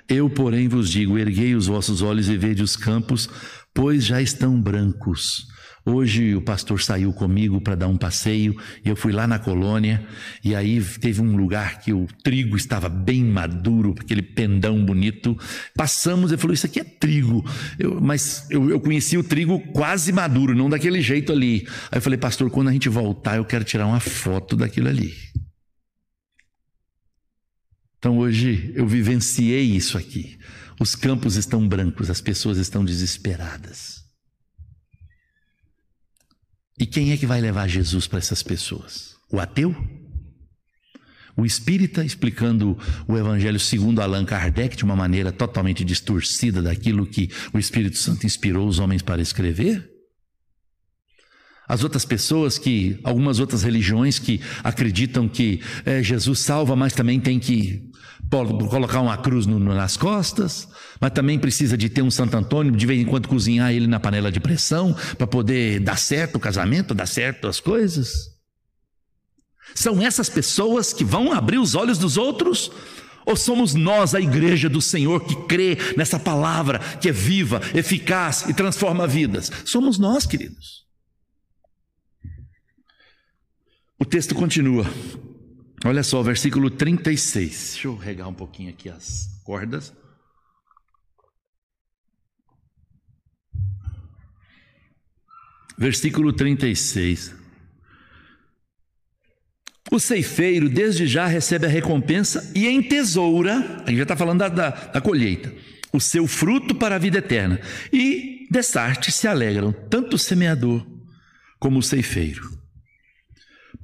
eu, 0.08 0.30
porém, 0.30 0.68
vos 0.68 0.90
digo: 0.90 1.18
erguei 1.18 1.54
os 1.54 1.66
vossos 1.66 2.00
olhos 2.00 2.28
e 2.28 2.36
vede 2.36 2.62
os 2.62 2.76
campos, 2.76 3.28
pois 3.74 4.04
já 4.04 4.22
estão 4.22 4.60
brancos 4.60 5.46
Hoje 5.88 6.34
o 6.34 6.42
pastor 6.42 6.82
saiu 6.82 7.12
comigo 7.12 7.60
para 7.60 7.76
dar 7.76 7.86
um 7.86 7.96
passeio 7.96 8.60
e 8.84 8.88
eu 8.88 8.96
fui 8.96 9.12
lá 9.12 9.24
na 9.24 9.38
colônia 9.38 10.04
e 10.42 10.52
aí 10.52 10.82
teve 11.00 11.22
um 11.22 11.36
lugar 11.36 11.78
que 11.78 11.92
o 11.92 12.08
trigo 12.24 12.56
estava 12.56 12.88
bem 12.88 13.22
maduro, 13.22 13.94
aquele 13.96 14.20
pendão 14.20 14.84
bonito. 14.84 15.38
Passamos 15.76 16.32
e 16.32 16.36
falou: 16.36 16.52
Isso 16.52 16.66
aqui 16.66 16.80
é 16.80 16.84
trigo. 16.84 17.48
Eu, 17.78 18.00
mas 18.00 18.48
eu, 18.50 18.68
eu 18.68 18.80
conheci 18.80 19.16
o 19.16 19.22
trigo 19.22 19.60
quase 19.72 20.10
maduro, 20.10 20.56
não 20.56 20.68
daquele 20.68 21.00
jeito 21.00 21.32
ali. 21.32 21.64
Aí 21.92 21.98
eu 21.98 22.02
falei: 22.02 22.18
Pastor, 22.18 22.50
quando 22.50 22.66
a 22.66 22.72
gente 22.72 22.88
voltar, 22.88 23.36
eu 23.36 23.44
quero 23.44 23.62
tirar 23.62 23.86
uma 23.86 24.00
foto 24.00 24.56
daquilo 24.56 24.88
ali. 24.88 25.14
Então 28.00 28.18
hoje 28.18 28.72
eu 28.74 28.88
vivenciei 28.88 29.62
isso 29.62 29.96
aqui. 29.96 30.36
Os 30.80 30.96
campos 30.96 31.36
estão 31.36 31.66
brancos, 31.66 32.10
as 32.10 32.20
pessoas 32.20 32.58
estão 32.58 32.84
desesperadas. 32.84 34.05
E 36.78 36.84
quem 36.84 37.12
é 37.12 37.16
que 37.16 37.26
vai 37.26 37.40
levar 37.40 37.68
Jesus 37.68 38.06
para 38.06 38.18
essas 38.18 38.42
pessoas? 38.42 39.16
O 39.30 39.40
ateu? 39.40 39.74
O 41.36 41.44
espírita 41.44 42.04
explicando 42.04 42.78
o 43.06 43.16
evangelho 43.16 43.60
segundo 43.60 44.00
Allan 44.00 44.24
Kardec 44.24 44.76
de 44.76 44.84
uma 44.84 44.96
maneira 44.96 45.30
totalmente 45.30 45.84
distorcida 45.84 46.62
daquilo 46.62 47.06
que 47.06 47.30
o 47.52 47.58
Espírito 47.58 47.98
Santo 47.98 48.24
inspirou 48.24 48.66
os 48.66 48.78
homens 48.78 49.02
para 49.02 49.20
escrever? 49.20 49.86
As 51.68 51.82
outras 51.82 52.04
pessoas 52.04 52.58
que, 52.58 52.98
algumas 53.02 53.38
outras 53.40 53.62
religiões 53.62 54.18
que 54.18 54.40
acreditam 54.62 55.28
que 55.28 55.60
é, 55.84 56.02
Jesus 56.02 56.38
salva, 56.38 56.76
mas 56.76 56.94
também 56.94 57.20
tem 57.20 57.38
que 57.38 57.90
colocar 58.30 59.00
uma 59.00 59.16
cruz 59.16 59.46
no, 59.46 59.58
nas 59.58 59.96
costas, 59.96 60.68
mas 61.00 61.12
também 61.12 61.38
precisa 61.38 61.76
de 61.76 61.88
ter 61.88 62.02
um 62.02 62.10
Santo 62.10 62.36
Antônio, 62.36 62.72
de 62.72 62.86
vez 62.86 63.00
em 63.00 63.04
quando 63.04 63.28
cozinhar 63.28 63.72
ele 63.72 63.86
na 63.86 64.00
panela 64.00 64.30
de 64.30 64.40
pressão, 64.40 64.94
para 65.16 65.26
poder 65.26 65.80
dar 65.80 65.96
certo 65.96 66.36
o 66.36 66.40
casamento, 66.40 66.94
dar 66.94 67.06
certo 67.06 67.46
as 67.46 67.60
coisas. 67.60 68.36
São 69.74 70.00
essas 70.00 70.28
pessoas 70.28 70.92
que 70.92 71.04
vão 71.04 71.32
abrir 71.32 71.58
os 71.58 71.74
olhos 71.74 71.98
dos 71.98 72.16
outros? 72.16 72.70
Ou 73.26 73.34
somos 73.34 73.74
nós, 73.74 74.14
a 74.14 74.20
igreja 74.20 74.68
do 74.68 74.80
Senhor, 74.80 75.24
que 75.24 75.34
crê 75.46 75.76
nessa 75.96 76.18
palavra 76.18 76.78
que 76.78 77.08
é 77.08 77.12
viva, 77.12 77.60
eficaz 77.74 78.44
e 78.48 78.54
transforma 78.54 79.06
vidas? 79.06 79.50
Somos 79.64 79.98
nós, 79.98 80.24
queridos. 80.24 80.86
O 83.98 84.04
texto 84.04 84.34
continua. 84.34 84.86
Olha 85.86 86.02
só, 86.02 86.20
versículo 86.22 86.68
36. 86.68 87.70
Deixa 87.72 87.88
eu 87.88 87.96
regar 87.96 88.28
um 88.28 88.34
pouquinho 88.34 88.70
aqui 88.70 88.88
as 88.88 89.40
cordas. 89.44 89.92
versículo 95.78 96.32
36. 96.32 97.34
O 99.90 100.00
ceifeiro 100.00 100.68
desde 100.68 101.06
já 101.06 101.26
recebe 101.26 101.66
a 101.66 101.68
recompensa 101.68 102.50
e 102.54 102.66
em 102.66 102.82
tesoura, 102.82 103.82
a 103.84 103.90
gente 103.90 103.98
já 103.98 104.02
está 104.02 104.16
falando 104.16 104.40
da, 104.40 104.48
da, 104.48 104.70
da, 104.70 105.00
colheita, 105.00 105.52
o 105.92 106.00
seu 106.00 106.26
fruto 106.26 106.74
para 106.74 106.96
a 106.96 106.98
vida 106.98 107.18
eterna. 107.18 107.60
E 107.92 108.48
dessarte 108.50 109.12
se 109.12 109.28
alegram 109.28 109.72
tanto 109.88 110.16
o 110.16 110.18
semeador 110.18 110.84
como 111.58 111.78
o 111.78 111.82
ceifeiro. 111.82 112.55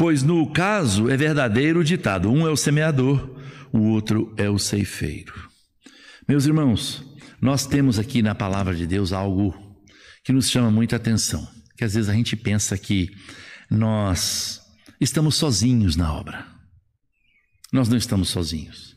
Pois 0.02 0.24
no 0.24 0.50
caso 0.50 1.08
é 1.08 1.16
verdadeiro 1.16 1.78
o 1.78 1.84
ditado: 1.84 2.28
um 2.28 2.44
é 2.44 2.50
o 2.50 2.56
semeador, 2.56 3.40
o 3.72 3.82
outro 3.82 4.34
é 4.36 4.50
o 4.50 4.58
ceifeiro. 4.58 5.32
Meus 6.28 6.44
irmãos, 6.44 7.04
nós 7.40 7.68
temos 7.68 8.00
aqui 8.00 8.20
na 8.20 8.34
palavra 8.34 8.74
de 8.74 8.84
Deus 8.84 9.12
algo 9.12 9.54
que 10.24 10.32
nos 10.32 10.50
chama 10.50 10.72
muita 10.72 10.96
atenção, 10.96 11.48
que 11.76 11.84
às 11.84 11.94
vezes 11.94 12.10
a 12.10 12.14
gente 12.14 12.34
pensa 12.34 12.76
que 12.76 13.12
nós 13.70 14.60
estamos 15.00 15.36
sozinhos 15.36 15.94
na 15.94 16.12
obra. 16.12 16.48
Nós 17.72 17.88
não 17.88 17.96
estamos 17.96 18.28
sozinhos. 18.28 18.96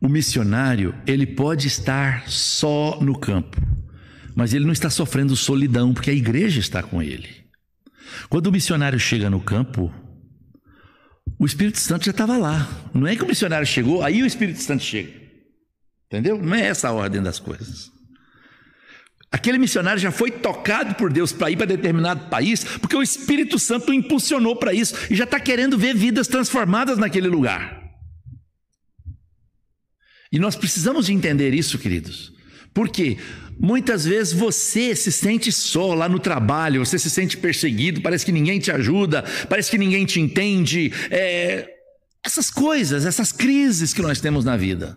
O 0.00 0.08
missionário, 0.08 0.94
ele 1.04 1.26
pode 1.26 1.66
estar 1.66 2.30
só 2.30 3.00
no 3.02 3.18
campo, 3.18 3.60
mas 4.36 4.54
ele 4.54 4.66
não 4.66 4.72
está 4.72 4.88
sofrendo 4.88 5.34
solidão, 5.34 5.92
porque 5.92 6.10
a 6.10 6.14
igreja 6.14 6.60
está 6.60 6.80
com 6.80 7.02
ele. 7.02 7.39
Quando 8.28 8.46
o 8.48 8.52
missionário 8.52 8.98
chega 8.98 9.30
no 9.30 9.40
campo, 9.40 9.92
o 11.38 11.46
Espírito 11.46 11.78
Santo 11.78 12.04
já 12.04 12.10
estava 12.10 12.36
lá. 12.36 12.68
Não 12.92 13.06
é 13.06 13.16
que 13.16 13.22
o 13.22 13.26
missionário 13.26 13.66
chegou, 13.66 14.02
aí 14.02 14.22
o 14.22 14.26
Espírito 14.26 14.60
Santo 14.60 14.82
chega. 14.82 15.10
Entendeu? 16.06 16.40
Não 16.42 16.54
é 16.54 16.66
essa 16.66 16.88
a 16.88 16.92
ordem 16.92 17.22
das 17.22 17.38
coisas. 17.38 17.90
Aquele 19.32 19.58
missionário 19.58 20.00
já 20.00 20.10
foi 20.10 20.30
tocado 20.30 20.96
por 20.96 21.12
Deus 21.12 21.32
para 21.32 21.50
ir 21.50 21.56
para 21.56 21.66
determinado 21.66 22.28
país, 22.28 22.64
porque 22.64 22.96
o 22.96 23.02
Espírito 23.02 23.60
Santo 23.60 23.90
o 23.90 23.94
impulsionou 23.94 24.56
para 24.56 24.74
isso 24.74 24.94
e 25.08 25.14
já 25.14 25.22
está 25.22 25.38
querendo 25.38 25.78
ver 25.78 25.94
vidas 25.94 26.26
transformadas 26.26 26.98
naquele 26.98 27.28
lugar. 27.28 27.80
E 30.32 30.38
nós 30.38 30.56
precisamos 30.56 31.06
de 31.06 31.12
entender 31.12 31.54
isso, 31.54 31.78
queridos. 31.78 32.32
Porque 32.74 33.18
muitas 33.60 34.04
vezes 34.04 34.32
você 34.32 34.96
se 34.96 35.12
sente 35.12 35.52
só 35.52 35.94
lá 35.94 36.08
no 36.08 36.18
trabalho, 36.18 36.84
você 36.84 36.98
se 36.98 37.10
sente 37.10 37.36
perseguido, 37.36 38.00
parece 38.00 38.24
que 38.24 38.32
ninguém 38.32 38.58
te 38.58 38.72
ajuda, 38.72 39.22
parece 39.48 39.70
que 39.70 39.78
ninguém 39.78 40.06
te 40.06 40.18
entende. 40.18 40.92
É... 41.10 41.68
essas 42.24 42.50
coisas, 42.50 43.04
essas 43.04 43.30
crises 43.30 43.92
que 43.92 44.00
nós 44.02 44.20
temos 44.20 44.44
na 44.44 44.56
vida. 44.56 44.96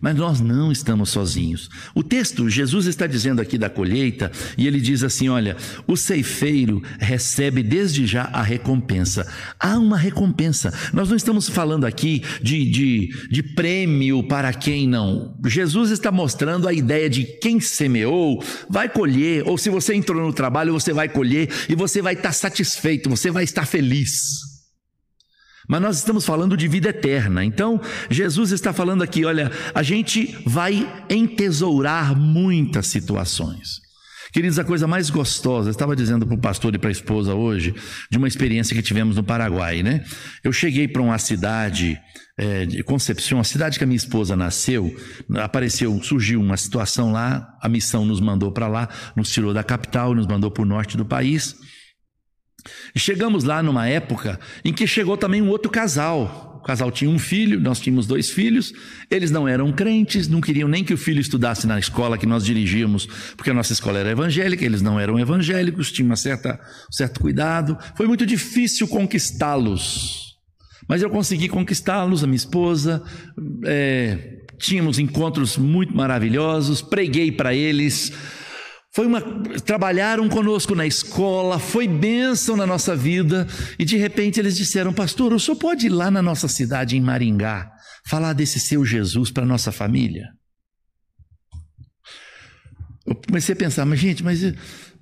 Mas 0.00 0.16
nós 0.16 0.40
não 0.40 0.70
estamos 0.70 1.10
sozinhos. 1.10 1.68
O 1.94 2.02
texto, 2.02 2.48
Jesus 2.48 2.86
está 2.86 3.06
dizendo 3.06 3.40
aqui 3.40 3.56
da 3.56 3.70
colheita, 3.70 4.30
e 4.56 4.66
ele 4.66 4.80
diz 4.80 5.02
assim: 5.02 5.28
olha, 5.28 5.56
o 5.86 5.96
ceifeiro 5.96 6.82
recebe 6.98 7.62
desde 7.62 8.06
já 8.06 8.24
a 8.24 8.42
recompensa. 8.42 9.26
Há 9.58 9.78
uma 9.78 9.96
recompensa. 9.96 10.72
Nós 10.92 11.08
não 11.08 11.16
estamos 11.16 11.48
falando 11.48 11.84
aqui 11.84 12.22
de, 12.42 12.70
de, 12.70 13.28
de 13.30 13.42
prêmio 13.42 14.22
para 14.22 14.52
quem 14.52 14.86
não. 14.86 15.34
Jesus 15.46 15.90
está 15.90 16.12
mostrando 16.12 16.68
a 16.68 16.72
ideia 16.72 17.08
de 17.08 17.24
quem 17.24 17.60
semeou 17.60 18.42
vai 18.68 18.88
colher, 18.88 19.46
ou 19.46 19.56
se 19.56 19.70
você 19.70 19.94
entrou 19.94 20.22
no 20.22 20.32
trabalho, 20.32 20.72
você 20.72 20.92
vai 20.92 21.08
colher 21.08 21.48
e 21.68 21.74
você 21.74 22.02
vai 22.02 22.14
estar 22.14 22.32
satisfeito, 22.32 23.08
você 23.08 23.30
vai 23.30 23.44
estar 23.44 23.66
feliz. 23.66 24.49
Mas 25.70 25.80
nós 25.80 25.98
estamos 25.98 26.26
falando 26.26 26.56
de 26.56 26.66
vida 26.66 26.88
eterna. 26.88 27.44
Então, 27.44 27.80
Jesus 28.10 28.50
está 28.50 28.72
falando 28.72 29.02
aqui: 29.02 29.24
olha, 29.24 29.52
a 29.72 29.84
gente 29.84 30.36
vai 30.44 31.04
entesourar 31.08 32.18
muitas 32.18 32.88
situações. 32.88 33.78
Queridos, 34.32 34.58
a 34.58 34.64
coisa 34.64 34.88
mais 34.88 35.10
gostosa, 35.10 35.68
eu 35.68 35.70
estava 35.70 35.94
dizendo 35.94 36.26
para 36.26 36.34
o 36.34 36.40
pastor 36.40 36.74
e 36.74 36.78
para 36.78 36.88
a 36.88 36.92
esposa 36.92 37.34
hoje, 37.34 37.72
de 38.10 38.18
uma 38.18 38.26
experiência 38.26 38.74
que 38.74 38.82
tivemos 38.82 39.14
no 39.14 39.22
Paraguai, 39.22 39.80
né? 39.80 40.04
Eu 40.42 40.52
cheguei 40.52 40.88
para 40.88 41.02
uma 41.02 41.18
cidade 41.18 42.00
é, 42.36 42.66
de 42.66 42.82
Concepción, 42.82 43.38
a 43.38 43.44
cidade 43.44 43.78
que 43.78 43.84
a 43.84 43.86
minha 43.86 43.96
esposa 43.96 44.34
nasceu, 44.34 44.92
apareceu, 45.36 46.00
surgiu 46.02 46.40
uma 46.40 46.56
situação 46.56 47.12
lá, 47.12 47.56
a 47.62 47.68
missão 47.68 48.04
nos 48.04 48.20
mandou 48.20 48.50
para 48.50 48.66
lá, 48.66 48.88
nos 49.14 49.30
tirou 49.30 49.54
da 49.54 49.62
capital, 49.62 50.16
nos 50.16 50.26
mandou 50.26 50.50
para 50.50 50.62
o 50.62 50.66
norte 50.66 50.96
do 50.96 51.04
país. 51.04 51.54
Chegamos 52.96 53.44
lá 53.44 53.62
numa 53.62 53.86
época 53.86 54.38
em 54.64 54.72
que 54.72 54.86
chegou 54.86 55.16
também 55.16 55.40
um 55.40 55.48
outro 55.48 55.70
casal. 55.70 56.60
O 56.60 56.62
casal 56.62 56.90
tinha 56.90 57.10
um 57.10 57.18
filho, 57.18 57.58
nós 57.58 57.80
tínhamos 57.80 58.06
dois 58.06 58.30
filhos. 58.30 58.72
Eles 59.10 59.30
não 59.30 59.48
eram 59.48 59.72
crentes, 59.72 60.28
não 60.28 60.40
queriam 60.40 60.68
nem 60.68 60.84
que 60.84 60.92
o 60.92 60.98
filho 60.98 61.20
estudasse 61.20 61.66
na 61.66 61.78
escola 61.78 62.18
que 62.18 62.26
nós 62.26 62.44
dirigíamos, 62.44 63.06
porque 63.36 63.50
a 63.50 63.54
nossa 63.54 63.72
escola 63.72 63.98
era 63.98 64.10
evangélica, 64.10 64.64
eles 64.64 64.82
não 64.82 65.00
eram 65.00 65.18
evangélicos, 65.18 65.90
tinham 65.90 66.06
uma 66.10 66.16
certa, 66.16 66.60
um 66.88 66.92
certo 66.92 67.20
cuidado. 67.20 67.78
Foi 67.96 68.06
muito 68.06 68.26
difícil 68.26 68.86
conquistá-los. 68.86 70.36
Mas 70.86 71.02
eu 71.02 71.08
consegui 71.08 71.48
conquistá-los, 71.48 72.22
a 72.22 72.26
minha 72.26 72.36
esposa. 72.36 73.02
É, 73.64 74.40
tínhamos 74.58 74.98
encontros 74.98 75.56
muito 75.56 75.96
maravilhosos, 75.96 76.82
preguei 76.82 77.32
para 77.32 77.54
eles 77.54 78.12
foi 78.92 79.06
uma 79.06 79.20
trabalharam 79.64 80.28
conosco 80.28 80.74
na 80.74 80.86
escola, 80.86 81.58
foi 81.58 81.86
bênção 81.86 82.56
na 82.56 82.66
nossa 82.66 82.96
vida, 82.96 83.46
e 83.78 83.84
de 83.84 83.96
repente 83.96 84.40
eles 84.40 84.56
disseram: 84.56 84.92
"Pastor, 84.92 85.32
o 85.32 85.38
senhor 85.38 85.56
pode 85.56 85.86
ir 85.86 85.90
lá 85.90 86.10
na 86.10 86.20
nossa 86.20 86.48
cidade 86.48 86.96
em 86.96 87.00
Maringá, 87.00 87.70
falar 88.06 88.32
desse 88.32 88.58
seu 88.58 88.84
Jesus 88.84 89.30
para 89.30 89.46
nossa 89.46 89.70
família?" 89.70 90.28
Eu 93.06 93.14
comecei 93.14 93.54
a 93.54 93.56
pensar, 93.56 93.84
mas 93.84 93.98
gente, 93.98 94.22
mas 94.22 94.40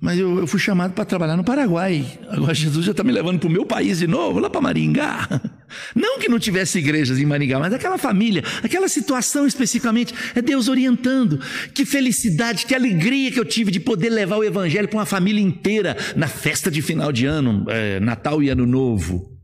mas 0.01 0.17
eu, 0.17 0.39
eu 0.39 0.47
fui 0.47 0.59
chamado 0.59 0.93
para 0.93 1.03
trabalhar 1.03 1.35
no 1.35 1.43
Paraguai. 1.43 2.05
Agora 2.29 2.53
Jesus 2.53 2.85
já 2.85 2.91
está 2.91 3.03
me 3.03 3.11
levando 3.11 3.39
para 3.39 3.49
o 3.49 3.51
meu 3.51 3.65
país 3.65 3.99
de 3.99 4.07
novo, 4.07 4.39
lá 4.39 4.49
para 4.49 4.61
Maringá. 4.61 5.27
Não 5.95 6.17
que 6.17 6.27
não 6.27 6.39
tivesse 6.39 6.79
igrejas 6.79 7.19
em 7.19 7.25
Maringá, 7.25 7.59
mas 7.59 7.71
aquela 7.73 7.97
família, 7.97 8.43
aquela 8.63 8.87
situação 8.87 9.45
especificamente, 9.45 10.15
é 10.33 10.41
Deus 10.41 10.67
orientando. 10.67 11.39
Que 11.75 11.85
felicidade, 11.85 12.65
que 12.65 12.73
alegria 12.73 13.31
que 13.31 13.39
eu 13.39 13.45
tive 13.45 13.69
de 13.69 13.79
poder 13.79 14.09
levar 14.09 14.37
o 14.37 14.43
Evangelho 14.43 14.87
para 14.87 14.97
uma 14.97 15.05
família 15.05 15.41
inteira 15.41 15.95
na 16.15 16.27
festa 16.27 16.71
de 16.71 16.81
final 16.81 17.11
de 17.11 17.27
ano, 17.27 17.65
é, 17.67 17.99
Natal 17.99 18.41
e 18.41 18.49
Ano 18.49 18.65
Novo. 18.65 19.38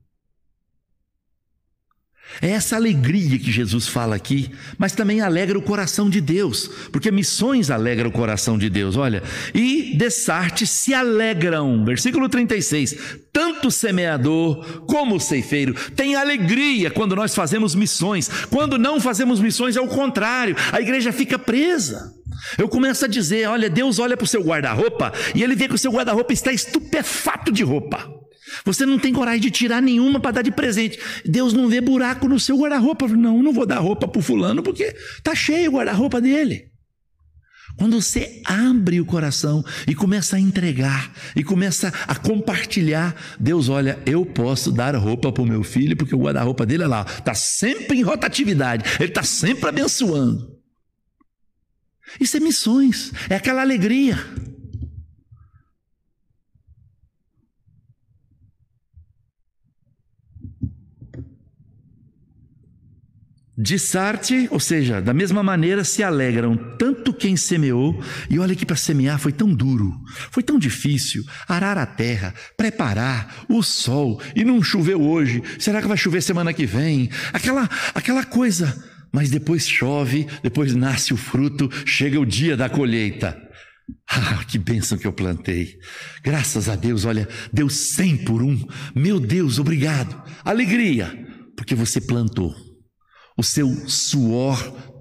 É 2.42 2.50
essa 2.50 2.76
alegria 2.76 3.40
que 3.40 3.52
Jesus 3.52 3.88
fala 3.88 4.16
aqui, 4.16 4.50
mas 4.78 4.94
também 4.94 5.22
alegra 5.22 5.58
o 5.58 5.62
coração 5.62 6.10
de 6.10 6.20
Deus, 6.20 6.70
porque 6.92 7.12
missões 7.12 7.70
alegram 7.70 8.10
o 8.10 8.14
coração 8.14 8.58
de 8.58 8.70
Deus. 8.70 8.96
Olha, 8.96 9.24
e 9.54 9.96
Dessarte 9.96 10.68
se 10.68 10.94
alegram, 10.94 11.84
versículo 11.86 12.28
36. 12.28 12.96
Tanto 13.32 13.70
o 13.70 13.72
semeador 13.72 14.84
como 14.86 15.16
o 15.16 15.20
ceifeiro 15.20 15.74
tem 15.96 16.16
alegria 16.16 16.92
quando 16.92 17.16
nós 17.16 17.34
fazemos 17.34 17.76
missões. 17.76 18.30
Quando 18.50 18.78
não 18.78 19.00
fazemos 19.00 19.40
missões, 19.40 19.76
é 19.76 19.82
o 19.82 19.88
contrário, 19.88 20.56
a 20.72 20.82
igreja 20.82 21.12
fica 21.12 21.38
presa. 21.38 22.14
Eu 22.58 22.68
começo 22.68 23.06
a 23.06 23.08
dizer: 23.08 23.48
olha, 23.48 23.70
Deus 23.70 24.00
olha 24.00 24.18
para 24.18 24.26
o 24.26 24.28
seu 24.28 24.44
guarda-roupa 24.44 25.14
e 25.34 25.44
ele 25.44 25.56
vê 25.56 25.68
que 25.68 25.76
o 25.76 25.80
seu 25.80 25.92
guarda-roupa 25.92 26.34
está 26.34 26.52
estupefato 26.52 27.52
de 27.52 27.64
roupa. 27.64 28.25
Você 28.64 28.86
não 28.86 29.00
tem 29.00 29.14
coragem 29.14 29.42
de 29.42 29.52
tirar 29.52 29.82
nenhuma 29.82 30.20
para 30.20 30.32
dar 30.32 30.42
de 30.42 30.52
presente. 30.52 31.00
Deus 31.26 31.54
não 31.54 31.68
vê 31.68 31.82
buraco 31.82 32.28
no 32.28 32.40
seu 32.40 32.58
guarda-roupa. 32.58 33.08
Não, 33.08 33.42
não 33.42 33.52
vou 33.52 33.66
dar 33.66 33.80
roupa 33.80 34.08
para 34.08 34.22
fulano 34.22 34.64
porque 34.64 34.96
tá 35.24 35.36
cheio 35.36 35.72
o 35.72 35.74
guarda-roupa 35.76 36.22
dele. 36.22 36.76
Quando 37.78 38.02
você 38.02 38.42
abre 38.46 39.02
o 39.02 39.06
coração 39.06 39.64
e 39.86 39.94
começa 39.94 40.38
a 40.38 40.40
entregar 40.40 41.12
e 41.36 41.44
começa 41.44 41.92
a 42.08 42.16
compartilhar, 42.16 43.14
Deus 43.38 43.68
olha, 43.68 44.00
eu 44.06 44.26
posso 44.26 44.72
dar 44.72 44.96
roupa 44.96 45.32
para 45.32 45.44
o 45.44 45.46
meu 45.46 45.62
filho 45.62 45.98
porque 45.98 46.16
o 46.16 46.20
guarda-roupa 46.20 46.66
dele 46.66 46.84
é 46.84 46.88
lá, 46.88 47.06
está 47.06 47.34
sempre 47.34 47.98
em 47.98 48.02
rotatividade, 48.02 48.86
ele 48.98 49.10
está 49.10 49.24
sempre 49.24 49.68
abençoando. 49.68 50.56
Isso 52.20 52.38
é 52.38 52.40
missões, 52.40 53.12
é 53.30 53.36
aquela 53.36 53.62
alegria. 53.62 54.18
De 63.58 63.80
Sarte, 63.80 64.50
ou 64.52 64.60
seja, 64.60 65.02
da 65.02 65.14
mesma 65.14 65.42
maneira 65.42 65.86
se 65.86 66.04
alegram 66.04 66.58
tanto 66.78 67.14
quem 67.14 67.38
semeou, 67.38 67.98
e 68.30 68.38
olha 68.38 68.54
que 68.54 68.66
para 68.66 68.76
semear 68.76 69.18
foi 69.18 69.32
tão 69.32 69.54
duro, 69.54 69.94
foi 70.30 70.44
tão 70.44 70.60
difícil, 70.60 71.24
arar 71.48 71.78
a 71.78 71.86
terra, 71.86 72.34
preparar 72.58 73.46
o 73.48 73.64
sol, 73.64 74.22
e 74.36 74.44
não 74.44 74.62
choveu 74.62 75.02
hoje, 75.02 75.42
será 75.58 75.82
que 75.82 75.88
vai 75.88 75.96
chover 75.96 76.22
semana 76.22 76.54
que 76.54 76.66
vem? 76.66 77.10
Aquela, 77.32 77.70
aquela 77.94 78.26
coisa, 78.26 78.76
mas 79.14 79.30
depois 79.30 79.66
chove, 79.66 80.28
depois 80.44 80.76
nasce 80.76 81.14
o 81.14 81.18
fruto, 81.18 81.70
chega 81.86 82.20
o 82.20 82.26
dia 82.26 82.58
da 82.58 82.70
colheita. 82.70 83.42
Ah, 84.10 84.44
que 84.48 84.58
bênção 84.58 84.98
que 84.98 85.06
eu 85.06 85.14
plantei. 85.14 85.78
Graças 86.24 86.68
a 86.68 86.76
Deus, 86.76 87.06
olha, 87.06 87.30
deu 87.54 87.70
cem 87.70 88.18
por 88.18 88.42
um. 88.42 88.60
Meu 88.96 89.20
Deus, 89.20 89.60
obrigado. 89.60 90.24
Alegria, 90.44 91.14
porque 91.56 91.76
você 91.76 92.02
plantou 92.02 92.65
o 93.38 93.44
seu 93.44 93.70
suor 93.90 94.58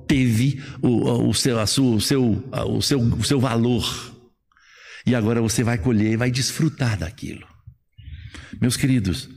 teve 0.07 0.63
o, 0.83 1.29
o, 1.29 1.35
seu, 1.35 1.67
sua, 1.67 1.97
o, 1.97 2.01
seu, 2.01 2.51
o, 2.69 2.83
seu, 2.83 3.01
o 3.01 3.25
seu 3.25 3.41
valor. 3.41 4.15
E 5.07 5.15
agora 5.15 5.41
você 5.41 5.63
vai 5.63 5.79
colher 5.79 6.13
e 6.13 6.17
vai 6.17 6.31
desfrutar 6.31 6.99
daquilo. 6.99 7.47
Meus 8.61 8.77
queridos, 8.77 9.29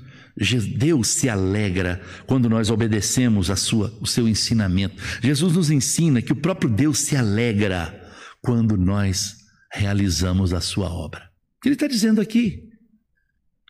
Deus 0.78 1.08
se 1.08 1.30
alegra 1.30 2.02
quando 2.26 2.50
nós 2.50 2.70
obedecemos 2.70 3.50
a 3.50 3.56
sua, 3.56 3.98
o 4.00 4.06
seu 4.06 4.28
ensinamento. 4.28 4.96
Jesus 5.22 5.54
nos 5.54 5.72
ensina 5.72 6.22
que 6.22 6.32
o 6.32 6.36
próprio 6.36 6.70
Deus 6.70 7.00
se 7.00 7.16
alegra 7.16 8.08
quando 8.42 8.78
nós 8.78 9.36
realizamos 9.74 10.54
a 10.54 10.62
sua 10.62 10.90
obra. 10.90 11.30
Ele 11.66 11.74
está 11.74 11.88
dizendo 11.88 12.22
aqui: 12.22 12.70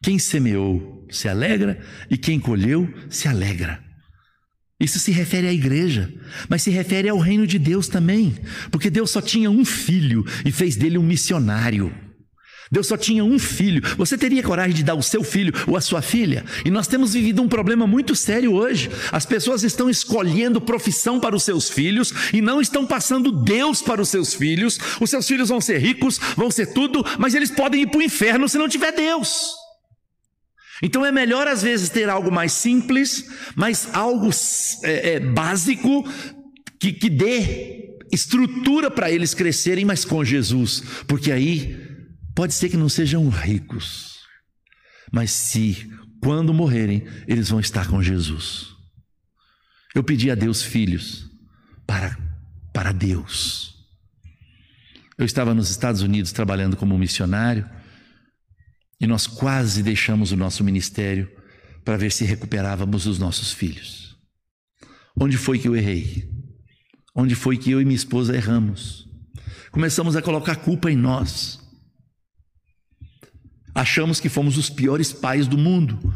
quem 0.03 0.19
semeou 0.19 1.07
se 1.09 1.27
alegra 1.27 1.81
e 2.09 2.17
quem 2.17 2.39
colheu 2.39 2.93
se 3.09 3.27
alegra. 3.27 3.86
Isso 4.79 4.99
se 4.99 5.11
refere 5.11 5.47
à 5.47 5.53
igreja, 5.53 6.13
mas 6.47 6.61
se 6.61 6.69
refere 6.69 7.09
ao 7.09 7.17
reino 7.17 7.47
de 7.47 7.57
Deus 7.57 7.87
também, 7.87 8.35
porque 8.71 8.91
Deus 8.91 9.09
só 9.09 9.19
tinha 9.19 9.49
um 9.49 9.65
filho 9.65 10.23
e 10.45 10.51
fez 10.51 10.75
dele 10.75 10.99
um 10.99 11.03
missionário. 11.03 11.91
Deus 12.71 12.87
só 12.87 12.97
tinha 12.97 13.23
um 13.23 13.39
filho. 13.39 13.81
Você 13.97 14.17
teria 14.17 14.43
coragem 14.43 14.75
de 14.75 14.83
dar 14.83 14.95
o 14.95 15.01
seu 15.01 15.23
filho 15.23 15.53
ou 15.65 15.77
a 15.77 15.81
sua 15.81 16.01
filha? 16.01 16.43
E 16.65 16.69
nós 16.69 16.87
temos 16.87 17.13
vivido 17.13 17.41
um 17.41 17.47
problema 17.47 17.87
muito 17.87 18.15
sério 18.15 18.53
hoje. 18.53 18.89
As 19.11 19.25
pessoas 19.25 19.63
estão 19.63 19.89
escolhendo 19.89 20.61
profissão 20.61 21.19
para 21.19 21.35
os 21.35 21.43
seus 21.43 21.69
filhos 21.69 22.13
e 22.33 22.41
não 22.41 22.59
estão 22.59 22.85
passando 22.85 23.31
Deus 23.31 23.81
para 23.81 24.01
os 24.01 24.09
seus 24.09 24.33
filhos. 24.33 24.77
Os 24.99 25.09
seus 25.09 25.27
filhos 25.27 25.49
vão 25.49 25.61
ser 25.61 25.77
ricos, 25.77 26.19
vão 26.35 26.51
ser 26.51 26.67
tudo, 26.67 27.05
mas 27.17 27.33
eles 27.33 27.51
podem 27.51 27.83
ir 27.83 27.87
para 27.87 27.99
o 27.99 28.03
inferno 28.03 28.49
se 28.49 28.57
não 28.57 28.67
tiver 28.67 28.91
Deus. 28.91 29.66
Então 30.81 31.05
é 31.05 31.11
melhor 31.11 31.47
às 31.47 31.61
vezes 31.61 31.89
ter 31.89 32.09
algo 32.09 32.31
mais 32.31 32.51
simples, 32.51 33.27
mas 33.55 33.89
algo 33.93 34.29
é, 34.83 35.13
é, 35.13 35.19
básico 35.19 36.07
que, 36.79 36.93
que 36.93 37.09
dê 37.09 37.97
estrutura 38.11 38.89
para 38.91 39.11
eles 39.11 39.33
crescerem, 39.33 39.85
mas 39.85 40.05
com 40.05 40.23
Jesus, 40.23 40.83
porque 41.07 41.31
aí 41.31 41.77
pode 42.35 42.53
ser 42.53 42.69
que 42.69 42.77
não 42.77 42.87
sejam 42.87 43.27
ricos, 43.27 44.19
mas 45.11 45.31
se 45.31 45.89
quando 46.21 46.53
morrerem 46.53 47.05
eles 47.27 47.49
vão 47.49 47.59
estar 47.59 47.87
com 47.87 48.01
Jesus. 48.01 48.67
Eu 49.95 50.03
pedi 50.03 50.29
a 50.29 50.35
Deus 50.35 50.61
filhos 50.61 51.25
para 51.85 52.17
para 52.71 52.91
Deus. 52.91 53.73
Eu 55.17 55.25
estava 55.25 55.55
nos 55.55 55.71
Estados 55.71 56.03
Unidos 56.03 56.31
trabalhando 56.31 56.77
como 56.77 56.95
missionário 56.95 57.67
e 58.99 59.07
nós 59.07 59.27
quase 59.27 59.83
deixamos 59.83 60.31
o 60.31 60.37
nosso 60.37 60.63
ministério 60.63 61.29
para 61.85 61.97
ver 61.97 62.11
se 62.11 62.25
recuperávamos 62.25 63.05
os 63.05 63.19
nossos 63.19 63.51
filhos. 63.51 64.17
Onde 65.19 65.37
foi 65.37 65.57
que 65.57 65.67
eu 65.67 65.75
errei? 65.75 66.29
Onde 67.15 67.33
foi 67.33 67.57
que 67.57 67.71
eu 67.71 67.81
e 67.81 67.85
minha 67.85 67.95
esposa 67.95 68.35
erramos? 68.35 69.07
Começamos 69.71 70.15
a 70.15 70.21
colocar 70.21 70.57
culpa 70.57 70.91
em 70.91 70.95
nós. 70.95 71.59
Achamos 73.73 74.19
que 74.19 74.29
fomos 74.29 74.57
os 74.57 74.69
piores 74.69 75.13
pais 75.13 75.47
do 75.47 75.57
mundo, 75.57 76.13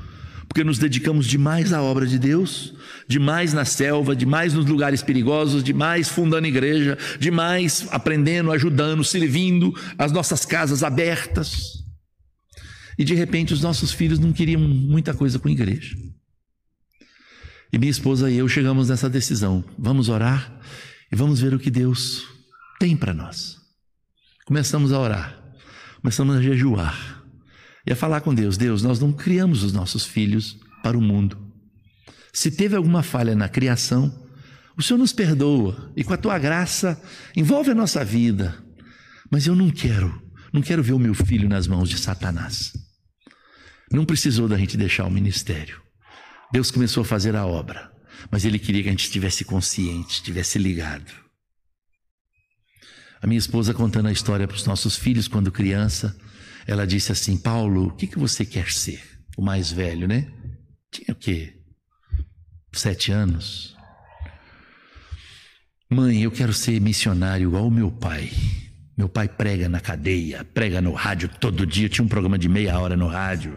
porque 0.48 0.64
nos 0.64 0.78
dedicamos 0.78 1.28
demais 1.28 1.72
à 1.72 1.82
obra 1.82 2.06
de 2.06 2.18
Deus, 2.20 2.74
demais 3.08 3.54
na 3.54 3.66
selva, 3.66 4.16
demais 4.16 4.54
nos 4.54 4.66
lugares 4.66 5.02
perigosos, 5.02 5.64
demais 5.64 6.10
fundando 6.10 6.48
igreja, 6.48 6.98
demais 7.20 7.88
aprendendo, 7.92 8.52
ajudando, 8.52 9.04
servindo, 9.04 9.74
as 9.98 10.12
nossas 10.12 10.46
casas 10.46 10.84
abertas. 10.84 11.81
E 13.02 13.04
de 13.04 13.16
repente 13.16 13.52
os 13.52 13.64
nossos 13.64 13.92
filhos 13.92 14.20
não 14.20 14.32
queriam 14.32 14.62
muita 14.62 15.12
coisa 15.12 15.40
com 15.40 15.48
a 15.48 15.52
igreja. 15.52 15.98
E 17.74 17.80
minha 17.80 17.90
esposa 17.90 18.30
e 18.30 18.38
eu 18.38 18.48
chegamos 18.48 18.90
nessa 18.90 19.10
decisão: 19.10 19.66
vamos 19.76 20.08
orar 20.08 20.56
e 21.12 21.16
vamos 21.16 21.42
ver 21.42 21.52
o 21.52 21.58
que 21.58 21.72
Deus 21.72 22.28
tem 22.80 22.96
para 22.96 23.12
nós. 23.12 23.58
Começamos 24.46 24.92
a 24.92 25.00
orar, 25.00 25.36
começamos 26.00 26.36
a 26.36 26.44
jejuar 26.44 27.24
e 27.88 27.92
a 27.92 27.96
falar 27.96 28.22
com 28.22 28.36
Deus: 28.36 28.56
Deus, 28.56 28.84
nós 28.84 29.00
não 29.00 29.12
criamos 29.12 29.64
os 29.64 29.74
nossos 29.74 30.06
filhos 30.06 30.60
para 30.84 30.96
o 30.96 31.02
mundo. 31.02 31.40
Se 32.32 32.52
teve 32.52 32.76
alguma 32.76 33.02
falha 33.02 33.34
na 33.34 33.50
criação, 33.50 34.14
o 34.78 34.84
Senhor 34.84 35.00
nos 35.00 35.12
perdoa 35.12 35.92
e 35.96 36.04
com 36.04 36.14
a 36.14 36.18
tua 36.18 36.38
graça 36.38 37.02
envolve 37.36 37.72
a 37.72 37.76
nossa 37.76 38.06
vida. 38.06 38.64
Mas 39.32 39.48
eu 39.48 39.56
não 39.56 39.72
quero, 39.72 40.22
não 40.54 40.62
quero 40.62 40.84
ver 40.84 40.94
o 40.94 41.00
meu 41.00 41.16
filho 41.16 41.50
nas 41.50 41.66
mãos 41.66 41.90
de 41.90 41.98
Satanás. 41.98 42.91
Não 43.92 44.06
precisou 44.06 44.48
da 44.48 44.58
gente 44.58 44.78
deixar 44.78 45.06
o 45.06 45.12
ministério. 45.12 45.82
Deus 46.52 46.72
começou 46.72 47.02
a 47.02 47.06
fazer 47.06 47.36
a 47.36 47.46
obra, 47.46 47.92
mas 48.30 48.46
Ele 48.46 48.58
queria 48.58 48.84
que 48.84 48.90
a 48.90 48.92
gente 48.92 49.06
estivesse 49.06 49.44
consciente, 49.44 50.14
estivesse 50.14 50.58
ligado. 50.58 51.12
A 53.22 53.28
minha 53.28 53.38
esposa 53.38 53.74
contando 53.74 54.08
a 54.08 54.12
história 54.12 54.48
para 54.48 54.56
os 54.56 54.66
nossos 54.66 54.96
filhos 54.96 55.28
quando 55.28 55.52
criança, 55.52 56.18
ela 56.66 56.88
disse 56.88 57.12
assim: 57.12 57.38
Paulo, 57.38 57.88
o 57.88 57.92
que, 57.92 58.08
que 58.08 58.18
você 58.18 58.46
quer 58.46 58.72
ser? 58.72 59.02
O 59.38 59.42
mais 59.42 59.72
velho, 59.72 60.08
né? 60.08 60.32
Tinha 60.92 61.14
o 61.14 61.16
quê? 61.16 61.54
Sete 62.74 63.12
anos. 63.12 63.76
Mãe, 65.90 66.24
eu 66.24 66.32
quero 66.32 66.54
ser 66.54 66.80
missionário 66.80 67.50
igual 67.50 67.68
o 67.68 67.72
meu 67.72 67.92
pai. 67.92 68.32
Meu 69.02 69.10
pai 69.10 69.28
prega 69.28 69.68
na 69.68 69.80
cadeia, 69.80 70.46
prega 70.54 70.80
no 70.80 70.94
rádio 70.94 71.28
todo 71.28 71.66
dia. 71.66 71.90
Tinha 71.90 72.06
um 72.06 72.08
programa 72.08 72.38
de 72.38 72.48
meia 72.48 72.78
hora 72.78 72.96
no 72.96 73.08
rádio. 73.08 73.56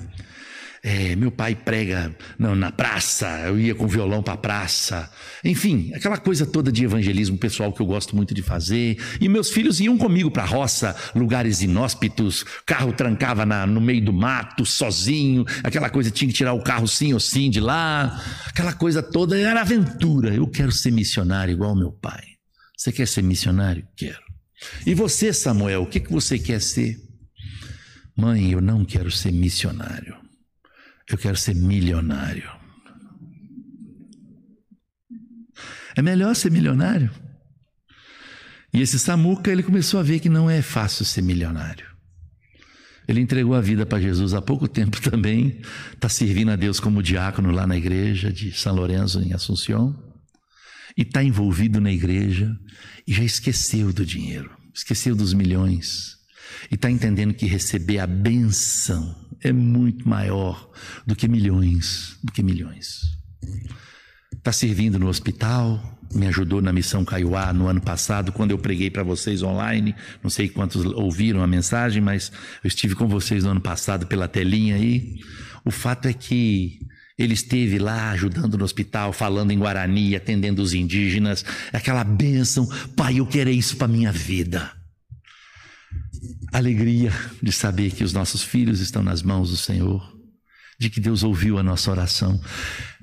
É, 0.82 1.14
meu 1.16 1.30
pai 1.30 1.54
prega 1.54 2.16
não, 2.38 2.54
na 2.54 2.72
praça, 2.72 3.28
eu 3.44 3.60
ia 3.60 3.74
com 3.74 3.86
violão 3.86 4.22
para 4.22 4.32
a 4.32 4.38
praça. 4.38 5.10
Enfim, 5.44 5.92
aquela 5.94 6.16
coisa 6.16 6.46
toda 6.46 6.72
de 6.72 6.82
evangelismo 6.82 7.36
pessoal 7.36 7.74
que 7.74 7.82
eu 7.82 7.84
gosto 7.84 8.16
muito 8.16 8.32
de 8.32 8.40
fazer. 8.40 8.96
E 9.20 9.28
meus 9.28 9.50
filhos 9.50 9.80
iam 9.80 9.98
comigo 9.98 10.30
para 10.30 10.44
a 10.44 10.46
roça, 10.46 10.96
lugares 11.14 11.60
inóspitos, 11.60 12.42
carro 12.64 12.94
trancava 12.94 13.44
na, 13.44 13.66
no 13.66 13.82
meio 13.82 14.02
do 14.02 14.14
mato, 14.14 14.64
sozinho. 14.64 15.44
Aquela 15.62 15.90
coisa 15.90 16.10
tinha 16.10 16.26
que 16.26 16.34
tirar 16.34 16.54
o 16.54 16.64
carro 16.64 16.88
sim 16.88 17.12
ou 17.12 17.20
sim 17.20 17.50
de 17.50 17.60
lá. 17.60 18.18
Aquela 18.46 18.72
coisa 18.72 19.02
toda 19.02 19.38
era 19.38 19.60
aventura. 19.60 20.34
Eu 20.34 20.46
quero 20.46 20.72
ser 20.72 20.90
missionário 20.90 21.52
igual 21.52 21.76
meu 21.76 21.92
pai. 21.92 22.22
Você 22.74 22.90
quer 22.90 23.06
ser 23.06 23.22
missionário? 23.22 23.86
Quero. 23.94 24.23
E 24.86 24.94
você, 24.94 25.32
Samuel, 25.32 25.82
o 25.82 25.86
que, 25.86 26.00
que 26.00 26.12
você 26.12 26.38
quer 26.38 26.60
ser? 26.60 26.96
Mãe, 28.16 28.52
eu 28.52 28.60
não 28.60 28.84
quero 28.84 29.10
ser 29.10 29.32
missionário. 29.32 30.16
Eu 31.08 31.18
quero 31.18 31.36
ser 31.36 31.54
milionário. 31.54 32.50
É 35.96 36.02
melhor 36.02 36.34
ser 36.34 36.50
milionário. 36.50 37.10
E 38.72 38.80
esse 38.80 38.98
Samuca, 38.98 39.50
ele 39.50 39.62
começou 39.62 40.00
a 40.00 40.02
ver 40.02 40.18
que 40.18 40.28
não 40.28 40.50
é 40.50 40.60
fácil 40.60 41.04
ser 41.04 41.22
milionário. 41.22 41.86
Ele 43.06 43.20
entregou 43.20 43.54
a 43.54 43.60
vida 43.60 43.84
para 43.84 44.00
Jesus 44.00 44.34
há 44.34 44.40
pouco 44.40 44.66
tempo 44.66 45.00
também, 45.08 45.60
está 45.92 46.08
servindo 46.08 46.50
a 46.50 46.56
Deus 46.56 46.80
como 46.80 47.02
diácono 47.02 47.50
lá 47.50 47.66
na 47.66 47.76
igreja 47.76 48.32
de 48.32 48.52
São 48.52 48.74
Lourenço, 48.74 49.20
em 49.20 49.32
Assunção, 49.32 50.03
e 50.96 51.02
está 51.02 51.22
envolvido 51.22 51.80
na 51.80 51.92
igreja 51.92 52.56
e 53.06 53.12
já 53.12 53.22
esqueceu 53.22 53.92
do 53.92 54.04
dinheiro, 54.04 54.50
esqueceu 54.72 55.14
dos 55.14 55.34
milhões, 55.34 56.16
e 56.70 56.74
está 56.74 56.90
entendendo 56.90 57.34
que 57.34 57.46
receber 57.46 57.98
a 57.98 58.06
benção 58.06 59.14
é 59.42 59.52
muito 59.52 60.08
maior 60.08 60.70
do 61.06 61.14
que 61.14 61.28
milhões, 61.28 62.16
do 62.22 62.32
que 62.32 62.42
milhões. 62.42 63.02
Está 64.32 64.52
servindo 64.52 64.98
no 64.98 65.08
hospital, 65.08 65.98
me 66.14 66.26
ajudou 66.26 66.60
na 66.60 66.72
missão 66.72 67.04
Caiuá 67.04 67.52
no 67.52 67.66
ano 67.66 67.80
passado, 67.80 68.32
quando 68.32 68.52
eu 68.52 68.58
preguei 68.58 68.90
para 68.90 69.02
vocês 69.02 69.42
online. 69.42 69.94
Não 70.22 70.30
sei 70.30 70.48
quantos 70.48 70.84
ouviram 70.84 71.42
a 71.42 71.46
mensagem, 71.46 72.00
mas 72.00 72.30
eu 72.62 72.68
estive 72.68 72.94
com 72.94 73.08
vocês 73.08 73.44
no 73.44 73.50
ano 73.50 73.60
passado 73.60 74.06
pela 74.06 74.28
telinha 74.28 74.76
aí. 74.76 75.18
O 75.64 75.70
fato 75.70 76.06
é 76.06 76.12
que 76.12 76.78
ele 77.16 77.34
esteve 77.34 77.78
lá 77.78 78.10
ajudando 78.10 78.58
no 78.58 78.64
hospital, 78.64 79.12
falando 79.12 79.52
em 79.52 79.58
Guarani, 79.58 80.16
atendendo 80.16 80.62
os 80.62 80.74
indígenas. 80.74 81.44
Aquela 81.72 82.04
bênção, 82.04 82.68
pai, 82.96 83.20
eu 83.20 83.26
quero 83.26 83.50
isso 83.50 83.76
para 83.76 83.88
minha 83.88 84.10
vida 84.10 84.72
alegria 86.52 87.12
de 87.42 87.50
saber 87.50 87.90
que 87.90 88.04
os 88.04 88.12
nossos 88.12 88.42
filhos 88.42 88.80
estão 88.80 89.02
nas 89.02 89.22
mãos 89.22 89.50
do 89.50 89.56
Senhor, 89.56 90.14
de 90.78 90.88
que 90.88 91.00
Deus 91.00 91.24
ouviu 91.24 91.58
a 91.58 91.62
nossa 91.62 91.90
oração. 91.90 92.40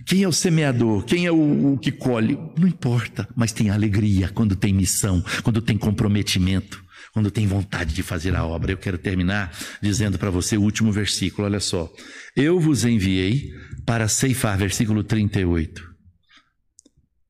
Quem 0.05 0.23
é 0.23 0.27
o 0.27 0.31
semeador? 0.31 1.03
Quem 1.03 1.25
é 1.25 1.31
o, 1.31 1.73
o 1.73 1.77
que 1.77 1.91
colhe? 1.91 2.37
Não 2.57 2.67
importa, 2.67 3.27
mas 3.35 3.51
tem 3.51 3.69
alegria 3.69 4.29
quando 4.29 4.55
tem 4.55 4.73
missão, 4.73 5.23
quando 5.43 5.61
tem 5.61 5.77
comprometimento, 5.77 6.83
quando 7.13 7.31
tem 7.31 7.45
vontade 7.47 7.93
de 7.93 8.03
fazer 8.03 8.35
a 8.35 8.45
obra. 8.45 8.71
Eu 8.71 8.77
quero 8.77 8.97
terminar 8.97 9.55
dizendo 9.81 10.17
para 10.17 10.29
você 10.29 10.57
o 10.57 10.61
último 10.61 10.91
versículo, 10.91 11.45
olha 11.45 11.59
só. 11.59 11.91
Eu 12.35 12.59
vos 12.59 12.85
enviei 12.85 13.51
para 13.85 14.07
ceifar, 14.07 14.57
versículo 14.57 15.03
38. 15.03 15.91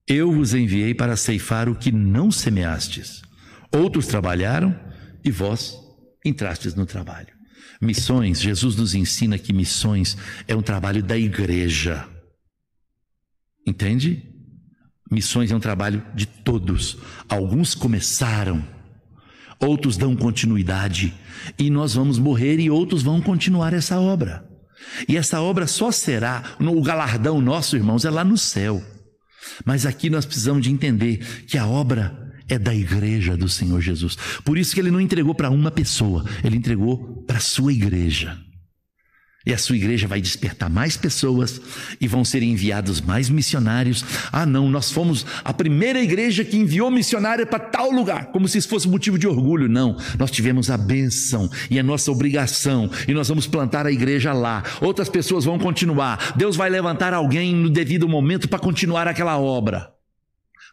Eu 0.08 0.32
vos 0.32 0.54
enviei 0.54 0.94
para 0.94 1.16
ceifar 1.16 1.70
o 1.70 1.76
que 1.76 1.92
não 1.92 2.32
semeastes. 2.32 3.22
Outros 3.72 4.08
trabalharam 4.08 4.78
e 5.24 5.32
vós 5.32 5.76
entrastes 6.26 6.76
no 6.76 6.86
trabalho. 6.86 7.34
Missões, 7.82 8.40
Jesus 8.40 8.76
nos 8.76 8.94
ensina 8.94 9.40
que 9.40 9.54
missões 9.54 10.16
é 10.48 10.56
um 10.56 10.62
trabalho 10.62 11.02
da 11.02 11.18
igreja. 11.18 12.08
Entende? 13.66 14.24
Missões 15.10 15.52
é 15.52 15.56
um 15.56 15.60
trabalho 15.60 16.06
de 16.14 16.26
todos. 16.26 16.98
Alguns 17.28 17.74
começaram, 17.74 18.66
outros 19.62 19.97
dão 19.97 20.16
continuidade, 20.16 21.14
e 21.57 21.70
nós 21.70 21.93
vamos 21.93 22.18
morrer 22.18 22.59
e 22.59 22.70
outros 22.70 23.03
vão 23.03 23.22
continuar 23.22 23.74
essa 23.74 23.99
obra. 23.99 24.45
E 25.07 25.16
essa 25.16 25.41
obra 25.41 25.68
só 25.68 25.91
será, 25.91 26.43
o 26.59 26.82
galardão 26.82 27.39
nosso, 27.39 27.76
irmãos, 27.76 28.03
é 28.03 28.09
lá 28.09 28.24
no 28.24 28.38
céu. 28.38 28.84
Mas 29.66 29.86
aqui 29.86 30.09
nós 30.09 30.26
precisamos 30.26 30.64
de 30.64 30.72
entender 30.72 31.18
que 31.45 31.57
a 31.57 31.68
obra 31.68 32.18
é 32.49 32.59
da 32.59 32.76
igreja 32.76 33.38
do 33.38 33.47
Senhor 33.47 33.80
Jesus. 33.82 34.18
Por 34.43 34.57
isso 34.57 34.74
que 34.74 34.80
ele 34.80 34.91
não 34.91 34.99
entregou 34.99 35.34
para 35.34 35.49
uma 35.49 35.72
pessoa, 35.72 36.26
ele 36.43 36.57
entregou 36.57 37.24
para 37.26 37.38
a 37.38 37.41
sua 37.41 37.72
igreja. 37.72 38.38
E 39.44 39.52
a 39.52 39.58
sua 39.58 39.76
igreja 39.76 40.08
vai 40.08 40.22
despertar 40.22 40.70
mais 40.70 40.96
pessoas 40.96 41.60
e 42.00 42.08
vão 42.08 42.24
ser 42.24 42.44
enviados 42.44 43.02
mais 43.02 43.28
missionários. 43.28 44.06
Ah, 44.32 44.46
não, 44.46 44.70
nós 44.70 44.92
fomos 44.92 45.26
a 45.44 45.52
primeira 45.52 46.00
igreja 46.00 46.46
que 46.46 46.58
enviou 46.58 46.92
missionário 46.92 47.48
para 47.48 47.58
tal 47.58 47.89
lugar, 47.89 48.28
como 48.28 48.48
se 48.48 48.60
isso 48.60 48.70
fosse 48.70 48.88
motivo 48.88 49.18
de 49.18 49.28
orgulho. 49.28 49.68
Não, 49.68 49.98
nós 50.20 50.30
tivemos 50.30 50.70
a 50.70 50.78
benção 50.78 51.50
e 51.72 51.80
a 51.80 51.84
nossa 51.84 52.12
obrigação, 52.12 52.89
e 53.08 53.14
nós 53.14 53.30
vamos 53.30 53.48
plantar 53.48 53.88
a 53.88 53.92
igreja 53.92 54.32
lá. 54.32 54.64
Outras 54.80 55.10
pessoas 55.10 55.44
vão 55.44 55.58
continuar. 55.58 56.34
Deus 56.38 56.56
vai 56.56 56.70
levantar 56.70 57.12
alguém 57.12 57.56
no 57.56 57.70
devido 57.70 58.08
momento 58.08 58.48
para 58.48 58.60
continuar 58.60 59.08
aquela 59.08 59.39
obra. 59.39 59.92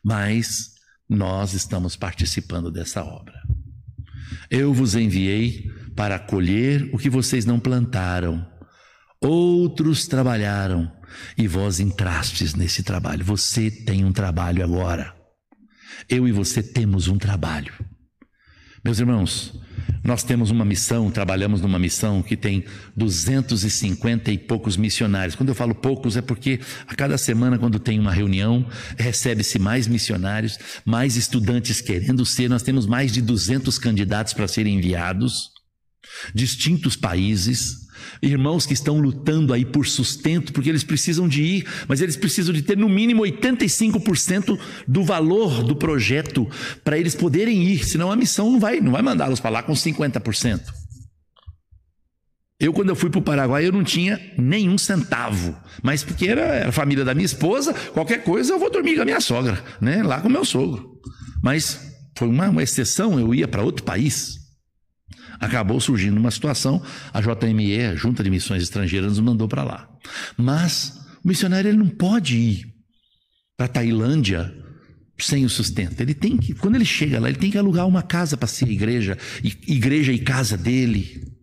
Mas 0.04 0.72
nós 1.08 1.54
estamos 1.54 1.96
participando 1.96 2.70
dessa 2.70 3.02
obra. 3.02 3.40
Eu 4.50 4.74
vos 4.74 4.94
enviei 4.94 5.70
para 5.96 6.18
colher 6.18 6.90
o 6.92 6.98
que 6.98 7.08
vocês 7.08 7.46
não 7.46 7.58
plantaram 7.58 8.46
Outros 9.20 10.06
trabalharam 10.06 10.90
e 11.36 11.48
vós 11.48 11.80
entrastes 11.80 12.54
nesse 12.54 12.82
trabalho. 12.82 13.24
Você 13.24 13.70
tem 13.70 14.04
um 14.04 14.12
trabalho 14.12 14.62
agora. 14.62 15.14
Eu 16.08 16.28
e 16.28 16.32
você 16.32 16.62
temos 16.62 17.08
um 17.08 17.18
trabalho. 17.18 17.72
Meus 18.84 19.00
irmãos, 19.00 19.58
nós 20.04 20.22
temos 20.22 20.50
uma 20.50 20.64
missão, 20.64 21.10
trabalhamos 21.10 21.60
numa 21.60 21.80
missão 21.80 22.22
que 22.22 22.36
tem 22.36 22.64
250 22.96 24.30
e 24.30 24.38
poucos 24.38 24.76
missionários. 24.76 25.34
Quando 25.34 25.48
eu 25.48 25.54
falo 25.54 25.74
poucos, 25.74 26.16
é 26.16 26.22
porque 26.22 26.60
a 26.86 26.94
cada 26.94 27.18
semana, 27.18 27.58
quando 27.58 27.80
tem 27.80 27.98
uma 27.98 28.12
reunião, 28.12 28.64
recebe-se 28.96 29.58
mais 29.58 29.88
missionários, 29.88 30.56
mais 30.84 31.16
estudantes 31.16 31.80
querendo 31.80 32.24
ser. 32.24 32.48
Nós 32.48 32.62
temos 32.62 32.86
mais 32.86 33.12
de 33.12 33.20
200 33.20 33.76
candidatos 33.78 34.32
para 34.32 34.46
serem 34.46 34.76
enviados, 34.76 35.50
distintos 36.32 36.94
países 36.94 37.87
irmãos 38.22 38.66
que 38.66 38.72
estão 38.72 39.00
lutando 39.00 39.52
aí 39.52 39.64
por 39.64 39.86
sustento, 39.86 40.52
porque 40.52 40.68
eles 40.68 40.84
precisam 40.84 41.28
de 41.28 41.42
ir, 41.42 41.66
mas 41.86 42.00
eles 42.00 42.16
precisam 42.16 42.52
de 42.54 42.62
ter 42.62 42.76
no 42.76 42.88
mínimo 42.88 43.22
85% 43.22 44.58
do 44.86 45.04
valor 45.04 45.62
do 45.62 45.76
projeto 45.76 46.48
para 46.84 46.98
eles 46.98 47.14
poderem 47.14 47.62
ir, 47.64 47.84
senão 47.84 48.10
a 48.10 48.16
missão 48.16 48.50
não 48.50 48.60
vai, 48.60 48.80
não 48.80 48.92
vai 48.92 49.02
mandá-los 49.02 49.40
para 49.40 49.50
lá 49.50 49.62
com 49.62 49.72
50%. 49.72 50.60
Eu, 52.60 52.72
quando 52.72 52.88
eu 52.88 52.96
fui 52.96 53.08
para 53.08 53.20
o 53.20 53.22
Paraguai, 53.22 53.64
eu 53.64 53.72
não 53.72 53.84
tinha 53.84 54.20
nenhum 54.36 54.76
centavo, 54.76 55.56
mas 55.80 56.02
porque 56.02 56.26
era, 56.26 56.68
a 56.68 56.72
família 56.72 57.04
da 57.04 57.14
minha 57.14 57.26
esposa, 57.26 57.72
qualquer 57.92 58.24
coisa 58.24 58.52
eu 58.52 58.58
vou 58.58 58.70
dormir 58.70 58.96
com 58.96 59.02
a 59.02 59.04
minha 59.04 59.20
sogra, 59.20 59.62
né? 59.80 60.02
lá 60.02 60.20
com 60.20 60.26
o 60.26 60.30
meu 60.30 60.44
sogro. 60.44 60.98
Mas 61.40 61.80
foi 62.16 62.26
uma, 62.26 62.48
uma 62.48 62.62
exceção, 62.62 63.18
eu 63.20 63.32
ia 63.32 63.46
para 63.46 63.62
outro 63.62 63.84
país 63.84 64.37
acabou 65.40 65.80
surgindo 65.80 66.18
uma 66.18 66.30
situação, 66.30 66.82
a 67.12 67.20
JME, 67.20 67.80
a 67.82 67.94
Junta 67.94 68.22
de 68.22 68.30
Missões 68.30 68.62
Estrangeiras, 68.62 69.10
nos 69.10 69.20
mandou 69.20 69.48
para 69.48 69.64
lá. 69.64 69.88
Mas 70.36 70.98
o 71.24 71.28
missionário 71.28 71.68
ele 71.68 71.78
não 71.78 71.88
pode 71.88 72.36
ir 72.36 72.66
para 73.56 73.66
a 73.66 73.68
Tailândia 73.68 74.54
sem 75.18 75.44
o 75.44 75.48
sustento. 75.48 76.00
Ele 76.00 76.14
tem 76.14 76.36
que, 76.36 76.54
quando 76.54 76.76
ele 76.76 76.84
chega 76.84 77.18
lá, 77.18 77.28
ele 77.28 77.38
tem 77.38 77.50
que 77.50 77.58
alugar 77.58 77.86
uma 77.86 78.02
casa 78.02 78.36
para 78.36 78.46
ser 78.46 78.68
igreja, 78.68 79.18
igreja 79.66 80.12
e 80.12 80.18
casa 80.18 80.56
dele. 80.56 81.38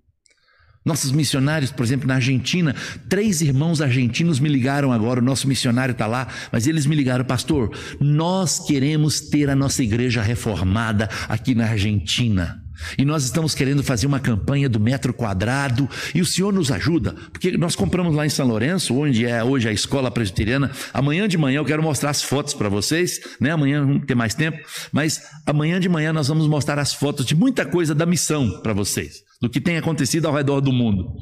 Nossos 0.86 1.12
missionários, 1.12 1.72
por 1.72 1.84
exemplo, 1.84 2.08
na 2.08 2.16
Argentina, 2.16 2.76
três 3.10 3.42
irmãos 3.42 3.82
argentinos 3.82 4.40
me 4.40 4.48
ligaram 4.48 4.94
agora, 4.94 5.20
o 5.20 5.24
nosso 5.24 5.48
missionário 5.48 5.94
está 5.94 6.06
lá, 6.06 6.28
mas 6.52 6.68
eles 6.68 6.86
me 6.86 6.96
ligaram, 6.96 7.26
pastor, 7.26 7.76
nós 8.00 8.60
queremos 8.60 9.20
ter 9.20 9.50
a 9.50 9.56
nossa 9.56 9.82
igreja 9.82 10.22
reformada 10.22 11.10
aqui 11.28 11.56
na 11.56 11.66
Argentina. 11.70 12.65
E 12.98 13.06
nós 13.06 13.24
estamos 13.24 13.56
querendo 13.56 13.84
fazer 13.84 14.08
uma 14.08 14.20
campanha 14.20 14.68
do 14.70 14.80
metro 14.80 15.14
quadrado 15.14 15.90
e 16.14 16.22
o 16.22 16.26
Senhor 16.26 16.54
nos 16.54 16.72
ajuda, 16.72 17.14
porque 17.32 17.58
nós 17.58 17.76
compramos 17.76 18.16
lá 18.16 18.26
em 18.26 18.30
São 18.30 18.48
Lourenço, 18.48 18.96
onde 18.96 19.26
é 19.26 19.44
hoje 19.44 19.68
a 19.68 19.74
escola 19.74 20.12
presbiteriana. 20.12 20.72
Amanhã 20.94 21.28
de 21.28 21.38
manhã 21.38 21.58
eu 21.58 21.66
quero 21.66 21.84
mostrar 21.84 22.10
as 22.10 22.22
fotos 22.22 22.54
para 22.54 22.70
vocês, 22.70 23.20
né? 23.40 23.52
Amanhã 23.52 23.86
vamos 23.86 24.06
ter 24.06 24.16
mais 24.16 24.34
tempo, 24.34 24.58
mas 24.92 25.22
amanhã 25.46 25.80
de 25.80 25.90
manhã 25.90 26.12
nós 26.12 26.28
vamos 26.28 26.48
mostrar 26.48 26.80
as 26.80 26.94
fotos 26.94 27.26
de 27.26 27.36
muita 27.36 27.66
coisa 27.66 27.96
da 27.96 28.06
missão 28.06 28.62
para 28.62 28.74
vocês, 28.74 29.22
do 29.42 29.50
que 29.50 29.62
tem 29.62 29.78
acontecido 29.78 30.28
ao 30.28 30.34
redor 30.34 30.62
do 30.62 30.72
mundo. 30.72 31.14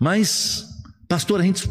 Mas, 0.00 0.64
pastor, 1.08 1.40
a 1.40 1.42
gente 1.42 1.68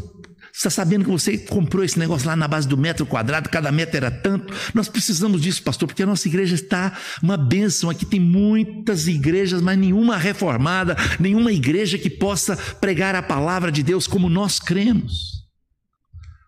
está 0.57 0.69
sabendo 0.69 1.03
que 1.03 1.11
você 1.11 1.37
comprou 1.37 1.83
esse 1.83 1.99
negócio 1.99 2.27
lá 2.27 2.35
na 2.35 2.47
base 2.47 2.67
do 2.67 2.77
metro 2.77 3.05
quadrado, 3.05 3.49
cada 3.49 3.71
metro 3.71 3.97
era 3.97 4.09
tanto. 4.09 4.53
Nós 4.73 4.87
precisamos 4.87 5.41
disso, 5.41 5.61
pastor, 5.61 5.87
porque 5.87 6.03
a 6.03 6.05
nossa 6.05 6.27
igreja 6.27 6.55
está 6.55 6.97
uma 7.21 7.35
bênção. 7.35 7.89
Aqui 7.89 8.05
tem 8.05 8.19
muitas 8.19 9.07
igrejas, 9.07 9.61
mas 9.61 9.77
nenhuma 9.77 10.17
reformada, 10.17 10.95
nenhuma 11.19 11.51
igreja 11.51 11.97
que 11.97 12.09
possa 12.09 12.55
pregar 12.79 13.15
a 13.15 13.21
palavra 13.21 13.71
de 13.71 13.83
Deus 13.83 14.07
como 14.07 14.29
nós 14.29 14.59
cremos. 14.59 15.43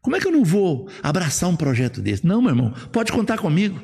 Como 0.02 0.16
é 0.16 0.22
que 0.22 0.28
eu 0.28 0.32
não 0.32 0.46
vou 0.46 0.90
abraçar 1.04 1.50
um 1.50 1.56
projeto 1.56 2.02
desse? 2.02 2.26
Não, 2.26 2.42
meu 2.42 2.52
irmão, 2.52 2.74
pode 2.94 3.12
contar 3.12 3.38
comigo. 3.38 3.78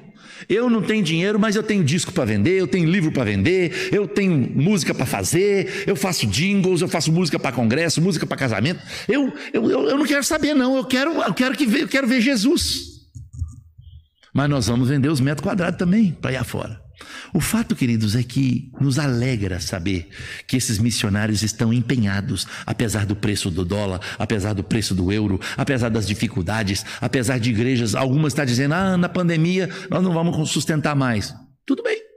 Eu 0.47 0.69
não 0.69 0.81
tenho 0.81 1.03
dinheiro, 1.03 1.39
mas 1.39 1.55
eu 1.55 1.63
tenho 1.63 1.83
disco 1.83 2.11
para 2.11 2.25
vender, 2.25 2.59
eu 2.59 2.67
tenho 2.67 2.89
livro 2.89 3.11
para 3.11 3.23
vender, 3.23 3.89
eu 3.91 4.07
tenho 4.07 4.33
música 4.33 4.93
para 4.93 5.05
fazer, 5.05 5.83
eu 5.87 5.95
faço 5.95 6.27
jingles, 6.27 6.81
eu 6.81 6.87
faço 6.87 7.11
música 7.11 7.39
para 7.39 7.51
congresso, 7.51 8.01
música 8.01 8.25
para 8.25 8.37
casamento. 8.37 8.81
Eu, 9.07 9.33
eu, 9.53 9.69
eu 9.69 9.97
não 9.97 10.05
quero 10.05 10.23
saber, 10.23 10.53
não. 10.53 10.75
Eu 10.75 10.85
quero, 10.85 11.11
eu 11.11 11.33
quero, 11.33 11.55
que, 11.55 11.63
eu 11.63 11.87
quero 11.87 12.07
ver 12.07 12.21
Jesus. 12.21 12.93
Mas 14.33 14.49
nós 14.49 14.67
vamos 14.67 14.89
vender 14.89 15.09
os 15.09 15.21
metros 15.21 15.43
quadrados 15.43 15.77
também 15.77 16.11
para 16.11 16.31
ir 16.31 16.37
afora. 16.37 16.82
O 17.33 17.39
fato, 17.39 17.75
queridos, 17.75 18.15
é 18.15 18.23
que 18.23 18.71
nos 18.79 18.99
alegra 18.99 19.59
saber 19.59 20.09
que 20.47 20.57
esses 20.57 20.77
missionários 20.79 21.43
estão 21.43 21.73
empenhados, 21.73 22.47
apesar 22.65 23.05
do 23.05 23.15
preço 23.15 23.49
do 23.49 23.65
dólar, 23.65 23.99
apesar 24.17 24.53
do 24.53 24.63
preço 24.63 24.93
do 24.93 25.11
euro, 25.11 25.39
apesar 25.57 25.89
das 25.89 26.07
dificuldades, 26.07 26.85
apesar 27.01 27.39
de 27.39 27.49
igrejas, 27.49 27.95
algumas 27.95 28.33
estão 28.33 28.45
dizendo, 28.45 28.73
ah, 28.73 28.97
na 28.97 29.09
pandemia 29.09 29.69
nós 29.89 30.03
não 30.03 30.13
vamos 30.13 30.49
sustentar 30.49 30.95
mais. 30.95 31.33
Tudo 31.65 31.83
bem. 31.83 32.13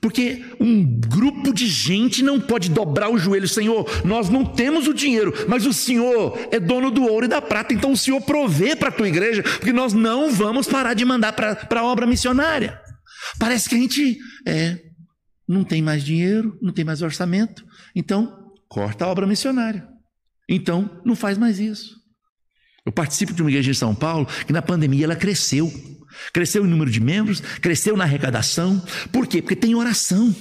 Porque 0.00 0.44
um 0.60 0.84
grupo 0.84 1.52
de 1.54 1.66
gente 1.66 2.22
não 2.22 2.40
pode 2.40 2.70
dobrar 2.70 3.08
o 3.08 3.18
joelho, 3.18 3.48
Senhor, 3.48 3.86
nós 4.04 4.28
não 4.28 4.44
temos 4.44 4.88
o 4.88 4.94
dinheiro, 4.94 5.32
mas 5.48 5.64
o 5.64 5.72
Senhor 5.72 6.38
é 6.50 6.58
dono 6.58 6.90
do 6.90 7.04
ouro 7.04 7.26
e 7.26 7.28
da 7.28 7.40
prata, 7.40 7.72
então 7.72 7.92
o 7.92 7.96
Senhor 7.96 8.20
provê 8.20 8.74
para 8.74 8.88
a 8.88 8.92
tua 8.92 9.08
igreja, 9.08 9.42
porque 9.42 9.72
nós 9.72 9.92
não 9.92 10.30
vamos 10.30 10.66
parar 10.66 10.94
de 10.94 11.04
mandar 11.04 11.32
para 11.32 11.80
a 11.80 11.84
obra 11.84 12.06
missionária. 12.06 12.80
Parece 13.38 13.68
que 13.68 13.74
a 13.74 13.78
gente 13.78 14.18
é, 14.46 14.80
não 15.46 15.62
tem 15.62 15.82
mais 15.82 16.04
dinheiro, 16.04 16.58
não 16.60 16.72
tem 16.72 16.84
mais 16.84 17.02
orçamento, 17.02 17.64
então 17.94 18.52
corta 18.68 19.04
a 19.04 19.08
obra 19.08 19.26
missionária. 19.26 19.86
Então 20.48 21.00
não 21.04 21.16
faz 21.16 21.36
mais 21.36 21.58
isso. 21.58 21.96
Eu 22.84 22.92
participo 22.92 23.32
de 23.32 23.42
uma 23.42 23.50
igreja 23.50 23.72
em 23.72 23.74
São 23.74 23.94
Paulo 23.94 24.26
que 24.46 24.52
na 24.52 24.62
pandemia 24.62 25.04
ela 25.04 25.16
cresceu. 25.16 25.72
Cresceu 26.32 26.64
em 26.64 26.68
número 26.68 26.90
de 26.90 27.00
membros, 27.00 27.40
cresceu 27.40 27.96
na 27.96 28.04
arrecadação. 28.04 28.80
Por 29.12 29.26
quê? 29.26 29.42
Porque 29.42 29.56
tem 29.56 29.74
oração. 29.74 30.34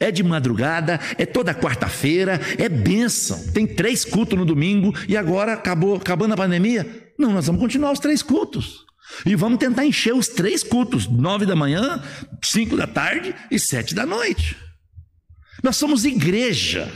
É 0.00 0.10
de 0.10 0.22
madrugada, 0.22 0.98
é 1.16 1.24
toda 1.24 1.54
quarta-feira, 1.54 2.40
é 2.58 2.68
bênção. 2.68 3.52
Tem 3.52 3.66
três 3.66 4.04
cultos 4.04 4.38
no 4.38 4.44
domingo 4.44 4.94
e 5.06 5.16
agora 5.16 5.52
acabou 5.52 5.96
acabando 5.96 6.34
a 6.34 6.36
pandemia. 6.36 7.12
Não, 7.18 7.32
nós 7.32 7.46
vamos 7.46 7.60
continuar 7.60 7.92
os 7.92 7.98
três 7.98 8.22
cultos. 8.22 8.87
E 9.24 9.34
vamos 9.34 9.58
tentar 9.58 9.84
encher 9.84 10.14
os 10.14 10.28
três 10.28 10.62
cultos: 10.62 11.06
nove 11.06 11.46
da 11.46 11.56
manhã, 11.56 12.02
cinco 12.42 12.76
da 12.76 12.86
tarde 12.86 13.34
e 13.50 13.58
sete 13.58 13.94
da 13.94 14.06
noite. 14.06 14.56
Nós 15.62 15.76
somos 15.76 16.04
igreja. 16.04 16.90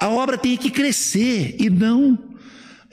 A 0.00 0.08
obra 0.08 0.36
tem 0.36 0.56
que 0.56 0.70
crescer 0.70 1.56
e 1.58 1.70
não. 1.70 2.34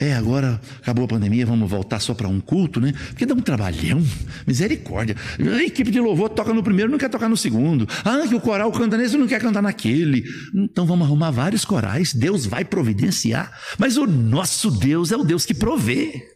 É, 0.02 0.14
agora 0.14 0.60
acabou 0.80 1.04
a 1.04 1.08
pandemia, 1.08 1.46
vamos 1.46 1.70
voltar 1.70 2.00
só 2.00 2.12
para 2.12 2.26
um 2.26 2.40
culto, 2.40 2.80
né? 2.80 2.92
Porque 3.10 3.24
dá 3.24 3.34
um 3.34 3.40
trabalhão, 3.40 4.04
misericórdia. 4.44 5.14
A 5.38 5.62
equipe 5.62 5.92
de 5.92 6.00
louvor 6.00 6.28
toca 6.30 6.52
no 6.52 6.60
primeiro, 6.60 6.90
não 6.90 6.98
quer 6.98 7.08
tocar 7.08 7.28
no 7.28 7.36
segundo. 7.36 7.88
Ah, 8.04 8.26
que 8.26 8.34
o 8.34 8.40
coral 8.40 8.72
canta 8.72 8.96
nesse, 8.96 9.16
não 9.16 9.28
quer 9.28 9.40
cantar 9.40 9.62
naquele. 9.62 10.24
Então 10.52 10.86
vamos 10.86 11.06
arrumar 11.06 11.30
vários 11.30 11.64
corais, 11.64 12.12
Deus 12.12 12.46
vai 12.46 12.64
providenciar. 12.64 13.56
Mas 13.78 13.96
o 13.96 14.04
nosso 14.04 14.72
Deus 14.72 15.12
é 15.12 15.16
o 15.16 15.22
Deus 15.22 15.46
que 15.46 15.54
provê. 15.54 16.32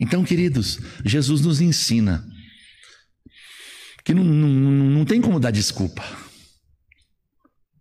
Então, 0.00 0.24
queridos, 0.24 0.80
Jesus 1.04 1.42
nos 1.42 1.60
ensina 1.60 2.26
que 4.02 4.14
não, 4.14 4.24
não, 4.24 4.48
não 4.48 5.04
tem 5.04 5.20
como 5.20 5.38
dar 5.38 5.50
desculpa. 5.50 6.02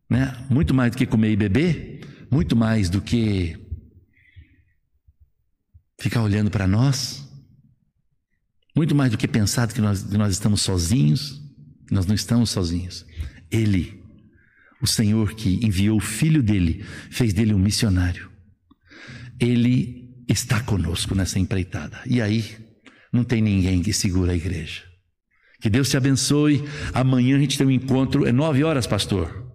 Né? 0.10 0.46
Muito 0.50 0.74
mais 0.74 0.92
do 0.92 0.98
que 0.98 1.06
comer 1.06 1.32
e 1.32 1.38
beber, 1.38 2.28
muito 2.30 2.56
mais 2.56 2.90
do 2.90 3.02
que 3.02 3.58
ficar 6.00 6.22
olhando 6.22 6.52
para 6.52 6.68
nós, 6.68 7.26
muito 8.76 8.94
mais 8.94 9.12
do 9.12 9.18
que 9.18 9.28
pensar 9.28 9.68
que 9.72 9.82
nós, 9.82 10.04
que 10.04 10.18
nós 10.18 10.34
estamos 10.34 10.62
sozinhos. 10.62 11.40
Nós 11.92 12.06
não 12.06 12.14
estamos 12.14 12.52
sozinhos. 12.52 13.06
Ele, 13.50 14.00
o 14.82 14.86
Senhor 14.86 15.34
que 15.34 15.60
enviou 15.66 15.98
o 15.98 16.02
filho 16.02 16.44
dele, 16.44 16.86
fez 17.10 17.34
dele 17.34 17.54
um 17.54 17.60
missionário. 17.60 18.30
Ele 19.40 20.09
está 20.30 20.62
conosco 20.62 21.16
nessa 21.16 21.40
empreitada. 21.40 22.00
E 22.06 22.22
aí, 22.22 22.56
não 23.12 23.24
tem 23.24 23.42
ninguém 23.42 23.82
que 23.82 23.92
segura 23.92 24.32
a 24.32 24.36
igreja. 24.36 24.84
Que 25.60 25.70
Deus 25.70 25.90
te 25.90 25.98
abençoe. 25.98 26.64
Amanhã 26.94 27.36
a 27.36 27.40
gente 27.40 27.58
tem 27.58 27.68
um 27.68 27.72
encontro. 27.72 28.26
É 28.26 28.32
nove 28.32 28.64
horas, 28.64 28.88
pastor? 28.88 29.49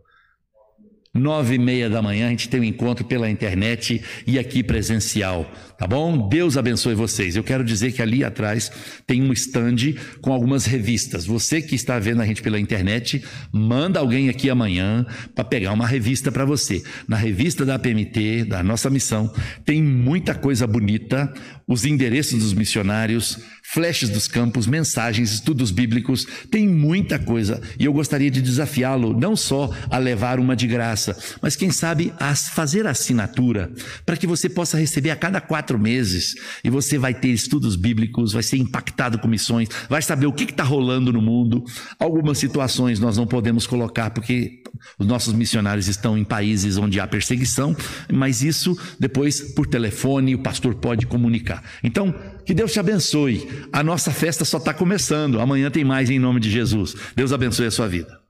Nove 1.14 1.54
e 1.54 1.58
meia 1.60 1.88
da 1.88 2.02
manhã 2.02 2.26
a 2.26 2.30
gente 2.30 2.48
tem 2.48 2.58
um 2.58 2.64
encontro 2.64 3.04
pela 3.04 3.30
internet 3.30 4.02
e 4.26 4.36
aqui 4.36 4.64
presencial, 4.64 5.48
tá 5.78 5.86
bom? 5.86 6.28
Deus 6.28 6.56
abençoe 6.56 6.96
vocês. 6.96 7.36
Eu 7.36 7.44
quero 7.44 7.62
dizer 7.62 7.92
que 7.92 8.02
ali 8.02 8.24
atrás 8.24 8.72
tem 9.06 9.22
um 9.22 9.32
stand 9.32 9.94
com 10.20 10.32
algumas 10.32 10.66
revistas. 10.66 11.24
Você 11.24 11.62
que 11.62 11.76
está 11.76 12.00
vendo 12.00 12.20
a 12.20 12.26
gente 12.26 12.42
pela 12.42 12.58
internet, 12.58 13.22
manda 13.52 14.00
alguém 14.00 14.28
aqui 14.28 14.50
amanhã 14.50 15.06
para 15.36 15.44
pegar 15.44 15.72
uma 15.72 15.86
revista 15.86 16.32
para 16.32 16.44
você. 16.44 16.82
Na 17.06 17.16
revista 17.16 17.64
da 17.64 17.76
APMT, 17.76 18.46
da 18.46 18.60
nossa 18.64 18.90
missão, 18.90 19.32
tem 19.64 19.80
muita 19.80 20.34
coisa 20.34 20.66
bonita, 20.66 21.32
os 21.64 21.84
endereços 21.84 22.40
dos 22.40 22.52
missionários, 22.52 23.38
flashes 23.74 24.08
dos 24.08 24.28
campos, 24.28 24.68
mensagens, 24.68 25.32
estudos 25.32 25.72
bíblicos, 25.72 26.24
tem 26.48 26.68
muita 26.68 27.18
coisa. 27.18 27.60
E 27.76 27.84
eu 27.84 27.92
gostaria 27.92 28.30
de 28.30 28.40
desafiá-lo 28.40 29.18
não 29.18 29.34
só 29.34 29.68
a 29.90 29.98
levar 29.98 30.38
uma 30.38 30.54
de 30.54 30.68
graça, 30.68 31.16
mas 31.42 31.56
quem 31.56 31.72
sabe 31.72 32.14
a 32.20 32.36
fazer 32.36 32.86
assinatura, 32.86 33.72
para 34.06 34.16
que 34.16 34.28
você 34.28 34.48
possa 34.48 34.78
receber 34.78 35.10
a 35.10 35.16
cada 35.16 35.40
quatro 35.40 35.76
meses 35.76 36.36
e 36.62 36.70
você 36.70 36.96
vai 36.96 37.12
ter 37.12 37.30
estudos 37.30 37.74
bíblicos, 37.74 38.32
vai 38.32 38.44
ser 38.44 38.58
impactado 38.58 39.18
com 39.18 39.26
missões, 39.26 39.68
vai 39.88 40.00
saber 40.00 40.26
o 40.26 40.32
que 40.32 40.44
está 40.44 40.62
rolando 40.62 41.12
no 41.12 41.20
mundo. 41.20 41.64
Algumas 41.98 42.38
situações 42.38 43.00
nós 43.00 43.16
não 43.16 43.26
podemos 43.26 43.66
colocar 43.66 44.10
porque 44.10 44.62
os 44.98 45.06
nossos 45.06 45.32
missionários 45.32 45.88
estão 45.88 46.16
em 46.16 46.22
países 46.22 46.76
onde 46.76 47.00
há 47.00 47.08
perseguição, 47.08 47.76
mas 48.12 48.40
isso 48.40 48.78
depois 49.00 49.40
por 49.40 49.66
telefone 49.66 50.36
o 50.36 50.42
pastor 50.42 50.76
pode 50.76 51.06
comunicar. 51.06 51.62
Então, 51.82 52.14
que 52.44 52.54
Deus 52.54 52.72
te 52.72 52.80
abençoe. 52.80 53.48
A 53.72 53.82
nossa 53.82 54.10
festa 54.10 54.44
só 54.44 54.58
está 54.58 54.72
começando. 54.72 55.40
Amanhã 55.40 55.70
tem 55.70 55.84
mais 55.84 56.10
em 56.10 56.18
nome 56.18 56.40
de 56.40 56.50
Jesus. 56.50 56.94
Deus 57.14 57.32
abençoe 57.32 57.66
a 57.66 57.70
sua 57.70 57.88
vida. 57.88 58.23